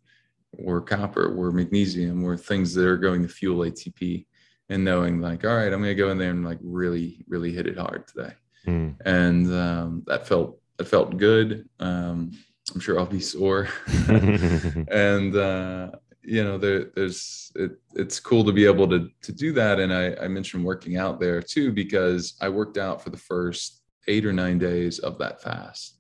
were 0.58 0.82
copper, 0.82 1.34
were 1.34 1.50
magnesium, 1.50 2.22
were 2.22 2.36
things 2.36 2.74
that 2.74 2.86
are 2.86 2.98
going 2.98 3.22
to 3.22 3.28
fuel 3.28 3.60
ATP 3.60 4.26
and 4.72 4.84
knowing 4.84 5.20
like, 5.20 5.44
all 5.44 5.54
right, 5.54 5.72
I'm 5.72 5.82
going 5.82 5.84
to 5.84 5.94
go 5.94 6.10
in 6.10 6.18
there 6.18 6.30
and 6.30 6.44
like 6.44 6.58
really, 6.62 7.24
really 7.28 7.52
hit 7.52 7.66
it 7.66 7.78
hard 7.78 8.08
today. 8.08 8.32
Mm. 8.66 8.96
And 9.04 9.52
um, 9.52 10.02
that 10.06 10.26
felt, 10.26 10.58
that 10.78 10.86
felt 10.86 11.16
good. 11.16 11.68
Um, 11.78 12.32
I'm 12.74 12.80
sure 12.80 12.98
I'll 12.98 13.06
be 13.06 13.20
sore. 13.20 13.68
and, 14.08 15.36
uh, 15.36 15.90
you 16.22 16.42
know, 16.42 16.56
there, 16.56 16.90
there's, 16.94 17.52
it, 17.56 17.72
it's 17.94 18.18
cool 18.18 18.44
to 18.44 18.52
be 18.52 18.64
able 18.64 18.88
to, 18.88 19.08
to 19.22 19.32
do 19.32 19.52
that. 19.52 19.78
And 19.78 19.92
I, 19.92 20.14
I 20.14 20.28
mentioned 20.28 20.64
working 20.64 20.96
out 20.96 21.20
there 21.20 21.42
too, 21.42 21.72
because 21.72 22.34
I 22.40 22.48
worked 22.48 22.78
out 22.78 23.02
for 23.02 23.10
the 23.10 23.16
first 23.16 23.82
eight 24.08 24.24
or 24.24 24.32
nine 24.32 24.58
days 24.58 25.00
of 25.00 25.18
that 25.18 25.42
fast. 25.42 25.98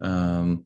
Um, 0.00 0.64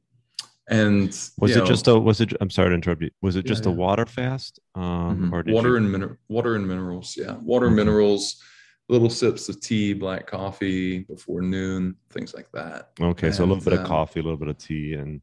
and 0.70 1.08
was 1.38 1.56
it 1.56 1.60
know, 1.60 1.64
just 1.64 1.88
a 1.88 1.98
was 1.98 2.20
it 2.20 2.32
i'm 2.40 2.50
sorry 2.50 2.68
to 2.68 2.74
interrupt 2.74 3.02
you. 3.02 3.10
Was 3.22 3.36
it 3.36 3.46
just 3.46 3.64
yeah, 3.64 3.72
a 3.72 3.74
water 3.74 4.06
fast 4.06 4.60
um 4.74 5.30
mm-hmm. 5.32 5.52
water 5.52 5.70
you... 5.70 5.76
and 5.76 5.90
min- 5.90 6.16
water 6.28 6.56
and 6.56 6.66
minerals 6.66 7.16
yeah. 7.16 7.36
Water 7.38 7.66
mm-hmm. 7.66 7.76
minerals 7.76 8.42
little 8.88 9.10
sips 9.10 9.48
of 9.48 9.60
tea 9.60 9.92
black 9.92 10.26
coffee 10.26 11.00
before 11.00 11.42
noon 11.42 11.94
things 12.10 12.34
like 12.34 12.50
that. 12.52 12.90
Okay 13.00 13.28
and, 13.28 13.36
so 13.36 13.44
a 13.44 13.46
little 13.46 13.62
bit 13.62 13.78
of 13.78 13.86
coffee 13.86 14.20
a 14.20 14.22
little 14.22 14.38
bit 14.38 14.48
of 14.48 14.58
tea 14.58 14.94
and 14.94 15.20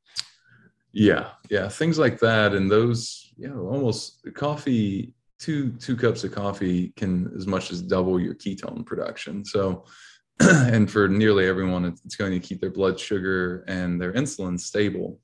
yeah 0.92 1.30
yeah 1.50 1.68
things 1.68 1.98
like 2.00 2.20
that. 2.20 2.54
And 2.54 2.70
those 2.70 3.34
you 3.38 3.48
know 3.48 3.68
almost 3.68 4.26
coffee 4.34 5.14
two 5.40 5.72
two 5.74 5.96
cups 5.96 6.24
of 6.24 6.32
coffee 6.32 6.94
can 6.96 7.32
as 7.36 7.48
much 7.48 7.72
as 7.72 7.82
double 7.82 8.20
your 8.20 8.36
ketone 8.36 8.86
production. 8.86 9.44
So 9.44 9.86
and 10.40 10.90
for 10.90 11.08
nearly 11.08 11.48
everyone 11.48 11.86
it's 11.86 12.16
going 12.16 12.34
to 12.34 12.46
keep 12.46 12.60
their 12.60 12.70
blood 12.70 13.00
sugar 13.00 13.64
and 13.68 14.00
their 14.02 14.14
insulin 14.14 14.60
stable 14.60 15.20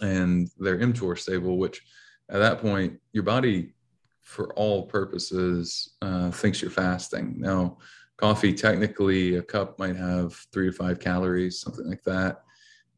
and 0.00 0.48
their 0.58 0.78
mTOR 0.78 1.18
stable, 1.18 1.58
which 1.58 1.82
at 2.30 2.38
that 2.38 2.60
point 2.60 2.98
your 3.12 3.22
body, 3.22 3.74
for 4.22 4.52
all 4.54 4.86
purposes, 4.86 5.94
uh, 6.02 6.30
thinks 6.32 6.60
you're 6.60 6.70
fasting. 6.70 7.36
Now, 7.38 7.78
coffee 8.16 8.52
technically 8.52 9.36
a 9.36 9.42
cup 9.42 9.78
might 9.78 9.96
have 9.96 10.34
three 10.52 10.66
to 10.66 10.72
five 10.72 10.98
calories, 10.98 11.60
something 11.60 11.88
like 11.88 12.02
that, 12.04 12.42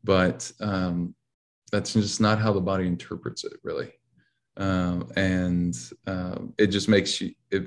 but 0.05 0.51
um, 0.61 1.15
that's 1.71 1.93
just 1.93 2.21
not 2.21 2.39
how 2.39 2.53
the 2.53 2.61
body 2.61 2.87
interprets 2.87 3.45
it, 3.45 3.55
really. 3.63 3.93
Um, 4.57 5.11
and 5.17 5.77
uh, 6.07 6.39
it 6.57 6.69
just 6.69 6.89
makes 6.89 7.21
you 7.21 7.33
it. 7.51 7.67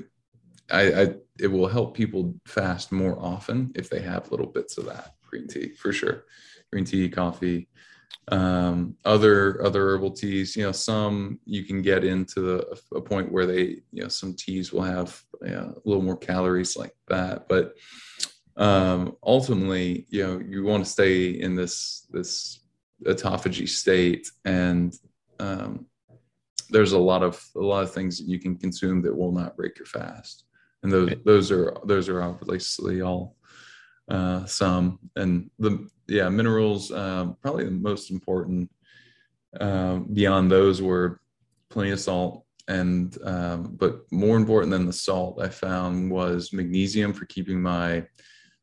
I, 0.70 1.02
I 1.02 1.16
it 1.40 1.48
will 1.48 1.68
help 1.68 1.96
people 1.96 2.34
fast 2.46 2.92
more 2.92 3.18
often 3.20 3.72
if 3.76 3.90
they 3.90 4.02
have 4.02 4.32
little 4.32 4.48
bits 4.48 4.78
of 4.78 4.86
that 4.86 5.16
green 5.26 5.48
tea 5.48 5.74
for 5.76 5.94
sure. 5.94 6.26
Green 6.72 6.86
tea, 6.86 7.10
coffee, 7.10 7.70
um, 8.32 8.96
other 9.04 9.64
other 9.64 9.90
herbal 9.90 10.12
teas 10.12 10.56
you 10.56 10.64
know 10.64 10.72
some 10.72 11.40
you 11.46 11.66
can 11.66 11.82
get 11.82 12.04
into 12.06 12.40
the, 12.40 12.80
a 12.96 13.02
point 13.02 13.32
where 13.32 13.46
they 13.46 13.82
you 13.92 14.02
know 14.04 14.08
some 14.08 14.34
teas 14.34 14.72
will 14.72 14.82
have 14.84 15.22
you 15.42 15.52
know, 15.52 15.74
a 15.76 15.90
little 15.90 16.04
more 16.04 16.18
calories 16.18 16.78
like 16.78 16.96
that. 17.08 17.48
But 17.48 17.76
um, 18.58 19.16
ultimately 19.24 20.06
you 20.10 20.26
know 20.26 20.40
you 20.40 20.64
want 20.64 20.86
to 20.86 20.90
stay 20.90 21.30
in 21.30 21.56
this 21.56 22.08
this 22.12 22.62
autophagy 23.06 23.68
state 23.68 24.30
and 24.46 24.94
um, 25.40 25.88
there's 26.72 26.94
a 26.94 26.98
lot 26.98 27.22
of 27.22 27.44
a 27.56 27.60
lot 27.60 27.84
of 27.84 27.92
things 27.92 28.18
that 28.18 28.28
you 28.28 28.40
can 28.40 28.56
consume 28.56 29.02
that 29.02 29.16
will 29.16 29.32
not 29.32 29.58
break 29.58 29.78
your 29.78 29.86
fast. 29.86 30.46
And 30.84 30.92
those 30.92 31.14
those 31.26 31.52
are 31.52 31.78
those 31.86 32.10
are 32.10 32.24
obviously 32.24 33.02
all 33.02 33.36
uh, 34.10 34.46
some. 34.46 35.00
And 35.16 35.50
the 35.60 35.88
yeah, 36.12 36.28
minerals, 36.28 36.92
um, 36.92 37.38
probably 37.42 37.66
the 37.66 37.72
most 37.72 38.12
important. 38.12 38.70
Uh, 39.60 39.98
beyond 40.14 40.52
those 40.52 40.82
were 40.82 41.20
plenty 41.70 41.92
of 41.92 42.00
salt, 42.00 42.46
and 42.68 43.18
um, 43.24 43.76
but 43.80 44.02
more 44.12 44.38
important 44.38 44.72
than 44.72 44.86
the 44.86 44.94
salt, 44.94 45.42
I 45.42 45.48
found 45.48 46.12
was 46.12 46.54
magnesium 46.54 47.14
for 47.14 47.26
keeping 47.26 47.62
my 47.62 48.06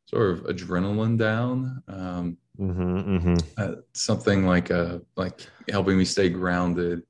sort 0.06 0.30
of 0.30 0.44
adrenaline 0.44 1.18
down. 1.18 1.82
Um, 1.88 2.36
mm-hmm, 2.58 3.16
mm-hmm. 3.16 3.36
Uh, 3.56 3.76
something 3.94 4.46
like 4.46 4.70
a 4.70 5.00
like 5.16 5.46
helping 5.70 5.96
me 5.96 6.04
stay 6.04 6.28
grounded, 6.28 7.02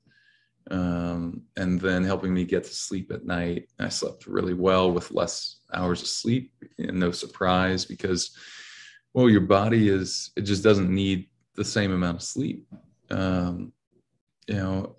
um, 0.70 1.42
and 1.56 1.80
then 1.80 2.04
helping 2.04 2.32
me 2.32 2.44
get 2.44 2.64
to 2.64 2.74
sleep 2.74 3.10
at 3.12 3.26
night. 3.26 3.68
I 3.80 3.88
slept 3.88 4.26
really 4.26 4.54
well 4.54 4.92
with 4.92 5.10
less 5.10 5.60
hours 5.74 6.02
of 6.02 6.08
sleep, 6.08 6.52
and 6.78 6.98
no 6.98 7.10
surprise 7.10 7.84
because 7.84 8.36
well 9.14 9.28
your 9.28 9.40
body 9.40 9.88
is 9.88 10.30
it 10.36 10.42
just 10.42 10.62
doesn't 10.62 10.90
need 10.90 11.28
the 11.54 11.64
same 11.64 11.92
amount 11.92 12.16
of 12.16 12.22
sleep. 12.22 12.66
Um, 13.10 13.72
you 14.48 14.56
know 14.56 14.96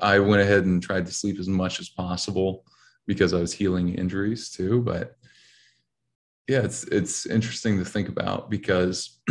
i 0.00 0.18
went 0.18 0.42
ahead 0.42 0.64
and 0.64 0.82
tried 0.82 1.06
to 1.06 1.12
sleep 1.12 1.38
as 1.40 1.48
much 1.48 1.80
as 1.80 1.88
possible 1.88 2.64
because 3.06 3.32
i 3.32 3.40
was 3.40 3.52
healing 3.52 3.94
injuries 3.94 4.50
too 4.50 4.80
but 4.82 5.16
yeah 6.48 6.60
it's 6.60 6.84
it's 6.84 7.26
interesting 7.26 7.78
to 7.78 7.84
think 7.84 8.08
about 8.08 8.50
because 8.50 9.20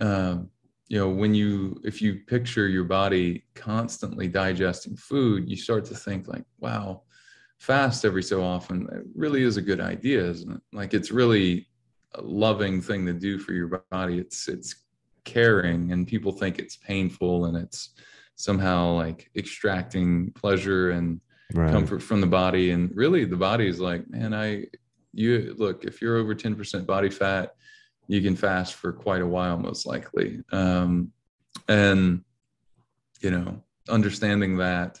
um, 0.00 0.50
you 0.88 0.98
know 0.98 1.08
when 1.08 1.34
you 1.34 1.80
if 1.82 2.00
you 2.00 2.20
picture 2.26 2.68
your 2.68 2.84
body 2.84 3.44
constantly 3.54 4.28
digesting 4.28 4.96
food 4.96 5.48
you 5.48 5.56
start 5.56 5.84
to 5.84 5.94
think 5.94 6.28
like 6.28 6.44
wow 6.58 7.02
fast 7.58 8.04
every 8.04 8.22
so 8.22 8.42
often 8.42 8.86
it 8.92 9.02
really 9.14 9.42
is 9.42 9.56
a 9.56 9.62
good 9.62 9.80
idea 9.80 10.22
isn't 10.22 10.52
it? 10.52 10.60
Like 10.72 10.92
it's 10.92 11.10
really 11.10 11.68
loving 12.22 12.80
thing 12.80 13.06
to 13.06 13.12
do 13.12 13.38
for 13.38 13.52
your 13.52 13.82
body. 13.90 14.18
It's 14.18 14.48
it's 14.48 14.74
caring, 15.24 15.92
and 15.92 16.06
people 16.06 16.32
think 16.32 16.58
it's 16.58 16.76
painful 16.76 17.46
and 17.46 17.56
it's 17.56 17.90
somehow 18.36 18.92
like 18.92 19.30
extracting 19.36 20.30
pleasure 20.32 20.90
and 20.90 21.20
right. 21.54 21.70
comfort 21.70 22.02
from 22.02 22.20
the 22.20 22.26
body. 22.26 22.70
And 22.70 22.90
really, 22.94 23.24
the 23.24 23.36
body 23.36 23.68
is 23.68 23.80
like, 23.80 24.08
man, 24.08 24.34
I 24.34 24.66
you 25.12 25.54
look 25.58 25.84
if 25.84 26.00
you're 26.00 26.16
over 26.16 26.34
ten 26.34 26.54
percent 26.54 26.86
body 26.86 27.10
fat, 27.10 27.54
you 28.08 28.22
can 28.22 28.36
fast 28.36 28.74
for 28.74 28.92
quite 28.92 29.22
a 29.22 29.26
while, 29.26 29.56
most 29.56 29.86
likely. 29.86 30.40
Um, 30.52 31.12
and 31.68 32.22
you 33.20 33.30
know, 33.30 33.62
understanding 33.88 34.58
that 34.58 35.00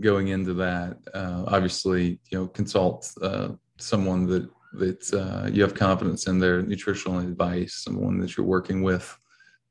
going 0.00 0.28
into 0.28 0.54
that 0.54 0.96
uh, 1.14 1.44
obviously 1.48 2.20
you 2.30 2.38
know 2.38 2.46
consult 2.46 3.10
uh, 3.22 3.48
someone 3.78 4.26
that 4.26 4.48
that 4.72 5.12
uh, 5.12 5.48
you 5.50 5.62
have 5.62 5.74
confidence 5.74 6.26
in 6.26 6.38
their 6.38 6.62
nutritional 6.62 7.18
advice, 7.18 7.74
someone 7.74 8.18
that 8.20 8.36
you're 8.36 8.46
working 8.46 8.82
with. 8.82 9.16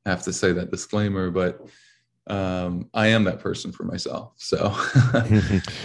I 0.05 0.09
have 0.09 0.23
to 0.23 0.33
say 0.33 0.51
that 0.53 0.71
disclaimer, 0.71 1.29
but 1.29 1.61
um, 2.27 2.89
I 2.93 3.07
am 3.07 3.23
that 3.25 3.39
person 3.39 3.71
for 3.71 3.83
myself. 3.83 4.33
So, 4.37 4.67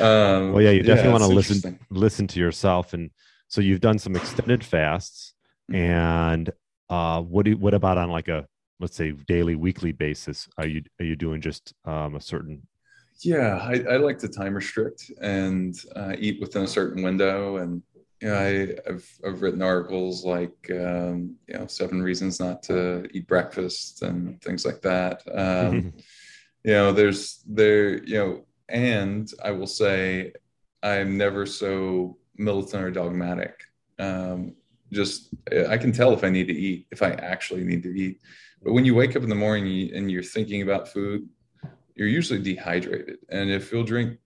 um, 0.01 0.53
well, 0.53 0.63
yeah, 0.63 0.71
you 0.71 0.83
definitely 0.83 1.05
yeah, 1.05 1.13
want 1.13 1.25
to 1.25 1.29
listen 1.29 1.79
listen 1.91 2.27
to 2.29 2.41
yourself, 2.41 2.95
and 2.95 3.11
so 3.49 3.61
you've 3.61 3.81
done 3.81 3.99
some 3.99 4.17
extended 4.17 4.65
fasts, 4.65 5.35
mm-hmm. 5.71 5.81
and 5.81 6.51
uh, 6.89 7.21
what 7.21 7.45
do 7.45 7.57
what 7.57 7.75
about 7.75 7.99
on 7.99 8.11
like 8.11 8.29
a 8.29 8.47
let's 8.81 8.97
say 8.97 9.13
daily, 9.13 9.55
weekly 9.55 9.93
basis? 9.93 10.49
Are 10.59 10.67
you 10.67 10.83
are 11.01 11.05
you 11.05 11.17
doing 11.17 11.41
just 11.41 11.75
um, 11.85 12.17
a 12.17 12.21
certain 12.21 12.63
yeah, 13.25 13.59
I, 13.63 13.95
I, 13.95 13.97
like 13.99 14.19
to 14.19 14.29
time 14.29 14.55
restrict 14.55 15.11
and 15.21 15.79
uh, 15.95 16.17
eat 16.19 16.41
within 16.41 16.65
a 16.65 16.69
certain 16.69 17.03
window. 17.03 17.59
And 17.59 17.83
you 18.23 18.29
know, 18.29 18.39
I, 18.39 18.91
have 18.91 19.05
I've 19.27 19.43
written 19.43 19.63
articles 19.63 20.25
like 20.25 20.71
um, 20.71 21.35
you 21.49 21.55
know 21.55 21.67
seven 21.67 22.01
reasons 22.01 22.39
not 22.39 22.63
to 22.65 23.09
eat 23.13 23.27
breakfast 23.27 24.03
and 24.03 24.41
things 24.41 24.65
like 24.65 24.81
that. 24.83 25.23
Um, 25.35 25.93
you 26.65 26.73
know, 26.73 26.93
there's 26.93 27.43
there 27.49 28.03
you 28.05 28.19
know, 28.19 28.45
and 28.69 29.29
I 29.45 29.51
will 29.51 29.67
say 29.67 30.35
I'm 30.85 31.19
never 31.19 31.47
so 31.47 32.17
militant 32.37 32.85
or 32.85 32.93
dogmatic. 32.93 33.61
Um, 33.99 34.55
just 34.93 35.35
I 35.69 35.77
can 35.77 35.91
tell 35.91 36.13
if 36.13 36.23
I 36.23 36.31
need 36.31 36.47
to 36.47 36.55
eat, 36.55 36.87
if 36.93 37.03
I 37.03 37.11
actually 37.11 37.65
need 37.65 37.83
to 37.83 37.91
eat. 37.91 38.21
But 38.63 38.73
when 38.73 38.85
you 38.85 38.95
wake 38.95 39.17
up 39.17 39.25
in 39.25 39.31
the 39.31 39.35
morning 39.35 39.91
and 39.97 40.09
you're 40.09 40.23
thinking 40.23 40.63
about 40.63 40.87
food, 40.87 41.29
you're 41.97 42.07
usually 42.07 42.41
dehydrated. 42.41 43.19
And 43.31 43.51
if 43.51 43.73
you'll 43.73 43.83
drink 43.83 44.19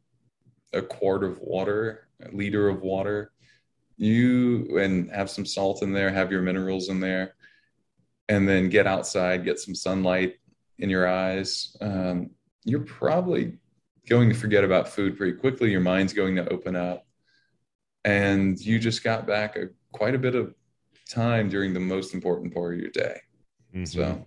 a 0.75 0.83
quart 0.83 1.25
of 1.25 1.39
water, 1.39 2.09
a 2.23 2.31
liter 2.35 2.69
of 2.69 2.83
water, 2.83 3.33
you 3.97 4.79
and 4.79 5.11
have 5.11 5.31
some 5.31 5.47
salt 5.47 5.83
in 5.83 5.93
there, 5.93 6.11
have 6.11 6.31
your 6.31 6.43
minerals 6.43 6.89
in 6.89 7.01
there, 7.01 7.35
and 8.29 8.49
then 8.49 8.69
get 8.69 8.87
outside, 8.87 9.45
get 9.45 9.59
some 9.59 9.75
sunlight 9.75 10.35
in 10.79 10.91
your 10.91 11.09
eyes, 11.09 11.77
um, 11.81 12.31
you're 12.65 12.81
probably 12.81 13.57
going 14.09 14.29
to 14.29 14.35
forget 14.35 14.65
about 14.65 14.89
food 14.89 15.17
pretty 15.17 15.37
quickly. 15.37 15.71
Your 15.71 15.81
mind's 15.81 16.13
going 16.13 16.37
to 16.37 16.49
open 16.49 16.77
up. 16.77 17.07
And 18.05 18.59
you 18.61 18.79
just 18.79 19.03
got 19.03 19.27
back 19.27 19.57
a, 19.57 19.69
quite 19.93 20.15
a 20.15 20.19
bit 20.19 20.35
of 20.35 20.55
time 21.11 21.49
during 21.49 21.73
the 21.73 21.81
most 21.81 22.15
important 22.15 22.53
part 22.53 22.75
of 22.75 22.81
your 22.81 22.91
day. 22.91 23.21
Mm-hmm. 23.75 23.85
So, 23.85 24.27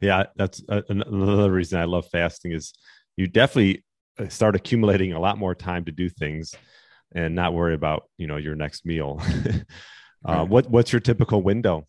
yeah, 0.00 0.24
that's 0.36 0.62
another 0.68 1.50
reason 1.50 1.80
I 1.80 1.84
love 1.84 2.06
fasting 2.10 2.52
is 2.52 2.72
you 3.16 3.26
definitely 3.26 3.84
uh, 4.18 4.28
start 4.28 4.54
accumulating 4.54 5.12
a 5.12 5.20
lot 5.20 5.38
more 5.38 5.54
time 5.54 5.84
to 5.86 5.92
do 5.92 6.08
things 6.08 6.54
and 7.14 7.34
not 7.34 7.54
worry 7.54 7.74
about 7.74 8.08
you 8.16 8.26
know 8.26 8.36
your 8.36 8.54
next 8.54 8.84
meal. 8.86 9.20
uh, 10.24 10.44
what 10.44 10.68
what's 10.70 10.92
your 10.92 11.00
typical 11.00 11.42
window? 11.42 11.86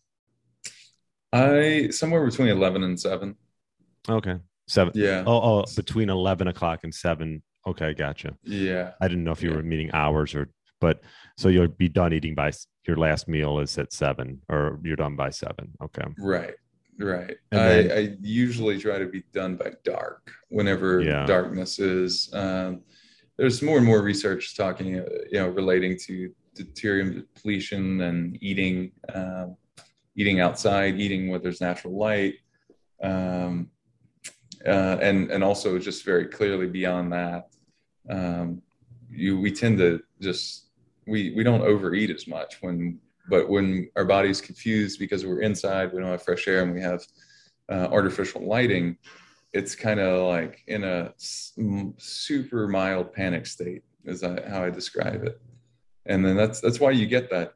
I 1.32 1.88
somewhere 1.90 2.24
between 2.24 2.48
eleven 2.48 2.82
and 2.82 2.98
seven. 2.98 3.36
Okay, 4.08 4.36
seven. 4.66 4.92
Yeah. 4.96 5.24
Oh, 5.26 5.60
oh, 5.60 5.64
between 5.76 6.10
eleven 6.10 6.48
o'clock 6.48 6.80
and 6.84 6.94
seven. 6.94 7.42
Okay, 7.66 7.94
gotcha. 7.94 8.36
Yeah. 8.42 8.92
I 9.00 9.08
didn't 9.08 9.24
know 9.24 9.32
if 9.32 9.42
you 9.42 9.50
yeah. 9.50 9.56
were 9.56 9.62
meeting 9.62 9.90
hours 9.92 10.34
or, 10.34 10.48
but 10.80 11.02
so 11.36 11.48
you'll 11.48 11.68
be 11.68 11.88
done 11.88 12.12
eating 12.12 12.34
by 12.34 12.52
your 12.86 12.96
last 12.96 13.28
meal 13.28 13.58
is 13.58 13.76
at 13.78 13.92
seven, 13.92 14.40
or 14.48 14.80
you're 14.82 14.96
done 14.96 15.16
by 15.16 15.30
seven. 15.30 15.72
Okay. 15.82 16.04
Right. 16.18 16.54
Right. 16.98 17.36
Then, 17.50 17.90
I, 17.90 17.94
I, 17.94 18.16
usually 18.20 18.78
try 18.78 18.98
to 18.98 19.06
be 19.06 19.22
done 19.32 19.56
by 19.56 19.72
dark 19.84 20.32
whenever 20.50 21.00
yeah. 21.00 21.24
darkness 21.24 21.78
is. 21.78 22.30
Um, 22.34 22.82
there's 23.40 23.62
more 23.62 23.78
and 23.78 23.86
more 23.86 24.02
research 24.02 24.54
talking, 24.54 25.00
uh, 25.00 25.04
you 25.32 25.38
know, 25.40 25.48
relating 25.48 25.96
to 25.96 26.30
deuterium 26.54 27.14
depletion 27.14 28.02
and 28.02 28.36
eating, 28.42 28.92
um, 29.14 29.56
eating 30.14 30.40
outside, 30.40 31.00
eating 31.00 31.30
where 31.30 31.38
there's 31.38 31.62
natural 31.62 31.96
light, 31.96 32.34
um, 33.02 33.70
uh, 34.66 34.98
and 35.00 35.30
and 35.30 35.42
also 35.42 35.78
just 35.78 36.04
very 36.04 36.26
clearly 36.26 36.66
beyond 36.66 37.14
that, 37.14 37.48
um, 38.10 38.60
you 39.08 39.40
we 39.40 39.50
tend 39.50 39.78
to 39.78 40.02
just 40.20 40.66
we 41.06 41.32
we 41.34 41.42
don't 41.42 41.62
overeat 41.62 42.10
as 42.10 42.26
much 42.26 42.58
when 42.60 42.98
but 43.30 43.48
when 43.48 43.88
our 43.96 44.04
body's 44.04 44.42
confused 44.42 44.98
because 44.98 45.24
we're 45.24 45.40
inside, 45.40 45.94
we 45.94 46.00
don't 46.00 46.10
have 46.10 46.22
fresh 46.22 46.46
air, 46.46 46.62
and 46.62 46.74
we 46.74 46.82
have 46.82 47.02
uh, 47.72 47.88
artificial 47.90 48.46
lighting, 48.46 48.98
it's 49.52 49.74
kind 49.74 50.00
of 50.00 50.28
like 50.28 50.62
in 50.66 50.84
a 50.84 51.12
super 51.16 52.68
mild 52.68 53.12
panic 53.12 53.46
state, 53.46 53.82
is 54.04 54.22
how 54.22 54.64
I 54.64 54.70
describe 54.70 55.24
it. 55.24 55.40
And 56.06 56.24
then 56.24 56.36
that's 56.36 56.60
that's 56.60 56.80
why 56.80 56.92
you 56.92 57.06
get 57.06 57.30
that 57.30 57.54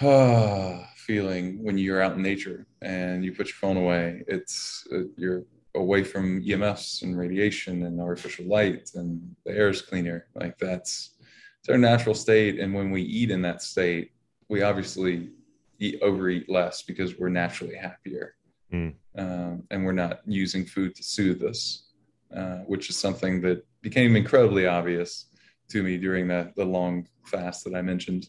ah, 0.00 0.88
feeling 0.96 1.62
when 1.62 1.78
you're 1.78 2.02
out 2.02 2.16
in 2.16 2.22
nature 2.22 2.66
and 2.82 3.24
you 3.24 3.32
put 3.32 3.48
your 3.48 3.56
phone 3.56 3.76
away. 3.76 4.22
It's 4.28 4.86
uh, 4.92 5.04
you're 5.16 5.44
away 5.74 6.04
from 6.04 6.42
EMFs 6.42 7.02
and 7.02 7.18
radiation 7.18 7.84
and 7.84 8.00
artificial 8.00 8.46
light, 8.46 8.90
and 8.94 9.34
the 9.44 9.52
air 9.52 9.70
is 9.70 9.82
cleaner. 9.82 10.26
Like 10.34 10.58
that's 10.58 11.16
it's 11.60 11.68
our 11.70 11.78
natural 11.78 12.14
state. 12.14 12.60
And 12.60 12.74
when 12.74 12.90
we 12.90 13.02
eat 13.02 13.30
in 13.30 13.42
that 13.42 13.62
state, 13.62 14.12
we 14.48 14.62
obviously 14.62 15.30
eat 15.78 15.98
overeat 16.02 16.48
less 16.48 16.82
because 16.82 17.18
we're 17.18 17.30
naturally 17.30 17.74
happier 17.74 18.36
mm. 18.74 18.94
um, 19.16 19.62
and 19.70 19.84
we're 19.84 19.92
not 19.92 20.20
using 20.26 20.64
food 20.64 20.94
to 20.94 21.02
soothe 21.02 21.42
us 21.42 21.90
uh, 22.34 22.58
which 22.72 22.90
is 22.90 22.96
something 22.96 23.40
that 23.40 23.64
became 23.80 24.16
incredibly 24.16 24.66
obvious 24.66 25.26
to 25.68 25.82
me 25.82 25.96
during 25.96 26.28
that 26.28 26.54
the 26.56 26.64
long 26.64 27.06
fast 27.24 27.64
that 27.64 27.74
i 27.74 27.82
mentioned 27.82 28.28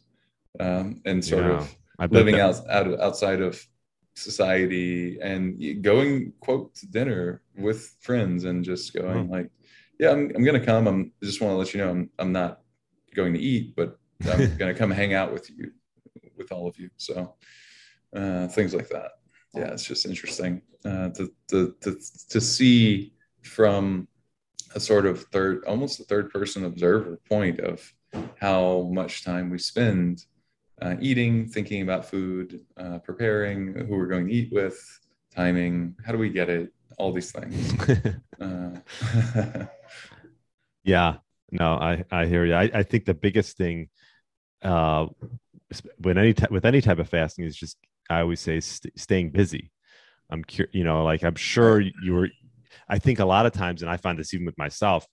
um, 0.60 1.02
and 1.06 1.24
sort 1.24 1.44
yeah, 1.44 1.66
of 2.00 2.12
living 2.12 2.40
out, 2.40 2.56
out 2.70 2.88
of, 2.88 3.00
outside 3.00 3.42
of 3.42 3.62
society 4.16 5.20
and 5.22 5.84
going 5.84 6.32
quote 6.40 6.74
to 6.74 6.88
dinner 6.88 7.42
with 7.58 7.96
friends 8.00 8.46
and 8.46 8.64
just 8.64 8.94
going 8.94 9.30
like 9.30 9.50
yeah 10.00 10.12
i'm, 10.12 10.32
I'm 10.36 10.44
gonna 10.44 10.66
come 10.66 10.88
i'm 10.88 11.12
I 11.22 11.26
just 11.26 11.42
want 11.42 11.52
to 11.52 11.58
let 11.58 11.74
you 11.74 11.82
know 11.82 11.90
i'm, 11.90 12.10
I'm 12.20 12.32
not 12.32 12.62
going 13.14 13.34
to 13.34 13.40
eat 13.40 13.76
but 13.76 14.00
i'm 14.32 14.56
gonna 14.58 14.74
come 14.74 14.92
hang 14.92 15.14
out 15.14 15.34
with 15.34 15.50
you 15.50 15.72
with 16.38 16.52
all 16.52 16.68
of 16.68 16.78
you. 16.78 16.90
So 16.98 17.36
uh, 18.16 18.48
things 18.48 18.74
like 18.74 18.90
that. 18.90 19.12
Yeah, 19.56 19.72
it's 19.72 19.86
just 19.86 20.06
interesting 20.06 20.62
uh, 20.84 21.10
to, 21.10 21.32
to 21.50 21.76
to 21.82 21.98
to 22.30 22.42
see 22.42 23.14
from 23.44 24.08
a 24.76 24.80
sort 24.80 25.06
of 25.06 25.24
third, 25.32 25.64
almost 25.66 26.00
a 26.00 26.04
third 26.04 26.30
person 26.30 26.66
observer 26.66 27.20
point 27.30 27.60
of 27.60 27.94
how 28.40 28.90
much 28.92 29.24
time 29.24 29.50
we 29.50 29.58
spend 29.58 30.26
uh, 30.82 30.96
eating, 31.00 31.48
thinking 31.48 31.82
about 31.82 32.06
food, 32.06 32.62
uh, 32.78 33.00
preparing 33.00 33.74
who 33.74 33.96
we're 33.96 34.08
going 34.08 34.28
to 34.28 34.34
eat 34.34 34.52
with, 34.52 34.78
timing, 35.34 35.96
how 36.06 36.12
do 36.12 36.18
we 36.18 36.30
get 36.30 36.50
it, 36.50 36.74
all 36.98 37.14
these 37.14 37.32
things. 37.32 37.74
uh, 38.42 38.72
yeah, 40.84 41.16
no, 41.52 41.76
I 41.76 42.04
I 42.12 42.26
hear 42.26 42.46
you. 42.46 42.54
I, 42.54 42.70
I 42.74 42.84
think 42.84 43.06
the 43.06 43.14
biggest 43.14 43.56
thing 43.56 43.90
uh, 44.62 45.08
when 45.98 46.18
any 46.18 46.34
t- 46.34 46.46
with 46.52 46.66
any 46.66 46.82
type 46.82 47.00
of 47.00 47.10
fasting 47.10 47.46
is 47.46 47.56
just 47.56 47.78
I 48.10 48.22
always 48.22 48.40
say 48.40 48.60
st- 48.60 48.98
staying 48.98 49.32
busy. 49.32 49.72
I'm 50.30 50.44
curious, 50.44 50.74
you 50.74 50.84
know, 50.84 51.04
like 51.04 51.24
I'm 51.24 51.36
sure 51.36 51.80
you 51.80 52.14
were. 52.14 52.30
I 52.88 53.00
think 53.00 53.20
a 53.20 53.26
lot 53.26 53.46
of 53.46 53.54
times, 53.54 53.82
and 53.82 53.90
I 53.90 53.98
find 53.98 54.20
this 54.20 54.34
even 54.34 54.46
with 54.46 54.58
myself. 54.58 55.06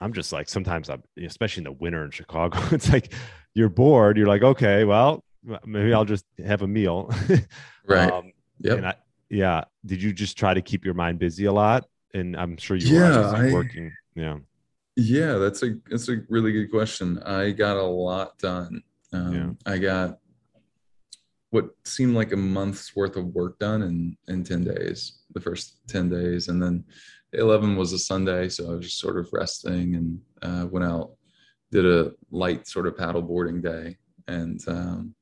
I'm 0.00 0.12
just 0.12 0.32
like 0.32 0.48
sometimes 0.48 0.88
I'm, 0.88 1.02
especially 1.22 1.60
in 1.60 1.64
the 1.64 1.72
winter 1.72 2.04
in 2.04 2.10
Chicago. 2.10 2.58
It's 2.72 2.90
like 2.90 3.12
you're 3.54 3.68
bored. 3.68 4.16
You're 4.16 4.26
like, 4.26 4.42
okay, 4.42 4.84
well, 4.84 5.22
maybe 5.64 5.92
I'll 5.92 6.04
just 6.04 6.24
have 6.44 6.62
a 6.62 6.68
meal. 6.68 7.10
right. 7.86 8.10
Um. 8.10 8.32
I, 8.64 8.94
yeah. 9.28 9.64
Did 9.84 10.02
you 10.02 10.12
just 10.12 10.36
try 10.36 10.54
to 10.54 10.60
keep 10.60 10.84
your 10.84 10.94
mind 10.94 11.18
busy 11.18 11.46
a 11.46 11.52
lot? 11.52 11.86
And 12.14 12.36
I'm 12.36 12.56
sure 12.56 12.76
you 12.76 12.98
yeah, 12.98 13.30
were 13.30 13.36
I, 13.36 13.52
working. 13.52 13.92
Yeah. 14.14 14.38
Yeah, 14.96 15.34
that's 15.34 15.62
a 15.62 15.76
that's 15.88 16.08
a 16.08 16.22
really 16.28 16.52
good 16.52 16.70
question. 16.70 17.22
I 17.22 17.52
got 17.52 17.76
a 17.76 17.82
lot 17.82 18.38
done. 18.38 18.82
Um, 19.12 19.34
yeah. 19.64 19.72
I 19.72 19.78
got 19.78 20.18
what 21.50 21.70
seemed 21.84 22.14
like 22.14 22.32
a 22.32 22.36
month's 22.36 22.94
worth 22.94 23.16
of 23.16 23.26
work 23.26 23.58
done 23.58 23.82
in 23.82 24.16
in 24.28 24.44
10 24.44 24.64
days, 24.64 25.20
the 25.34 25.40
first 25.40 25.78
10 25.88 26.08
days. 26.08 26.48
And 26.48 26.62
then 26.62 26.84
11 27.32 27.76
was 27.76 27.92
a 27.92 27.98
Sunday. 27.98 28.48
So 28.48 28.70
I 28.70 28.74
was 28.76 28.86
just 28.86 28.98
sort 28.98 29.18
of 29.18 29.28
resting 29.32 29.94
and 29.94 30.20
uh, 30.42 30.66
went 30.66 30.84
out, 30.84 31.12
did 31.70 31.86
a 31.86 32.12
light 32.30 32.66
sort 32.66 32.86
of 32.86 32.96
paddle 32.96 33.22
boarding 33.22 33.60
day. 33.60 33.96
And 34.26 34.60
um, 34.68 35.14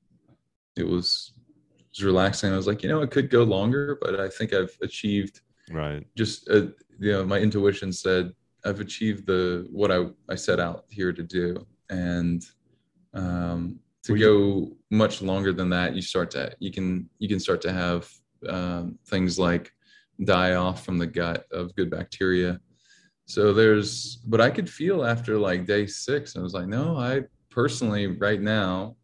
it 0.76 0.86
was, 0.86 1.32
it 1.78 1.86
was 1.90 2.04
relaxing. 2.04 2.52
I 2.52 2.56
was 2.56 2.66
like, 2.66 2.82
you 2.82 2.88
know, 2.88 3.00
it 3.02 3.10
could 3.10 3.30
go 3.30 3.42
longer, 3.42 3.98
but 4.00 4.20
I 4.20 4.28
think 4.28 4.52
I've 4.52 4.76
achieved 4.82 5.40
right. 5.70 6.06
Just, 6.16 6.48
uh, 6.50 6.68
you 6.98 7.12
know, 7.12 7.24
my 7.24 7.38
intuition 7.38 7.92
said, 7.92 8.32
I've 8.64 8.80
achieved 8.80 9.26
the, 9.26 9.66
what 9.70 9.90
I, 9.90 10.06
I 10.28 10.34
set 10.34 10.60
out 10.60 10.84
here 10.90 11.12
to 11.12 11.22
do. 11.22 11.66
And 11.90 12.44
um, 13.14 13.78
to 14.08 14.12
Were 14.12 14.18
go 14.18 14.72
much 14.90 15.22
longer 15.22 15.52
than 15.52 15.70
that, 15.70 15.94
you 15.94 16.02
start 16.02 16.30
to 16.32 16.52
you 16.58 16.72
can 16.72 17.08
you 17.18 17.28
can 17.28 17.40
start 17.40 17.60
to 17.62 17.72
have 17.72 18.10
um, 18.48 18.98
things 19.06 19.38
like 19.38 19.72
die 20.24 20.54
off 20.54 20.84
from 20.84 20.98
the 20.98 21.06
gut 21.06 21.46
of 21.52 21.74
good 21.76 21.90
bacteria. 21.90 22.60
So 23.26 23.52
there's, 23.52 24.16
but 24.26 24.40
I 24.40 24.48
could 24.48 24.70
feel 24.70 25.04
after 25.04 25.36
like 25.36 25.66
day 25.66 25.86
six, 25.86 26.34
I 26.34 26.40
was 26.40 26.54
like, 26.54 26.66
no, 26.66 26.96
I 26.96 27.24
personally 27.50 28.06
right 28.06 28.40
now 28.40 28.96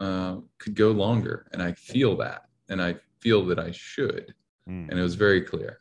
uh, 0.00 0.36
could 0.58 0.74
go 0.74 0.90
longer, 0.90 1.46
and 1.52 1.62
I 1.62 1.72
feel 1.72 2.16
that, 2.16 2.42
and 2.70 2.80
I 2.80 2.96
feel 3.20 3.44
that 3.46 3.58
I 3.58 3.72
should, 3.72 4.34
mm. 4.68 4.88
and 4.88 4.98
it 4.98 5.02
was 5.02 5.16
very 5.16 5.42
clear. 5.42 5.80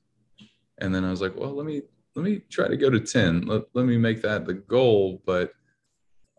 And 0.80 0.94
then 0.94 1.06
I 1.06 1.10
was 1.10 1.22
like, 1.22 1.36
well, 1.38 1.54
let 1.56 1.66
me 1.66 1.84
let 2.16 2.26
me 2.26 2.42
try 2.50 2.68
to 2.68 2.78
go 2.78 2.90
to 2.90 3.00
ten. 3.00 3.46
Let, 3.48 3.64
let 3.74 3.86
me 3.86 3.98
make 3.98 4.22
that 4.22 4.46
the 4.46 4.56
goal, 4.56 5.22
but 5.26 5.52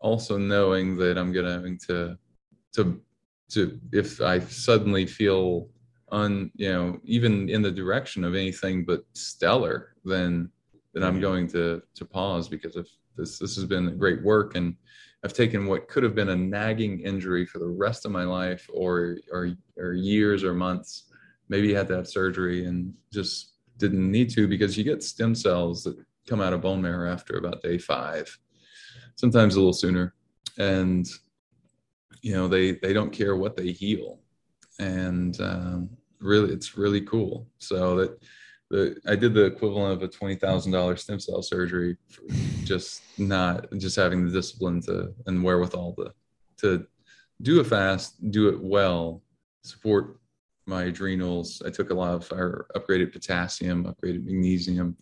also 0.01 0.39
knowing 0.39 0.97
that 0.97 1.19
I'm 1.19 1.33
going 1.33 1.79
to 1.87 2.19
to 2.75 3.01
to 3.51 3.81
if 3.93 4.21
I 4.21 4.41
suddenly 4.41 5.07
feel 5.07 5.69
un 6.13 6.51
you 6.55 6.73
know 6.73 7.01
even 7.05 7.49
in 7.49 7.63
the 7.63 7.71
direction 7.71 8.25
of 8.25 8.35
anything 8.35 8.85
but 8.85 9.05
stellar, 9.15 9.95
then 10.05 10.51
then 10.95 11.03
I'm 11.03 11.15
mm-hmm. 11.15 11.23
going 11.23 11.49
to 11.49 11.83
to 11.95 12.05
pause 12.05 12.49
because 12.49 12.77
if 12.77 12.89
this 13.17 13.39
this 13.39 13.57
has 13.57 13.65
been 13.65 13.99
great 13.99 14.23
work 14.23 14.57
and 14.57 14.77
I've 15.25 15.33
taken 15.33 15.67
what 15.67 15.89
could 15.89 16.03
have 16.05 16.15
been 16.15 16.29
a 16.29 16.37
nagging 16.37 17.01
injury 17.01 17.47
for 17.47 17.59
the 17.59 17.67
rest 17.67 18.05
of 18.05 18.13
my 18.13 18.25
life 18.25 18.69
or 18.73 19.19
or 19.33 19.51
or 19.77 19.93
years 19.93 20.45
or 20.45 20.55
months. 20.55 21.05
Maybe 21.49 21.69
you 21.69 21.77
had 21.77 21.89
to 21.89 21.97
have 21.97 22.09
surgery 22.09 22.67
and 22.67 22.93
just 23.13 23.55
didn't 23.79 24.11
need 24.11 24.31
to 24.31 24.49
because 24.49 24.77
you 24.77 24.85
get 24.85 25.03
stem 25.03 25.35
cells 25.35 25.85
that 25.85 25.97
come 26.29 26.41
out 26.41 26.53
of 26.53 26.61
bone 26.61 26.83
marrow 26.83 27.11
after 27.13 27.39
about 27.39 27.63
day 27.63 27.79
five 27.79 28.37
sometimes 29.17 29.55
a 29.55 29.59
little 29.59 29.73
sooner. 29.73 30.15
And 30.59 31.07
you 32.23 32.33
know 32.33 32.49
they 32.49 32.73
they 32.73 32.93
don't 32.93 33.13
care 33.13 33.37
what 33.37 33.57
they 33.57 33.73
heal. 33.73 34.21
And 34.79 35.39
um, 35.41 35.91
really 36.21 36.53
it's 36.53 36.79
really 36.79 37.03
cool. 37.03 37.49
So 37.59 37.97
that 37.97 38.19
the 38.71 38.97
i 39.07 39.15
did 39.15 39.33
the 39.33 39.45
equivalent 39.45 39.93
of 39.93 40.03
a 40.03 40.09
$20000 40.09 40.99
stem 40.99 41.21
cell 41.21 41.41
surgery 41.41 41.97
for 42.11 42.23
just 42.65 43.03
not 43.17 43.67
just 43.79 43.95
having 43.95 44.27
the 44.27 44.33
discipline 44.33 44.81
to 44.81 45.15
and 45.27 45.45
wherewithal 45.45 45.95
to 45.95 46.13
to 46.57 46.85
do 47.43 47.61
a 47.61 47.65
fast 47.65 48.29
do 48.33 48.49
it 48.49 48.61
well 48.61 49.23
support 49.63 50.19
my 50.67 50.85
adrenals. 50.85 51.63
I 51.65 51.71
took 51.71 51.91
a 51.91 51.95
lot 51.95 52.15
of 52.15 52.33
our 52.33 52.67
upgraded 52.75 53.13
potassium 53.13 53.85
upgraded 53.85 54.25
magnesium 54.25 54.97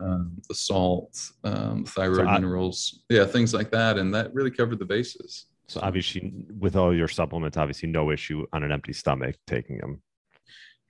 um, 0.00 0.32
the 0.48 0.54
salt 0.54 1.30
um, 1.44 1.84
thyroid 1.84 2.16
so 2.16 2.26
I, 2.26 2.34
minerals 2.34 3.02
yeah 3.08 3.24
things 3.24 3.54
like 3.54 3.70
that 3.70 3.98
and 3.98 4.14
that 4.14 4.32
really 4.34 4.50
covered 4.50 4.78
the 4.78 4.84
bases 4.84 5.46
so 5.72 5.80
obviously, 5.82 6.34
with 6.58 6.76
all 6.76 6.94
your 6.94 7.08
supplements, 7.08 7.56
obviously 7.56 7.88
no 7.88 8.10
issue 8.10 8.44
on 8.52 8.62
an 8.62 8.72
empty 8.72 8.92
stomach 8.92 9.36
taking 9.46 9.78
them. 9.78 10.02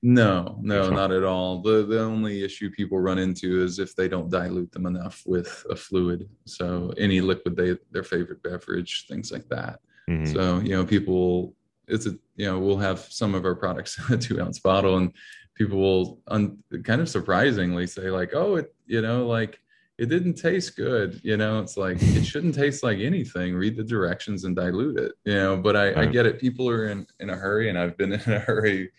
No, 0.02 0.58
no, 0.60 0.90
not 0.90 1.12
at 1.12 1.22
all. 1.22 1.62
The 1.62 1.84
the 1.84 2.00
only 2.00 2.42
issue 2.42 2.68
people 2.70 2.98
run 2.98 3.18
into 3.18 3.62
is 3.62 3.78
if 3.78 3.94
they 3.94 4.08
don't 4.08 4.28
dilute 4.28 4.72
them 4.72 4.86
enough 4.86 5.22
with 5.24 5.64
a 5.70 5.76
fluid. 5.76 6.28
So 6.46 6.92
any 6.98 7.20
liquid 7.20 7.56
they 7.56 7.76
their 7.92 8.02
favorite 8.02 8.42
beverage, 8.42 9.06
things 9.08 9.30
like 9.30 9.48
that. 9.50 9.78
Mm-hmm. 10.10 10.32
So 10.34 10.58
you 10.58 10.70
know, 10.70 10.84
people 10.84 11.54
it's 11.86 12.06
a 12.06 12.18
you 12.34 12.46
know 12.46 12.58
we'll 12.58 12.78
have 12.78 12.98
some 12.98 13.36
of 13.36 13.44
our 13.44 13.54
products 13.54 13.96
in 14.08 14.14
a 14.16 14.18
two 14.18 14.42
ounce 14.42 14.58
bottle, 14.58 14.96
and 14.96 15.12
people 15.54 15.78
will 15.78 16.20
un, 16.28 16.58
kind 16.84 17.00
of 17.00 17.08
surprisingly 17.08 17.86
say 17.86 18.10
like, 18.10 18.32
oh, 18.34 18.56
it 18.56 18.74
you 18.86 19.02
know 19.02 19.26
like 19.26 19.58
it 19.98 20.06
didn't 20.06 20.34
taste 20.34 20.76
good 20.76 21.20
you 21.22 21.36
know? 21.36 21.60
It's 21.60 21.76
like 21.76 21.98
it 22.00 22.24
shouldn't 22.24 22.54
taste 22.54 22.82
like 22.82 22.98
anything. 22.98 23.54
Read 23.54 23.76
the 23.76 23.84
directions 23.84 24.44
and 24.44 24.56
dilute 24.56 24.98
it 24.98 25.12
you 25.24 25.34
know? 25.34 25.56
But 25.56 25.76
i, 25.76 26.02
I 26.02 26.06
get 26.06 26.26
it. 26.26 26.40
People 26.40 26.68
are 26.68 26.88
in 26.88 27.06
in 27.20 27.30
a 27.30 27.36
hurry 27.36 27.68
and 27.68 27.78
i've 27.78 27.96
been 27.96 28.12
in 28.12 28.32
a 28.32 28.38
hurry 28.50 28.90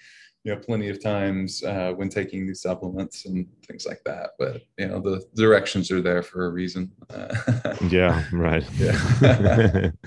you 0.43 0.53
know 0.53 0.59
plenty 0.59 0.89
of 0.89 1.01
times 1.01 1.63
uh, 1.63 1.93
when 1.95 2.09
taking 2.09 2.45
these 2.45 2.61
supplements 2.61 3.25
and 3.25 3.47
things 3.65 3.85
like 3.85 4.01
that. 4.05 4.31
But 4.37 4.61
you 4.77 4.87
know 4.87 4.99
the 4.99 5.23
directions 5.35 5.89
are 5.91 6.01
there 6.01 6.23
for 6.23 6.45
a 6.45 6.49
reason. 6.49 6.91
Yeah 7.89 8.23
right. 8.31 8.65
Yeah. 8.77 9.91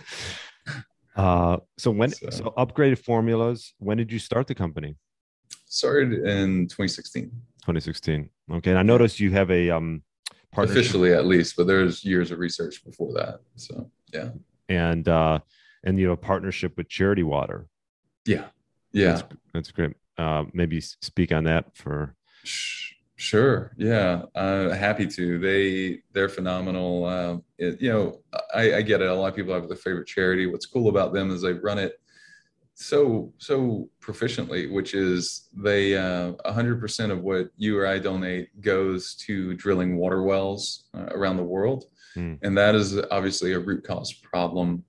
Uh, 1.17 1.57
so 1.79 1.91
when 1.91 2.11
so, 2.11 2.29
so 2.29 2.45
upgraded 2.59 2.99
formulas 2.99 3.73
when 3.79 3.97
did 3.97 4.13
you 4.13 4.19
start 4.19 4.47
the 4.47 4.55
company 4.55 4.97
started 5.77 6.13
in 6.13 6.67
2016 6.69 7.25
2016 7.61 8.29
okay 8.53 8.71
and 8.71 8.79
i 8.79 8.83
noticed 8.83 9.21
you 9.21 9.31
have 9.31 9.51
a 9.51 9.71
um 9.71 10.03
officially 10.65 11.13
at 11.13 11.27
least, 11.27 11.57
but 11.57 11.67
there's 11.67 12.05
years 12.05 12.31
of 12.31 12.39
research 12.39 12.85
before 12.85 13.13
that. 13.15 13.41
So 13.57 13.91
yeah. 14.13 14.31
And 14.69 15.09
uh 15.09 15.41
and 15.85 15.99
you 15.99 16.09
have 16.09 16.19
a 16.19 16.21
partnership 16.21 16.77
with 16.77 16.89
Charity 16.89 17.23
Water. 17.23 17.69
Yeah. 18.25 18.47
Yeah. 18.93 19.13
That's, 19.13 19.25
that's 19.53 19.73
great. 19.73 19.95
Uh 20.19 20.45
maybe 20.53 20.81
speak 20.81 21.33
on 21.33 21.45
that 21.45 21.77
for 21.77 22.15
Sure. 23.19 23.73
Yeah. 23.79 24.25
Uh, 24.35 24.69
happy 24.69 25.07
to. 25.07 25.39
They 25.39 26.01
they're 26.13 26.29
phenomenal. 26.29 27.07
Uh, 27.07 27.37
it, 27.57 27.81
you 27.81 27.91
know, 27.91 28.21
I, 28.55 28.75
I 28.75 28.83
get 28.83 29.01
it. 29.01 29.09
A 29.09 29.15
lot 29.15 29.29
of 29.29 29.35
people 29.35 29.55
have 29.55 29.69
their 29.69 29.77
favorite 29.77 30.07
charity. 30.07 30.45
What's 30.45 30.67
cool 30.67 30.91
about 30.91 31.15
them 31.15 31.31
is 31.31 31.41
they 31.41 31.55
run 31.55 31.79
it 31.79 31.99
so 32.79 33.33
so 33.39 33.89
proficiently 34.01 34.71
which 34.71 34.93
is 34.93 35.49
they 35.55 35.97
uh, 35.97 36.33
100% 36.45 37.11
of 37.11 37.23
what 37.23 37.49
you 37.57 37.79
or 37.79 37.87
i 37.87 37.99
donate 37.99 38.49
goes 38.61 39.15
to 39.15 39.55
drilling 39.55 39.97
water 39.97 40.23
wells 40.23 40.85
uh, 40.95 41.07
around 41.13 41.39
the 41.39 41.43
world. 41.43 41.87
Mm. 42.17 42.39
and 42.43 42.57
that 42.57 42.75
is 42.75 42.99
obviously 43.11 43.55
a 43.55 43.59
root 43.59 43.83
cause 43.83 44.13
problem 44.13 44.85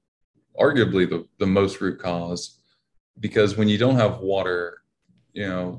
arguably 0.60 1.10
the, 1.10 1.26
the 1.40 1.48
most 1.48 1.80
root 1.80 1.98
cause 2.00 2.60
because 3.22 3.56
when 3.58 3.70
you 3.70 3.78
don't 3.78 3.96
have 3.96 4.20
water 4.20 4.82
you 5.34 5.48
know 5.48 5.78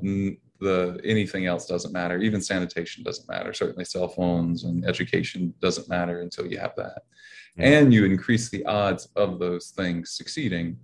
the 0.59 0.99
anything 1.05 1.45
else 1.45 1.65
doesn't 1.65 1.93
matter. 1.93 2.17
Even 2.17 2.41
sanitation 2.41 3.01
doesn't 3.01 3.29
matter. 3.29 3.53
Certainly 3.53 3.85
cell 3.85 4.09
phones 4.09 4.65
and 4.65 4.85
education 4.85 5.53
doesn't 5.61 5.87
matter 5.87 6.19
until 6.19 6.45
you 6.45 6.57
have 6.59 6.75
that. 6.75 7.03
Mm. 7.57 7.63
and 7.63 7.93
you 7.93 8.05
increase 8.05 8.49
the 8.49 8.65
odds 8.65 9.07
of 9.15 9.39
those 9.39 9.71
things 9.71 10.11
succeeding 10.11 10.77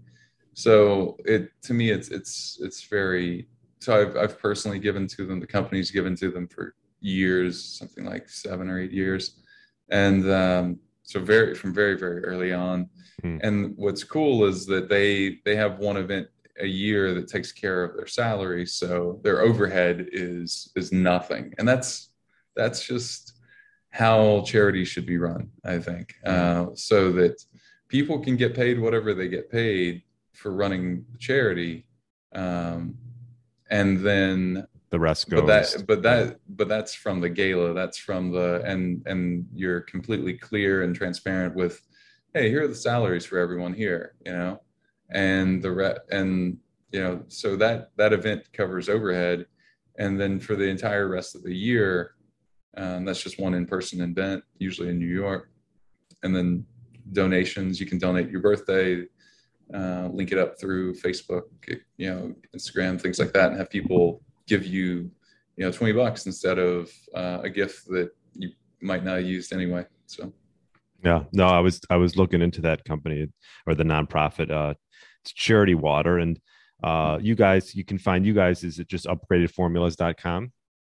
so 0.55 1.17
it 1.25 1.51
to 1.61 1.73
me 1.73 1.91
it's 1.91 2.09
it's 2.09 2.57
it's 2.61 2.83
very 2.83 3.47
so 3.79 4.01
I've 4.01 4.17
I've 4.17 4.39
personally 4.39 4.79
given 4.79 5.05
to 5.07 5.25
them 5.25 5.39
the 5.39 5.45
company's 5.45 5.91
given 5.91 6.15
to 6.15 6.31
them 6.31 6.47
for 6.47 6.73
years 7.01 7.63
something 7.63 8.05
like 8.05 8.27
seven 8.29 8.69
or 8.69 8.79
eight 8.79 8.91
years. 8.91 9.35
And 9.89 10.29
um, 10.31 10.79
so 11.03 11.19
very 11.19 11.53
from 11.53 11.73
very 11.73 11.97
very 11.97 12.23
early 12.23 12.53
on. 12.53 12.89
Hmm. 13.21 13.37
and 13.43 13.73
what's 13.77 14.03
cool 14.03 14.45
is 14.45 14.65
that 14.65 14.89
they 14.89 15.39
they 15.45 15.55
have 15.55 15.79
one 15.79 15.97
event 15.97 16.27
a 16.59 16.65
year 16.65 17.13
that 17.13 17.27
takes 17.27 17.51
care 17.51 17.83
of 17.83 17.95
their 17.95 18.07
salary. 18.07 18.65
So 18.65 19.19
their 19.23 19.41
overhead 19.41 20.07
is 20.11 20.71
is 20.75 20.91
nothing. 20.91 21.53
And 21.57 21.67
that's 21.67 22.09
that's 22.55 22.85
just 22.85 23.33
how 23.89 24.41
charities 24.41 24.89
should 24.89 25.05
be 25.05 25.17
run 25.17 25.49
i 25.63 25.77
think. 25.79 26.15
Hmm. 26.25 26.31
uh, 26.31 26.65
so 26.73 27.11
that 27.13 27.43
people 27.87 28.19
can 28.19 28.35
get 28.35 28.55
paid 28.55 28.79
whatever 28.79 29.13
they 29.13 29.27
get 29.27 29.49
paid 29.49 30.01
for 30.36 30.51
running 30.51 31.05
the 31.11 31.17
charity 31.17 31.86
um, 32.33 32.97
and 33.69 33.99
then 33.99 34.67
the 34.89 34.99
rest 34.99 35.29
goes 35.29 35.41
but 35.41 35.47
that 35.47 35.88
but 35.88 36.01
that 36.03 36.39
but 36.47 36.67
that's 36.67 36.93
from 36.93 37.19
the 37.19 37.29
gala. 37.29 37.73
That's 37.73 37.97
from 37.97 38.31
the 38.31 38.61
and 38.63 39.01
and 39.07 39.47
you're 39.53 39.81
completely 39.81 40.33
clear 40.33 40.83
and 40.83 40.95
transparent 40.95 41.55
with 41.55 41.81
hey 42.33 42.49
here 42.49 42.63
are 42.63 42.67
the 42.67 42.75
salaries 42.75 43.25
for 43.25 43.39
everyone 43.39 43.73
here 43.73 44.13
you 44.25 44.31
know? 44.31 44.61
And 45.09 45.61
the 45.61 45.71
re- 45.71 45.97
and 46.11 46.57
you 46.91 47.01
know 47.01 47.23
so 47.27 47.55
that 47.57 47.91
that 47.97 48.13
event 48.13 48.51
covers 48.53 48.89
overhead. 48.89 49.47
And 49.97 50.19
then 50.19 50.39
for 50.39 50.55
the 50.55 50.65
entire 50.65 51.07
rest 51.07 51.36
of 51.36 51.43
the 51.43 51.55
year 51.55 52.11
um, 52.77 53.05
that's 53.05 53.23
just 53.23 53.39
one 53.39 53.53
in-person 53.53 54.01
event 54.01 54.43
usually 54.59 54.89
in 54.89 54.99
new 54.99 55.13
york. 55.13 55.49
And 56.23 56.36
then 56.36 56.65
donations 57.11 57.79
you 57.79 57.86
can 57.86 57.97
donate 57.97 58.29
your 58.29 58.41
birthday 58.41 59.05
uh, 59.74 60.09
link 60.11 60.32
it 60.32 60.38
up 60.38 60.59
through 60.59 60.93
Facebook, 60.95 61.43
you 61.97 62.09
know, 62.09 62.36
Instagram, 62.55 63.01
things 63.01 63.20
like 63.20 63.34
that, 63.34 63.49
and 63.49 63.57
have 63.57 63.70
people 63.70 64.22
give 64.47 64.66
you, 64.66 65.09
you 65.57 65.66
know, 65.66 65.72
20 65.72 65.93
bucks 65.93 66.26
instead 66.26 66.59
of 66.59 66.91
uh, 67.13 67.39
a 67.43 67.49
gift 67.49 67.88
that 67.88 68.11
you 68.34 68.51
might 68.82 69.03
not 69.03 69.18
have 69.18 69.26
used 69.26 69.53
anyway. 69.53 69.86
So, 70.05 70.32
yeah, 71.03 71.24
no, 71.34 71.47
I 71.47 71.59
was 71.59 71.82
I 71.89 71.97
was 71.97 72.16
looking 72.16 72.41
into 72.41 72.61
that 72.61 72.84
company 72.86 73.28
or 73.66 73.76
the 73.76 73.84
nonprofit. 73.84 74.51
Uh, 74.51 74.76
it's 75.22 75.34
Charity 75.34 75.76
Water, 75.76 76.20
and 76.20 76.39
uh, 76.84 77.18
you 77.22 77.36
guys, 77.36 77.76
you 77.76 77.84
can 77.84 77.97
find 77.97 78.26
you 78.26 78.34
guys. 78.34 78.63
Is 78.63 78.80
it 78.80 78.88
just 78.88 79.05
upgradedformulas.com? 79.05 80.51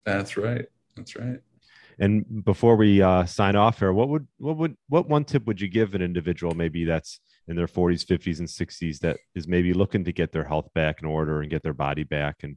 That's 0.05 0.37
right. 0.37 0.67
That's 0.97 1.17
right. 1.17 1.39
And 1.99 2.45
before 2.45 2.77
we 2.77 3.01
uh, 3.01 3.25
sign 3.25 3.57
off 3.57 3.79
here, 3.79 3.93
what 3.93 4.09
would 4.09 4.27
what 4.39 4.57
would 4.59 4.77
what 4.89 5.09
one 5.09 5.25
tip 5.25 5.47
would 5.47 5.61
you 5.61 5.69
give 5.69 5.95
an 5.95 6.03
individual 6.03 6.55
maybe 6.55 6.85
that's 6.85 7.21
in 7.49 7.57
their 7.57 7.67
40s, 7.67 8.05
50s, 8.05 8.39
and 8.41 8.49
60s 8.49 8.99
that 9.01 9.19
is 9.35 9.47
maybe 9.47 9.73
looking 9.73 10.05
to 10.05 10.13
get 10.13 10.33
their 10.33 10.45
health 10.45 10.69
back 10.75 11.01
in 11.01 11.07
order 11.07 11.41
and 11.41 11.51
get 11.51 11.63
their 11.63 11.75
body 11.75 12.03
back 12.03 12.43
and 12.43 12.57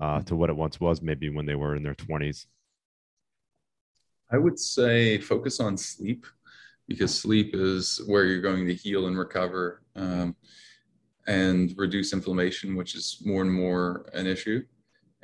uh, 0.00 0.22
to 0.22 0.36
what 0.36 0.50
it 0.50 0.56
once 0.56 0.78
was, 0.78 1.02
maybe 1.02 1.28
when 1.28 1.46
they 1.46 1.56
were 1.56 1.74
in 1.74 1.82
their 1.82 1.94
20s? 1.94 2.46
I 4.30 4.38
would 4.38 4.58
say 4.58 5.18
focus 5.18 5.58
on 5.58 5.76
sleep 5.76 6.26
because 6.86 7.18
sleep 7.18 7.50
is 7.54 8.00
where 8.06 8.24
you're 8.24 8.40
going 8.40 8.66
to 8.66 8.74
heal 8.74 9.06
and 9.06 9.18
recover 9.18 9.82
um, 9.96 10.36
and 11.26 11.74
reduce 11.76 12.12
inflammation, 12.12 12.76
which 12.76 12.94
is 12.94 13.20
more 13.24 13.42
and 13.42 13.52
more 13.52 14.08
an 14.14 14.26
issue. 14.26 14.64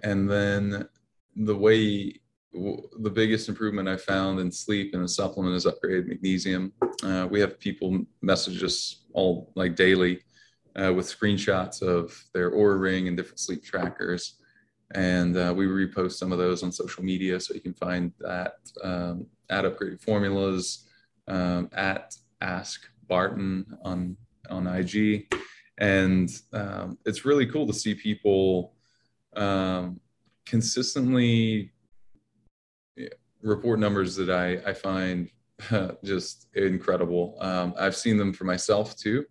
And 0.03 0.29
then 0.29 0.89
the 1.37 1.57
way 1.57 2.21
the 2.53 3.11
biggest 3.11 3.49
improvement 3.49 3.89
I 3.89 3.97
found 3.97 4.39
in 4.39 4.53
sleep 4.53 4.95
and 4.95 5.03
a 5.03 5.09
supplement 5.09 5.57
is 5.57 5.67
upgraded 5.67 6.07
magnesium. 6.07 6.73
Uh, 7.03 7.27
we 7.29 7.41
have 7.41 7.59
people 7.59 8.05
message 8.23 8.63
us 8.63 9.04
all 9.15 9.51
like 9.55 9.77
daily 9.77 10.21
uh, 10.77 10.93
with 10.93 11.07
screenshots 11.07 11.83
of 11.83 12.23
their 12.35 12.51
Oura 12.51 12.79
ring 12.79 13.09
and 13.09 13.17
different 13.17 13.41
sleep 13.41 13.65
trackers. 13.65 14.35
And 14.95 15.37
uh, 15.37 15.55
we 15.57 15.67
repost 15.67 16.13
some 16.13 16.33
of 16.33 16.39
those 16.39 16.63
on 16.63 16.71
social 16.71 17.03
media. 17.03 17.41
So 17.41 17.55
you 17.55 17.61
can 17.61 17.75
find 17.75 18.13
that 18.21 18.57
um, 18.83 19.27
at 19.49 19.65
Upgraded 19.65 20.03
Formulas, 20.03 20.87
um, 21.27 21.71
at 21.73 22.15
Ask 22.41 22.87
Barton 23.09 23.67
on, 23.83 24.17
on 24.51 24.67
IG. 24.67 25.33
And 25.79 26.31
um, 26.53 26.99
it's 27.07 27.25
really 27.25 27.47
cool 27.47 27.67
to 27.67 27.73
see 27.73 27.95
people 27.95 28.75
um, 29.37 30.01
consistently 30.47 31.73
report 33.43 33.79
numbers 33.79 34.17
that 34.17 34.31
I, 34.31 34.69
I 34.69 34.73
find 34.73 35.29
just 36.05 36.49
incredible. 36.55 37.37
Um, 37.41 37.75
I've 37.79 37.97
seen 37.97 38.17
them 38.17 38.33
for 38.33 38.45
myself 38.45 38.97
too, 38.97 39.25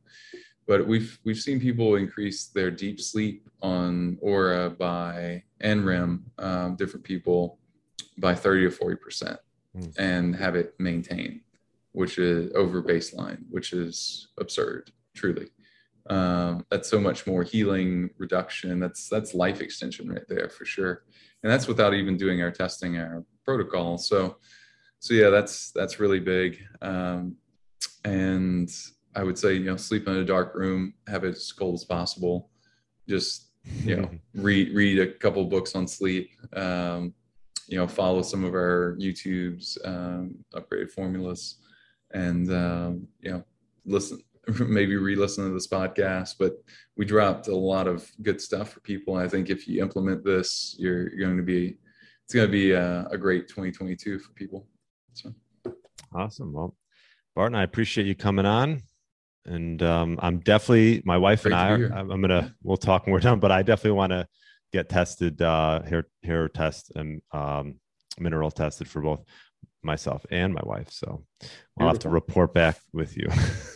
but 0.68 0.88
we've 0.88 1.20
we've 1.26 1.40
seen 1.40 1.60
people 1.60 1.96
increase 1.96 2.48
their 2.48 2.72
deep 2.72 3.02
sleep 3.02 3.50
on 3.62 4.18
Oura 4.24 4.78
by 4.78 5.44
NREM, 5.62 6.22
um, 6.40 6.76
different 6.76 7.04
people 7.04 7.60
by 8.18 8.36
30 8.36 8.66
or 8.66 8.72
40 8.72 8.96
percent, 8.98 9.40
mm. 9.78 9.94
and 9.98 10.36
have 10.36 10.56
it 10.56 10.74
maintained, 10.80 11.42
which 11.92 12.18
is 12.18 12.52
over 12.56 12.82
baseline, 12.82 13.40
which 13.50 13.74
is 13.74 14.30
absurd, 14.40 14.92
truly. 15.16 15.50
um, 16.10 16.66
that's 16.70 16.90
so 16.90 17.00
much 17.00 17.26
more 17.26 17.44
healing 17.44 18.10
reduction 18.18 18.80
that's 18.80 19.08
that's 19.08 19.34
life 19.34 19.62
extension 19.62 20.10
right 20.10 20.28
there 20.28 20.50
for 20.50 20.66
sure 20.66 21.04
and 21.44 21.52
that's 21.52 21.68
without 21.68 21.94
even 21.94 22.18
doing 22.18 22.42
our 22.42 22.52
testing 22.52 22.98
our 22.98 23.24
protocol 23.46 23.98
so 23.98 24.36
so 25.04 25.14
yeah 25.14 25.30
that's 25.30 25.72
that's 25.72 26.00
really 26.00 26.22
big. 26.22 26.64
Um, 26.82 27.36
and 28.06 28.70
i 29.16 29.24
would 29.24 29.38
say 29.38 29.54
you 29.54 29.66
know 29.66 29.76
sleep 29.76 30.08
in 30.08 30.16
a 30.16 30.26
dark 30.26 30.56
room 30.56 30.94
have 31.08 31.26
it 31.26 31.36
as 31.36 31.52
cold 31.52 31.76
as 31.76 31.84
possible. 31.84 32.50
Just 33.08 33.50
you 33.84 33.98
know 33.98 34.10
read 34.34 34.74
read 34.74 35.00
a 35.00 35.12
couple 35.12 35.44
books 35.44 35.76
on 35.76 35.90
sleep 35.90 36.30
um, 36.56 37.14
you 37.68 37.78
know 37.78 37.86
follow 37.86 38.22
some 38.22 38.46
of 38.46 38.54
our 38.54 38.96
youtube's 38.98 39.78
um, 39.84 40.36
upgraded 40.56 40.90
formulas 40.90 41.58
and 42.14 42.50
um, 42.54 43.06
you 43.20 43.32
know 43.32 43.44
listen 43.86 44.22
maybe 44.60 44.96
re-listen 44.96 45.46
to 45.46 45.54
this 45.54 45.68
podcast 45.68 46.36
but 46.40 46.54
we 46.96 47.04
dropped 47.04 47.50
a 47.50 47.56
lot 47.56 47.88
of 47.88 48.10
good 48.22 48.40
stuff 48.40 48.72
for 48.72 48.80
people. 48.80 49.16
I 49.16 49.28
think 49.28 49.50
if 49.50 49.68
you 49.68 49.82
implement 49.82 50.24
this 50.24 50.78
you're, 50.80 51.10
you're 51.14 51.28
going 51.28 51.36
to 51.36 51.44
be 51.44 51.78
it's 52.24 52.34
going 52.34 52.48
to 52.48 52.52
be 52.52 52.72
a, 52.72 53.06
a, 53.12 53.18
great 53.18 53.50
2022 53.50 54.18
for 54.18 54.32
people 54.32 54.66
so. 55.14 55.34
Awesome. 56.14 56.54
Well 56.54 56.76
barton 57.36 57.56
i 57.56 57.64
appreciate 57.64 58.08
you 58.08 58.16
coming 58.16 58.46
on. 58.46 58.82
And 59.46 59.84
um, 59.84 60.20
i'm 60.22 60.40
definitely 60.40 61.02
my 61.06 61.18
wife 61.18 61.44
great 61.44 61.52
and 61.54 61.62
i 61.62 61.70
are, 61.72 61.92
i'm 61.92 62.22
gonna 62.22 62.56
we'll 62.64 62.78
talk 62.78 63.08
more 63.08 63.20
down 63.26 63.40
but 63.42 63.52
i 63.52 63.62
definitely 63.62 63.98
want 63.98 64.12
to 64.12 64.26
get 64.72 64.88
tested 64.88 65.42
uh 65.42 65.82
hair 65.82 66.06
hair 66.24 66.48
test 66.48 66.92
and 66.96 67.22
um 67.34 67.76
mineral 68.20 68.52
tested 68.52 68.88
for 68.88 69.02
both 69.02 69.24
myself 69.84 70.26
and 70.32 70.54
my 70.54 70.62
wife. 70.64 70.90
So 70.92 71.26
i'll 71.78 71.88
have 71.88 72.00
to 72.00 72.10
report 72.10 72.54
back 72.54 72.78
with 72.94 73.18
you. 73.18 73.28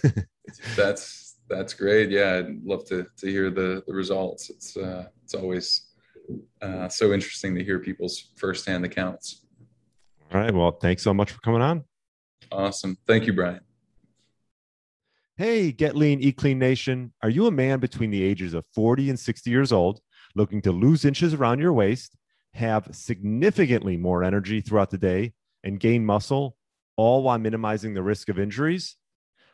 That's 0.78 1.36
that's 1.50 1.74
great. 1.74 2.10
Yeah, 2.10 2.36
I'd 2.36 2.64
love 2.64 2.86
to 2.86 3.06
to 3.18 3.28
hear 3.28 3.50
the 3.50 3.84
the 3.86 3.94
results. 3.94 4.50
It's 4.50 4.78
uh, 4.78 5.08
it's 5.24 5.34
always 5.34 5.88
uh, 6.62 6.88
so 6.88 7.12
interesting 7.12 7.54
to 7.56 7.64
hear 7.64 7.80
people's 7.80 8.32
firsthand 8.38 8.86
accounts. 8.86 9.47
All 10.34 10.42
right. 10.42 10.54
Well, 10.54 10.72
thanks 10.72 11.04
so 11.04 11.14
much 11.14 11.32
for 11.32 11.40
coming 11.40 11.62
on. 11.62 11.84
Awesome. 12.52 12.98
Thank 13.08 13.26
you, 13.26 13.34
Brian. 13.34 13.62
Hey, 15.38 15.72
Get 15.72 15.96
Lean, 15.96 16.20
Eat 16.20 16.36
Clean 16.36 16.58
Nation. 16.58 17.14
Are 17.22 17.30
you 17.30 17.46
a 17.48 17.52
man 17.52 17.80
between 17.80 18.10
the 18.10 18.24
ages 18.24 18.54
of 18.54 18.66
40 18.74 19.12
and 19.12 19.20
60 19.20 19.50
years 19.50 19.72
old 19.72 20.02
looking 20.36 20.62
to 20.64 20.72
lose 20.72 21.06
inches 21.06 21.34
around 21.34 21.60
your 21.60 21.74
waist, 21.74 22.16
have 22.54 22.88
significantly 22.92 23.98
more 23.98 24.24
energy 24.24 24.62
throughout 24.62 24.90
the 24.90 24.98
day, 24.98 25.34
and 25.64 25.80
gain 25.80 26.06
muscle, 26.06 26.58
all 26.96 27.24
while 27.24 27.38
minimizing 27.38 27.94
the 27.94 28.04
risk 28.04 28.30
of 28.30 28.40
injuries? 28.40 28.96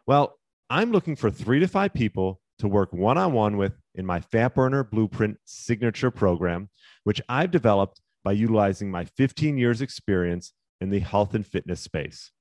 Well, 0.07 0.39
I'm 0.69 0.91
looking 0.91 1.15
for 1.15 1.29
three 1.29 1.59
to 1.59 1.67
five 1.67 1.93
people 1.93 2.39
to 2.59 2.67
work 2.67 2.93
one 2.93 3.17
on 3.17 3.33
one 3.33 3.57
with 3.57 3.73
in 3.95 4.05
my 4.05 4.21
Fat 4.21 4.55
Burner 4.55 4.83
Blueprint 4.83 5.37
signature 5.45 6.11
program, 6.11 6.69
which 7.03 7.21
I've 7.27 7.51
developed 7.51 8.01
by 8.23 8.31
utilizing 8.31 8.89
my 8.89 9.05
15 9.05 9.57
years 9.57 9.81
experience 9.81 10.53
in 10.83 10.89
the 10.89 10.99
health 10.99 11.33
and 11.33 11.47
fitness 11.47 11.79
space. 11.79 12.31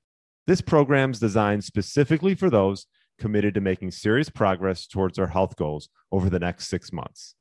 This 0.47 0.61
program 0.61 1.13
is 1.13 1.21
designed 1.21 1.63
specifically 1.63 2.35
for 2.35 2.51
those 2.51 2.87
committed 3.19 3.55
to 3.55 3.61
making 3.61 3.93
serious 3.93 4.29
progress 4.29 4.87
towards 4.87 5.17
their 5.17 5.29
health 5.29 5.55
goals 5.57 5.89
over 6.11 6.29
the 6.29 6.41
next 6.41 6.69
six 6.69 6.93
months. 6.93 7.37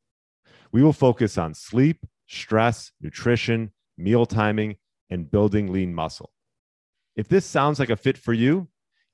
We 0.72 0.84
will 0.84 0.94
focus 0.94 1.40
on 1.40 1.56
sleep, 1.56 2.06
stress, 2.28 2.92
nutrition, 3.02 3.72
meal 3.98 4.28
timing, 4.28 4.76
and 5.10 5.30
building 5.30 5.72
lean 5.72 5.94
muscle. 5.94 6.32
If 7.16 7.28
this 7.28 7.46
sounds 7.46 7.80
like 7.80 7.90
a 7.90 7.98
fit 7.98 8.18
for 8.18 8.34
you, 8.34 8.70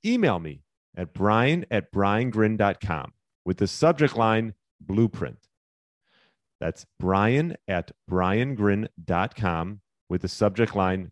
email 0.06 0.40
me 0.40 0.64
at 0.96 1.14
brian 1.14 1.66
at 1.72 1.92
briangrin.com 1.92 3.14
with 3.46 3.58
the 3.58 3.68
subject 3.68 4.18
line 4.18 4.54
blueprint. 4.82 5.40
That's 6.60 6.86
brian 7.00 7.56
at 7.68 7.92
briangrin.com 8.10 9.82
with 10.10 10.22
the 10.22 10.28
subject 10.28 10.76
line 10.76 11.12